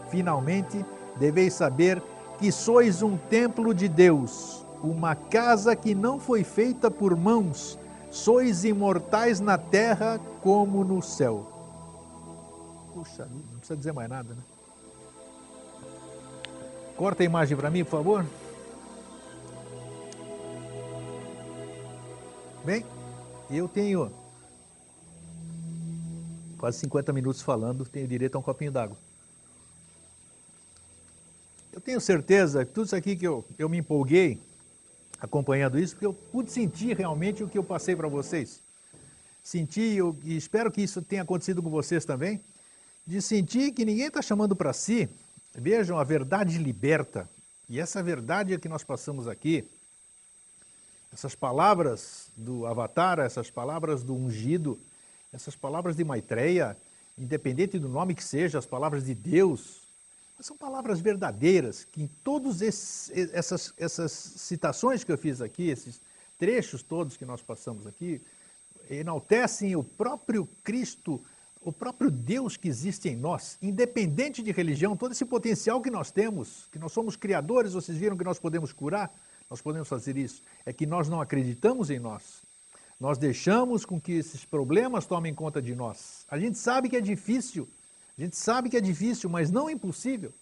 Finalmente, 0.08 0.84
deveis 1.16 1.54
saber 1.54 2.00
que 2.00 2.13
que 2.44 2.52
sois 2.52 3.00
um 3.00 3.16
templo 3.16 3.72
de 3.72 3.88
Deus, 3.88 4.66
uma 4.82 5.14
casa 5.14 5.74
que 5.74 5.94
não 5.94 6.20
foi 6.20 6.44
feita 6.44 6.90
por 6.90 7.16
mãos, 7.16 7.78
sois 8.10 8.64
imortais 8.64 9.40
na 9.40 9.56
terra 9.56 10.20
como 10.42 10.84
no 10.84 11.00
céu. 11.00 11.50
Puxa, 12.92 13.24
não 13.24 13.56
precisa 13.56 13.78
dizer 13.78 13.92
mais 13.92 14.10
nada, 14.10 14.34
né? 14.34 14.42
Corta 16.98 17.22
a 17.22 17.24
imagem 17.24 17.56
para 17.56 17.70
mim, 17.70 17.82
por 17.82 17.92
favor. 17.92 18.26
Bem, 22.62 22.84
eu 23.50 23.66
tenho 23.66 24.12
quase 26.58 26.76
50 26.80 27.10
minutos 27.10 27.40
falando, 27.40 27.86
tenho 27.86 28.06
direito 28.06 28.34
a 28.34 28.38
um 28.38 28.42
copinho 28.42 28.70
d'água. 28.70 28.98
Eu 31.74 31.80
tenho 31.80 32.00
certeza 32.00 32.64
que 32.64 32.70
tudo 32.70 32.86
isso 32.86 32.94
aqui 32.94 33.16
que 33.16 33.26
eu, 33.26 33.44
eu 33.58 33.68
me 33.68 33.78
empolguei 33.78 34.38
acompanhando 35.20 35.76
isso, 35.76 35.96
porque 35.96 36.06
eu 36.06 36.14
pude 36.14 36.52
sentir 36.52 36.96
realmente 36.96 37.42
o 37.42 37.48
que 37.48 37.58
eu 37.58 37.64
passei 37.64 37.96
para 37.96 38.06
vocês. 38.06 38.62
Senti, 39.42 39.80
eu, 39.80 40.16
e 40.22 40.36
espero 40.36 40.70
que 40.70 40.80
isso 40.80 41.02
tenha 41.02 41.22
acontecido 41.22 41.60
com 41.60 41.68
vocês 41.70 42.04
também, 42.04 42.40
de 43.04 43.20
sentir 43.20 43.72
que 43.72 43.84
ninguém 43.84 44.06
está 44.06 44.22
chamando 44.22 44.54
para 44.54 44.72
si. 44.72 45.08
Vejam, 45.52 45.98
a 45.98 46.04
verdade 46.04 46.58
liberta. 46.58 47.28
E 47.68 47.80
essa 47.80 48.00
verdade 48.04 48.54
é 48.54 48.58
que 48.58 48.68
nós 48.68 48.84
passamos 48.84 49.26
aqui, 49.26 49.68
essas 51.12 51.34
palavras 51.34 52.30
do 52.36 52.66
Avatar, 52.66 53.18
essas 53.18 53.50
palavras 53.50 54.04
do 54.04 54.14
ungido, 54.14 54.78
essas 55.32 55.56
palavras 55.56 55.96
de 55.96 56.04
Maitreya, 56.04 56.76
independente 57.18 57.80
do 57.80 57.88
nome 57.88 58.14
que 58.14 58.22
seja, 58.22 58.60
as 58.60 58.66
palavras 58.66 59.06
de 59.06 59.14
Deus, 59.14 59.83
são 60.40 60.56
palavras 60.56 61.00
verdadeiras, 61.00 61.84
que 61.84 62.02
em 62.02 62.06
todas 62.22 62.60
essas, 62.60 63.72
essas 63.76 64.12
citações 64.12 65.04
que 65.04 65.12
eu 65.12 65.18
fiz 65.18 65.40
aqui, 65.40 65.68
esses 65.68 66.00
trechos 66.38 66.82
todos 66.82 67.16
que 67.16 67.24
nós 67.24 67.42
passamos 67.42 67.86
aqui, 67.86 68.20
enaltecem 68.90 69.76
o 69.76 69.84
próprio 69.84 70.46
Cristo, 70.62 71.22
o 71.60 71.72
próprio 71.72 72.10
Deus 72.10 72.56
que 72.56 72.68
existe 72.68 73.08
em 73.08 73.16
nós, 73.16 73.56
independente 73.62 74.42
de 74.42 74.52
religião, 74.52 74.96
todo 74.96 75.12
esse 75.12 75.24
potencial 75.24 75.80
que 75.80 75.90
nós 75.90 76.10
temos, 76.10 76.68
que 76.70 76.78
nós 76.78 76.92
somos 76.92 77.16
criadores, 77.16 77.72
vocês 77.72 77.96
viram 77.96 78.16
que 78.16 78.24
nós 78.24 78.38
podemos 78.38 78.72
curar, 78.72 79.14
nós 79.48 79.62
podemos 79.62 79.88
fazer 79.88 80.16
isso, 80.16 80.42
é 80.66 80.72
que 80.72 80.86
nós 80.86 81.08
não 81.08 81.20
acreditamos 81.20 81.90
em 81.90 81.98
nós. 81.98 82.42
Nós 82.98 83.18
deixamos 83.18 83.84
com 83.84 84.00
que 84.00 84.12
esses 84.12 84.44
problemas 84.44 85.06
tomem 85.06 85.34
conta 85.34 85.60
de 85.60 85.74
nós. 85.74 86.24
A 86.28 86.38
gente 86.38 86.58
sabe 86.58 86.88
que 86.88 86.96
é 86.96 87.00
difícil, 87.00 87.68
a 88.16 88.20
gente 88.20 88.36
sabe 88.36 88.68
que 88.68 88.76
é 88.76 88.80
difícil, 88.80 89.28
mas 89.28 89.50
não 89.50 89.68
impossível. 89.68 90.32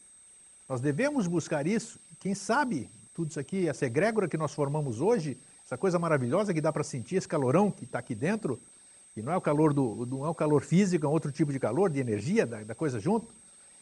Nós 0.68 0.80
devemos 0.80 1.26
buscar 1.26 1.66
isso. 1.66 1.98
Quem 2.20 2.34
sabe 2.34 2.90
tudo 3.14 3.30
isso 3.30 3.40
aqui, 3.40 3.68
essa 3.68 3.86
egrégora 3.86 4.28
que 4.28 4.36
nós 4.36 4.52
formamos 4.52 5.00
hoje, 5.00 5.36
essa 5.64 5.76
coisa 5.76 5.98
maravilhosa 5.98 6.52
que 6.52 6.60
dá 6.60 6.72
para 6.72 6.84
sentir, 6.84 7.16
esse 7.16 7.28
calorão 7.28 7.70
que 7.70 7.84
está 7.84 7.98
aqui 7.98 8.14
dentro, 8.14 8.60
e 9.16 9.22
não 9.22 9.32
é 9.32 9.36
o 9.36 9.40
calor 9.40 9.72
do, 9.72 10.06
não 10.06 10.24
é 10.24 10.28
o 10.28 10.34
calor 10.34 10.62
físico, 10.62 11.04
é 11.04 11.08
um 11.08 11.12
outro 11.12 11.30
tipo 11.30 11.52
de 11.52 11.58
calor, 11.58 11.90
de 11.90 12.00
energia 12.00 12.46
da, 12.46 12.62
da 12.62 12.74
coisa 12.74 12.98
junto. 12.98 13.26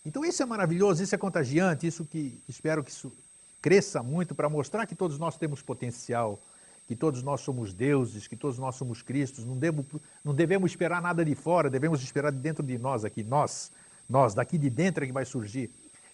Então 0.05 0.25
isso 0.25 0.43
é 0.43 0.47
maravilhoso, 0.47 1.03
isso 1.03 1.15
é 1.15 1.19
contagiante, 1.19 1.87
isso 1.87 2.05
que 2.05 2.41
espero 2.49 2.83
que 2.83 2.91
isso 2.91 3.13
cresça 3.61 4.03
muito 4.03 4.35
para 4.35 4.49
mostrar 4.49 4.87
que 4.87 4.95
todos 4.95 5.19
nós 5.19 5.37
temos 5.37 5.63
potencial, 5.63 6.41
que 6.89 6.97
todos 6.97 7.23
nós 7.23 7.43
somos 7.43 7.73
deuses, 7.73 8.27
que 8.27 8.35
todos 8.35 8.59
nós 8.59 8.75
somos 8.75 9.03
Cristos, 9.03 9.45
não, 9.45 9.57
devo, 9.57 9.85
não 10.25 10.35
devemos 10.35 10.73
esperar 10.73 11.01
nada 11.01 11.25
de 11.25 11.35
fora, 11.35 11.71
devemos 11.71 12.03
esperar 12.03 12.33
de 12.33 12.39
dentro 12.39 12.65
de 12.65 12.79
nós 12.79 13.05
aqui, 13.05 13.23
nós, 13.23 13.71
nós, 14.11 14.35
daqui 14.35 14.59
de 14.59 14.69
dentro 14.69 15.05
é 15.05 15.07
que 15.07 15.13
vai 15.13 15.25
surgir. 15.25 15.71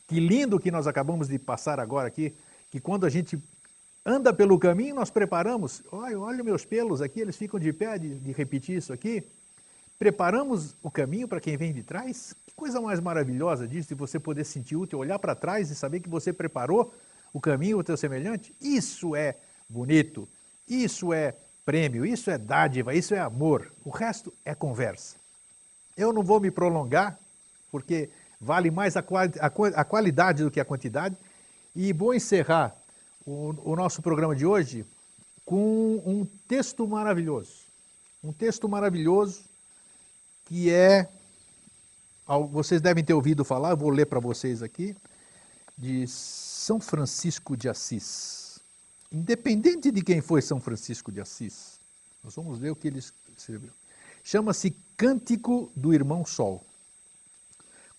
Que 0.06 0.20
lindo 0.20 0.60
que 0.60 0.70
nós 0.70 0.86
acabamos 0.86 1.26
de 1.28 1.38
passar 1.38 1.80
agora 1.80 2.06
aqui, 2.06 2.32
que 2.70 2.78
quando 2.78 3.06
a 3.06 3.10
gente 3.10 3.38
anda 4.04 4.32
pelo 4.32 4.58
caminho, 4.58 4.94
nós 4.94 5.10
preparamos, 5.10 5.82
olha, 5.90 6.20
olha 6.20 6.44
meus 6.44 6.64
pelos 6.64 7.00
aqui, 7.00 7.20
eles 7.20 7.36
ficam 7.36 7.58
de 7.58 7.72
pé 7.72 7.98
de, 7.98 8.14
de 8.18 8.32
repetir 8.32 8.76
isso 8.76 8.92
aqui. 8.92 9.24
Preparamos 9.98 10.76
o 10.82 10.90
caminho 10.90 11.26
para 11.26 11.40
quem 11.40 11.56
vem 11.56 11.72
de 11.72 11.82
trás. 11.82 12.34
Que 12.46 12.54
coisa 12.54 12.80
mais 12.80 13.00
maravilhosa 13.00 13.66
disso, 13.66 13.88
de 13.88 13.94
você 13.94 14.20
poder 14.20 14.44
sentir 14.44 14.76
útil, 14.76 14.98
olhar 14.98 15.18
para 15.18 15.34
trás 15.34 15.70
e 15.70 15.74
saber 15.74 16.00
que 16.00 16.08
você 16.08 16.32
preparou 16.32 16.94
o 17.32 17.40
caminho 17.40 17.78
o 17.78 17.84
teu 17.84 17.96
semelhante. 17.96 18.54
Isso 18.60 19.16
é 19.16 19.36
bonito, 19.68 20.28
isso 20.68 21.12
é 21.12 21.34
prêmio, 21.64 22.06
isso 22.06 22.30
é 22.30 22.38
dádiva, 22.38 22.94
isso 22.94 23.14
é 23.14 23.18
amor. 23.18 23.72
O 23.84 23.90
resto 23.90 24.32
é 24.44 24.54
conversa. 24.54 25.16
Eu 25.96 26.12
não 26.12 26.22
vou 26.22 26.38
me 26.38 26.50
prolongar, 26.50 27.18
porque 27.76 28.08
vale 28.40 28.70
mais 28.70 28.96
a, 28.96 29.02
quali 29.02 29.32
a, 29.38 29.46
a 29.80 29.84
qualidade 29.84 30.42
do 30.42 30.50
que 30.50 30.58
a 30.58 30.64
quantidade. 30.64 31.14
E 31.74 31.92
vou 31.92 32.14
encerrar 32.14 32.74
o, 33.26 33.72
o 33.72 33.76
nosso 33.76 34.00
programa 34.00 34.34
de 34.34 34.46
hoje 34.46 34.84
com 35.44 36.02
um 36.06 36.24
texto 36.48 36.88
maravilhoso. 36.88 37.66
Um 38.24 38.32
texto 38.32 38.66
maravilhoso 38.66 39.44
que 40.46 40.70
é, 40.70 41.06
vocês 42.50 42.80
devem 42.80 43.04
ter 43.04 43.12
ouvido 43.12 43.44
falar, 43.44 43.70
eu 43.70 43.76
vou 43.76 43.90
ler 43.90 44.06
para 44.06 44.20
vocês 44.20 44.62
aqui, 44.62 44.96
de 45.76 46.06
São 46.08 46.80
Francisco 46.80 47.56
de 47.56 47.68
Assis. 47.68 48.58
Independente 49.12 49.90
de 49.90 50.02
quem 50.02 50.22
foi 50.22 50.40
São 50.40 50.60
Francisco 50.60 51.12
de 51.12 51.20
Assis, 51.20 51.78
nós 52.24 52.34
vamos 52.34 52.58
ler 52.58 52.70
o 52.70 52.76
que 52.76 52.88
ele 52.88 53.02
escreveu. 53.36 53.70
Chama-se 54.24 54.74
Cântico 54.96 55.70
do 55.76 55.92
Irmão 55.92 56.24
Sol. 56.24 56.64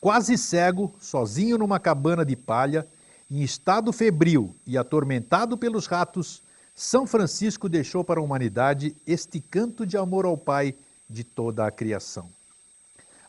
Quase 0.07 0.37
cego, 0.37 0.95
sozinho 1.01 1.57
numa 1.57 1.81
cabana 1.81 2.23
de 2.23 2.33
palha, 2.33 2.87
em 3.29 3.41
estado 3.41 3.91
febril 3.91 4.55
e 4.65 4.77
atormentado 4.77 5.57
pelos 5.57 5.85
ratos, 5.85 6.41
São 6.73 7.05
Francisco 7.05 7.67
deixou 7.67 8.05
para 8.05 8.21
a 8.21 8.23
humanidade 8.23 8.95
este 9.05 9.41
canto 9.41 9.85
de 9.85 9.97
amor 9.97 10.23
ao 10.23 10.37
Pai 10.37 10.73
de 11.09 11.25
toda 11.25 11.67
a 11.67 11.71
criação. 11.71 12.29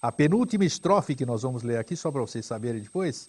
A 0.00 0.12
penúltima 0.12 0.64
estrofe 0.64 1.16
que 1.16 1.26
nós 1.26 1.42
vamos 1.42 1.64
ler 1.64 1.78
aqui, 1.78 1.96
só 1.96 2.12
para 2.12 2.20
vocês 2.20 2.46
saberem 2.46 2.80
depois, 2.80 3.28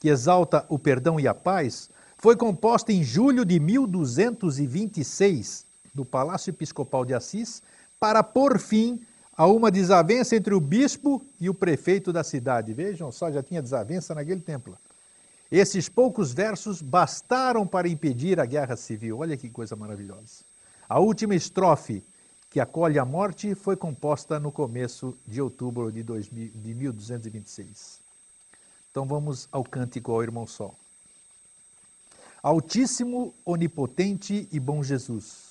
que 0.00 0.08
exalta 0.08 0.64
o 0.66 0.78
perdão 0.78 1.20
e 1.20 1.28
a 1.28 1.34
paz, 1.34 1.90
foi 2.16 2.34
composta 2.34 2.94
em 2.94 3.04
julho 3.04 3.44
de 3.44 3.60
1226, 3.60 5.66
no 5.94 6.06
Palácio 6.06 6.48
Episcopal 6.48 7.04
de 7.04 7.12
Assis, 7.12 7.62
para 8.00 8.22
pôr 8.22 8.58
fim 8.58 8.98
a 9.36 9.46
uma 9.46 9.70
desavença 9.70 10.34
entre 10.34 10.54
o 10.54 10.60
bispo 10.60 11.22
e 11.38 11.50
o 11.50 11.54
prefeito 11.54 12.12
da 12.12 12.24
cidade. 12.24 12.72
Vejam 12.72 13.12
só, 13.12 13.30
já 13.30 13.42
tinha 13.42 13.60
desavença 13.60 14.14
naquele 14.14 14.40
templo. 14.40 14.78
Esses 15.52 15.88
poucos 15.88 16.32
versos 16.32 16.80
bastaram 16.80 17.66
para 17.66 17.88
impedir 17.88 18.40
a 18.40 18.46
guerra 18.46 18.76
civil. 18.76 19.18
Olha 19.18 19.36
que 19.36 19.50
coisa 19.50 19.76
maravilhosa. 19.76 20.44
A 20.88 20.98
última 20.98 21.34
estrofe, 21.34 22.02
que 22.48 22.58
acolhe 22.58 22.98
a 22.98 23.04
morte, 23.04 23.54
foi 23.54 23.76
composta 23.76 24.40
no 24.40 24.50
começo 24.50 25.16
de 25.26 25.42
outubro 25.42 25.92
de, 25.92 26.02
2000, 26.02 26.50
de 26.54 26.74
1226. 26.74 28.00
Então 28.90 29.04
vamos 29.04 29.48
ao 29.52 29.62
cântico 29.62 30.12
ao 30.12 30.22
irmão 30.22 30.46
Sol. 30.46 30.74
Altíssimo, 32.42 33.34
onipotente 33.44 34.48
e 34.50 34.58
bom 34.58 34.82
Jesus 34.82 35.45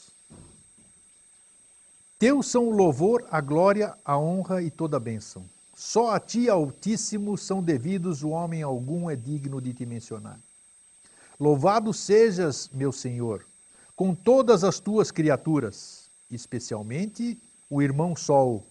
Teus 2.18 2.48
são 2.48 2.68
o 2.68 2.72
louvor, 2.72 3.28
a 3.30 3.42
glória, 3.42 3.94
a 4.06 4.18
honra 4.18 4.62
e 4.62 4.72
toda 4.72 4.96
a 4.96 5.00
bênção. 5.00 5.46
Só 5.76 6.12
a 6.12 6.20
ti, 6.20 6.50
Altíssimo, 6.50 7.38
são 7.38 7.62
devidos, 7.62 8.24
o 8.24 8.30
homem 8.30 8.64
algum 8.64 9.10
é 9.10 9.16
digno 9.16 9.60
de 9.60 9.74
te 9.74 9.86
mencionar. 9.86 10.40
Louvado 11.38 11.94
sejas, 11.94 12.70
meu 12.74 12.94
Senhor, 12.94 13.46
com 13.94 14.16
todas 14.16 14.64
as 14.64 14.80
tuas 14.80 15.12
criaturas, 15.12 16.10
especialmente 16.32 17.38
o 17.70 17.82
irmão 17.82 18.16
Sol, 18.16 18.66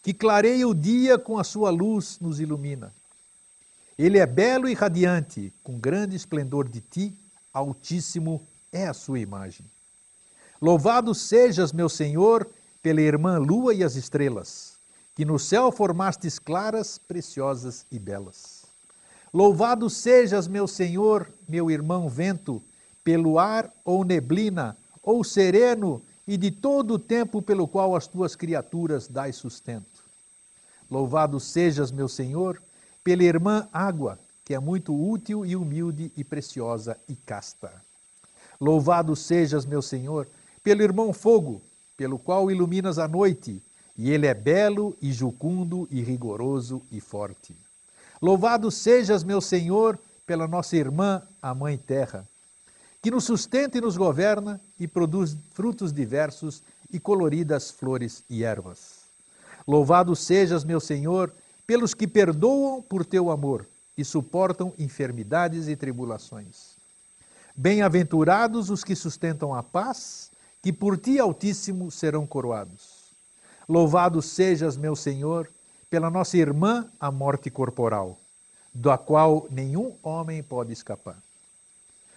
que 0.00 0.14
clareia 0.14 0.66
o 0.68 0.74
dia 0.74 1.18
com 1.18 1.38
a 1.38 1.44
sua 1.44 1.70
luz 1.70 2.18
nos 2.20 2.38
ilumina. 2.38 2.94
Ele 3.98 4.18
é 4.18 4.26
belo 4.26 4.68
e 4.68 4.74
radiante, 4.74 5.52
com 5.64 5.76
grande 5.76 6.14
esplendor 6.14 6.68
de 6.68 6.80
ti, 6.80 7.12
Altíssimo 7.52 8.46
é 8.70 8.86
a 8.86 8.94
sua 8.94 9.18
imagem. 9.18 9.66
Louvado 10.62 11.12
sejas, 11.16 11.72
meu 11.72 11.88
Senhor, 11.88 12.48
pela 12.88 13.02
irmã 13.02 13.36
lua 13.36 13.74
e 13.74 13.84
as 13.84 13.96
estrelas, 13.96 14.78
que 15.14 15.22
no 15.22 15.38
céu 15.38 15.70
formastes 15.70 16.38
claras, 16.38 16.96
preciosas 16.96 17.84
e 17.92 17.98
belas. 17.98 18.64
Louvado 19.30 19.90
sejas, 19.90 20.48
meu 20.48 20.66
Senhor, 20.66 21.30
meu 21.46 21.70
irmão 21.70 22.08
vento, 22.08 22.62
pelo 23.04 23.38
ar 23.38 23.70
ou 23.84 24.06
neblina, 24.06 24.74
ou 25.02 25.22
sereno, 25.22 26.00
e 26.26 26.38
de 26.38 26.50
todo 26.50 26.94
o 26.94 26.98
tempo 26.98 27.42
pelo 27.42 27.68
qual 27.68 27.94
as 27.94 28.06
tuas 28.06 28.34
criaturas 28.34 29.06
dais 29.06 29.36
sustento. 29.36 30.02
Louvado 30.90 31.38
sejas, 31.38 31.92
meu 31.92 32.08
Senhor, 32.08 32.58
pela 33.04 33.22
irmã 33.22 33.68
água, 33.70 34.18
que 34.46 34.54
é 34.54 34.58
muito 34.58 34.94
útil 34.94 35.44
e 35.44 35.54
humilde 35.54 36.10
e 36.16 36.24
preciosa 36.24 36.96
e 37.06 37.14
casta. 37.14 37.70
Louvado 38.58 39.14
sejas, 39.14 39.66
meu 39.66 39.82
Senhor, 39.82 40.26
pelo 40.62 40.80
irmão 40.80 41.12
fogo, 41.12 41.60
pelo 41.98 42.16
qual 42.16 42.48
iluminas 42.48 42.96
a 42.96 43.08
noite, 43.08 43.60
e 43.96 44.12
ele 44.12 44.28
é 44.28 44.32
belo 44.32 44.96
e 45.02 45.12
jucundo 45.12 45.88
e 45.90 46.00
rigoroso 46.00 46.80
e 46.92 47.00
forte. 47.00 47.56
Louvado 48.22 48.70
sejas, 48.70 49.24
meu 49.24 49.40
Senhor, 49.40 49.98
pela 50.24 50.46
nossa 50.46 50.76
irmã, 50.76 51.20
a 51.42 51.52
Mãe 51.52 51.76
Terra, 51.76 52.24
que 53.02 53.10
nos 53.10 53.24
sustenta 53.24 53.76
e 53.76 53.80
nos 53.80 53.96
governa 53.96 54.60
e 54.78 54.86
produz 54.86 55.36
frutos 55.50 55.92
diversos 55.92 56.62
e 56.88 57.00
coloridas 57.00 57.72
flores 57.72 58.22
e 58.30 58.44
ervas. 58.44 59.00
Louvado 59.66 60.14
sejas, 60.14 60.62
meu 60.62 60.78
Senhor, 60.78 61.34
pelos 61.66 61.94
que 61.94 62.06
perdoam 62.06 62.80
por 62.80 63.04
teu 63.04 63.28
amor 63.28 63.66
e 63.96 64.04
suportam 64.04 64.72
enfermidades 64.78 65.66
e 65.66 65.74
tribulações. 65.74 66.76
Bem-aventurados 67.56 68.70
os 68.70 68.84
que 68.84 68.94
sustentam 68.94 69.52
a 69.52 69.64
paz 69.64 70.30
que 70.62 70.72
por 70.72 70.98
ti, 70.98 71.18
Altíssimo, 71.18 71.90
serão 71.90 72.26
coroados. 72.26 73.12
Louvado 73.68 74.20
sejas, 74.22 74.76
meu 74.76 74.96
Senhor, 74.96 75.48
pela 75.90 76.10
nossa 76.10 76.36
irmã, 76.36 76.88
a 76.98 77.10
morte 77.10 77.50
corporal, 77.50 78.18
da 78.72 78.98
qual 78.98 79.46
nenhum 79.50 79.94
homem 80.02 80.42
pode 80.42 80.72
escapar. 80.72 81.16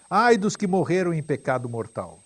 Ai 0.08 0.36
dos 0.36 0.56
que 0.56 0.66
morreram 0.66 1.14
em 1.14 1.22
pecado 1.22 1.68
mortal. 1.68 2.18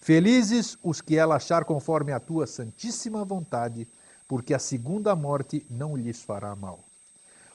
Felizes 0.00 0.76
os 0.82 1.00
que 1.00 1.16
ela 1.16 1.36
achar 1.36 1.64
conforme 1.64 2.12
a 2.12 2.20
tua 2.20 2.46
santíssima 2.46 3.24
vontade, 3.24 3.86
porque 4.26 4.52
a 4.52 4.58
segunda 4.58 5.14
morte 5.14 5.64
não 5.70 5.96
lhes 5.96 6.22
fará 6.22 6.54
mal. 6.56 6.80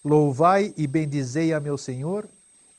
Louvai 0.04 0.74
e 0.78 0.88
bendizei 0.88 1.54
a 1.54 1.60
meu 1.60 1.78
Senhor, 1.78 2.28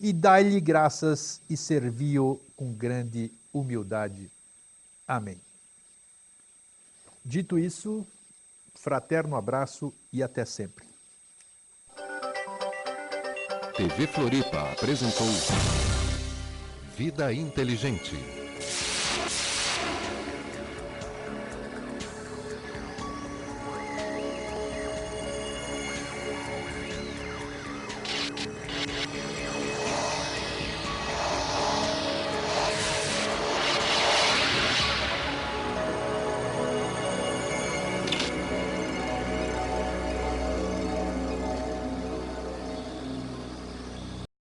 e 0.01 0.12
dai-lhe 0.12 0.61
graças 0.61 1.41
e 1.51 1.57
servi-o 1.57 2.41
com 2.57 2.72
grande 2.72 3.33
humildade. 3.53 4.31
Amém. 5.09 5.40
Dito 7.24 7.59
isso, 7.59 8.06
fraterno 8.74 9.36
abraço 9.36 9.92
e 10.12 10.22
até 10.22 10.44
sempre. 10.44 10.86
TV 13.74 14.06
Floripa 14.06 14.72
apresentou 14.72 15.26
Vida 16.94 17.32
Inteligente. 17.32 18.38